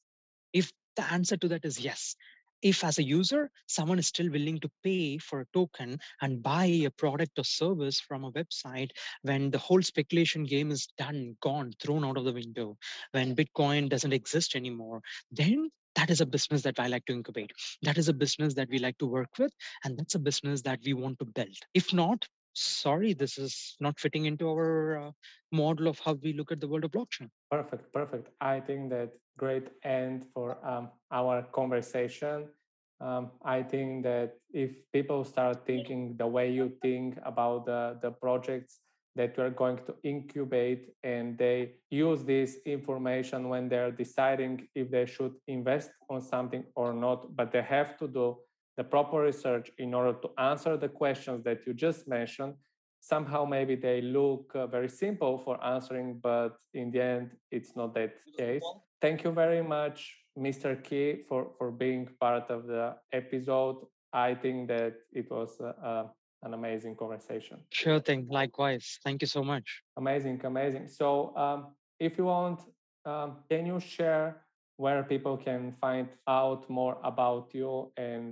If 0.53 0.73
the 0.97 1.11
answer 1.13 1.37
to 1.39 1.49
that 1.49 1.65
is 1.65 1.81
yes, 1.81 2.17
if 2.63 2.85
as 2.85 2.99
a 2.99 3.03
user, 3.03 3.51
someone 3.67 3.99
is 3.99 4.07
still 4.07 4.31
willing 4.31 4.61
to 4.61 4.71
pay 4.85 5.19
for 5.19 5.41
a 5.41 5.47
token 5.53 5.99
and 6.21 6.43
buy 6.43 6.67
a 6.67 6.91
product 6.91 7.39
or 7.39 7.45
service 7.45 8.01
from 8.01 8.25
a 8.25 8.33
website 8.33 8.91
when 9.23 9.51
the 9.51 9.59
whole 9.59 9.83
speculation 9.83 10.45
game 10.45 10.71
is 10.71 10.89
done, 10.97 11.37
gone, 11.41 11.73
thrown 11.83 12.05
out 12.05 12.17
of 12.17 12.25
the 12.25 12.33
window, 12.33 12.77
when 13.11 13.35
Bitcoin 13.35 13.89
doesn't 13.89 14.13
exist 14.13 14.55
anymore, 14.55 15.01
then 15.33 15.71
that 15.97 16.09
is 16.09 16.21
a 16.21 16.27
business 16.27 16.63
that 16.63 16.79
I 16.79 16.87
like 16.87 17.05
to 17.07 17.13
incubate. 17.13 17.51
That 17.83 17.99
is 17.99 18.09
a 18.09 18.15
business 18.15 18.55
that 18.55 18.69
we 18.71 18.79
like 18.79 18.97
to 18.99 19.07
work 19.07 19.39
with. 19.39 19.53
And 19.85 19.99
that's 19.99 20.15
a 20.15 20.21
business 20.21 20.63
that 20.63 20.81
we 20.85 20.95
want 20.95 21.19
to 21.19 21.27
build. 21.27 21.57
If 21.75 21.93
not, 21.93 22.27
sorry, 22.55 23.15
this 23.15 23.39
is 23.39 23.77
not 23.81 23.99
fitting 23.99 24.27
into 24.27 24.49
our 24.49 24.99
uh, 24.99 25.11
model 25.51 25.89
of 25.89 25.99
how 25.99 26.15
we 26.15 26.33
look 26.33 26.53
at 26.53 26.61
the 26.61 26.69
world 26.69 26.85
of 26.85 26.91
blockchain. 26.91 27.29
Perfect, 27.51 27.93
perfect. 27.93 28.29
I 28.41 28.61
think 28.61 28.91
that 28.91 29.11
great 29.39 29.69
end 29.85 30.27
for 30.35 30.59
um, 30.67 30.91
our 31.11 31.43
conversation. 31.53 32.49
Um, 33.01 33.33
I 33.45 33.63
think 33.63 34.05
that 34.05 34.35
if 34.53 34.71
people 34.93 35.25
start 35.25 35.67
thinking 35.67 36.17
the 36.17 36.27
way 36.27 36.53
you 36.53 36.73
think 36.83 37.19
about 37.25 37.67
the, 37.67 37.99
the 38.01 38.13
projects 38.13 38.81
that 39.17 39.37
we're 39.37 39.51
going 39.51 39.79
to 39.87 39.95
incubate 40.05 40.91
and 41.03 41.37
they 41.37 41.73
use 41.91 42.23
this 42.25 42.59
information 42.65 43.49
when 43.49 43.69
they're 43.69 43.91
deciding 43.91 44.69
if 44.75 44.91
they 44.91 45.05
should 45.05 45.35
invest 45.49 45.91
on 46.09 46.21
something 46.21 46.65
or 46.77 46.93
not, 46.93 47.35
but 47.37 47.53
they 47.53 47.63
have 47.63 47.99
to 47.99 48.09
do 48.09 48.37
the 48.83 48.89
proper 48.89 49.21
research 49.21 49.71
in 49.79 49.95
order 49.95 50.15
to 50.25 50.29
answer 50.51 50.77
the 50.77 50.89
questions 50.89 51.45
that 51.45 51.59
you 51.67 51.73
just 51.87 52.09
mentioned. 52.09 52.55
Somehow 53.01 53.45
maybe 53.45 53.75
they 53.77 54.01
look 54.01 54.45
uh, 54.55 54.67
very 54.67 54.89
simple 54.89 55.35
for 55.45 55.55
answering 55.75 56.09
but 56.31 56.53
in 56.81 56.91
the 56.93 57.01
end 57.15 57.27
it's 57.57 57.73
not 57.81 57.95
that 57.99 58.13
case. 58.39 58.67
thank 59.05 59.19
you 59.25 59.33
very 59.45 59.63
much 59.77 59.99
mr 60.49 60.71
key 60.89 61.09
for 61.29 61.41
for 61.59 61.69
being 61.85 62.03
part 62.25 62.47
of 62.57 62.61
the 62.73 62.85
episode. 63.21 63.77
I 64.29 64.31
think 64.43 64.59
that 64.75 64.95
it 65.21 65.27
was 65.37 65.51
uh, 65.61 65.67
uh, 65.91 66.05
an 66.47 66.53
amazing 66.59 66.95
conversation. 67.03 67.57
Sure 67.83 68.01
thing. 68.09 68.21
Likewise. 68.41 68.87
Thank 69.05 69.19
you 69.25 69.31
so 69.37 69.43
much. 69.53 69.67
Amazing 70.03 70.37
amazing. 70.53 70.87
So 71.01 71.09
um, 71.45 71.59
if 72.07 72.13
you 72.19 72.25
want 72.37 72.59
um, 73.11 73.29
can 73.51 73.63
you 73.71 73.79
share 73.95 74.27
where 74.85 75.03
people 75.15 75.37
can 75.49 75.63
find 75.85 76.09
out 76.41 76.61
more 76.79 76.97
about 77.13 77.45
you 77.61 77.73
and 77.97 78.25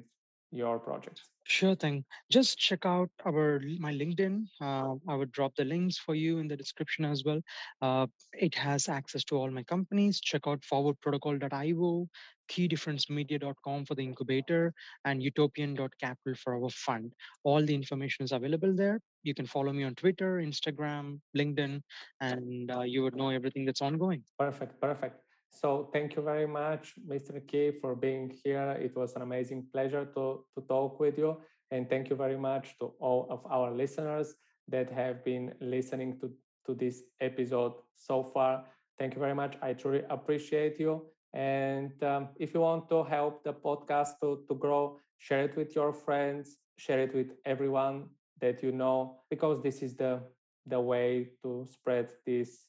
your 0.52 0.78
projects? 0.78 1.22
Sure 1.44 1.74
thing. 1.74 2.04
Just 2.30 2.58
check 2.58 2.86
out 2.86 3.10
our 3.26 3.60
my 3.80 3.92
LinkedIn. 3.92 4.44
Uh, 4.60 4.94
I 5.08 5.16
would 5.16 5.32
drop 5.32 5.54
the 5.56 5.64
links 5.64 5.98
for 5.98 6.14
you 6.14 6.38
in 6.38 6.46
the 6.46 6.56
description 6.56 7.04
as 7.04 7.24
well. 7.24 7.40
Uh, 7.82 8.06
it 8.32 8.54
has 8.54 8.88
access 8.88 9.24
to 9.24 9.36
all 9.36 9.50
my 9.50 9.64
companies. 9.64 10.20
Check 10.20 10.42
out 10.46 10.60
forwardprotocol.io, 10.60 12.08
keydifferencemedia.com 12.52 13.84
for 13.84 13.94
the 13.94 14.04
incubator, 14.04 14.72
and 15.04 15.22
utopian.capital 15.22 16.34
for 16.36 16.54
our 16.54 16.70
fund. 16.70 17.12
All 17.42 17.64
the 17.64 17.74
information 17.74 18.24
is 18.24 18.32
available 18.32 18.74
there. 18.74 19.00
You 19.24 19.34
can 19.34 19.46
follow 19.46 19.72
me 19.72 19.82
on 19.84 19.94
Twitter, 19.96 20.36
Instagram, 20.36 21.20
LinkedIn, 21.36 21.82
and 22.20 22.70
uh, 22.70 22.82
you 22.82 23.02
would 23.02 23.16
know 23.16 23.30
everything 23.30 23.64
that's 23.64 23.82
ongoing. 23.82 24.22
Perfect, 24.38 24.80
perfect. 24.80 25.16
So 25.50 25.90
thank 25.92 26.16
you 26.16 26.22
very 26.22 26.46
much, 26.46 26.94
Mr. 27.06 27.40
Key, 27.40 27.70
for 27.72 27.94
being 27.94 28.30
here. 28.44 28.70
It 28.80 28.96
was 28.96 29.14
an 29.16 29.22
amazing 29.22 29.66
pleasure 29.72 30.06
to, 30.14 30.44
to 30.54 30.60
talk 30.68 31.00
with 31.00 31.18
you. 31.18 31.36
And 31.70 31.88
thank 31.88 32.08
you 32.08 32.16
very 32.16 32.38
much 32.38 32.78
to 32.78 32.92
all 33.00 33.26
of 33.30 33.44
our 33.50 33.70
listeners 33.70 34.34
that 34.68 34.90
have 34.90 35.24
been 35.24 35.52
listening 35.60 36.18
to, 36.20 36.32
to 36.66 36.74
this 36.74 37.02
episode 37.20 37.74
so 37.94 38.22
far. 38.22 38.64
Thank 38.98 39.14
you 39.14 39.20
very 39.20 39.34
much. 39.34 39.56
I 39.62 39.72
truly 39.72 40.02
appreciate 40.08 40.78
you. 40.80 41.06
And 41.32 41.92
um, 42.02 42.28
if 42.38 42.54
you 42.54 42.60
want 42.60 42.88
to 42.88 43.04
help 43.04 43.44
the 43.44 43.52
podcast 43.52 44.20
to, 44.22 44.44
to 44.48 44.54
grow, 44.54 44.98
share 45.18 45.44
it 45.44 45.56
with 45.56 45.74
your 45.74 45.92
friends, 45.92 46.56
share 46.76 47.00
it 47.00 47.14
with 47.14 47.32
everyone 47.44 48.08
that 48.40 48.62
you 48.62 48.72
know, 48.72 49.20
because 49.28 49.62
this 49.62 49.82
is 49.82 49.94
the, 49.94 50.20
the 50.66 50.80
way 50.80 51.30
to 51.42 51.66
spread 51.70 52.10
this 52.26 52.64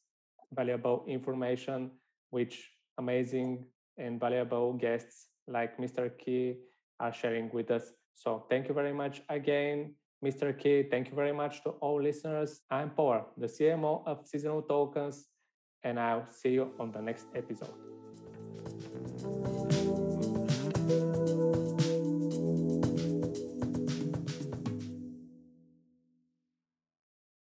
valuable 0.53 1.05
information 1.07 1.91
which 2.31 2.69
amazing 2.97 3.65
and 3.97 4.19
valuable 4.19 4.73
guests 4.73 5.27
like 5.47 5.77
Mr. 5.77 6.09
Key 6.17 6.57
are 6.99 7.13
sharing 7.13 7.49
with 7.53 7.71
us. 7.71 7.93
So 8.15 8.45
thank 8.49 8.67
you 8.67 8.73
very 8.73 8.93
much 8.93 9.21
again, 9.29 9.93
Mr. 10.23 10.57
Key. 10.57 10.83
Thank 10.89 11.09
you 11.09 11.15
very 11.15 11.33
much 11.33 11.63
to 11.63 11.69
all 11.81 12.01
listeners. 12.01 12.61
I'm 12.69 12.89
Paul, 12.89 13.29
the 13.37 13.47
CMO 13.47 14.03
of 14.05 14.25
Seasonal 14.25 14.61
Tokens, 14.63 15.27
and 15.83 15.99
I'll 15.99 16.27
see 16.27 16.49
you 16.49 16.71
on 16.79 16.91
the 16.91 17.01
next 17.01 17.27
episode. 17.35 18.00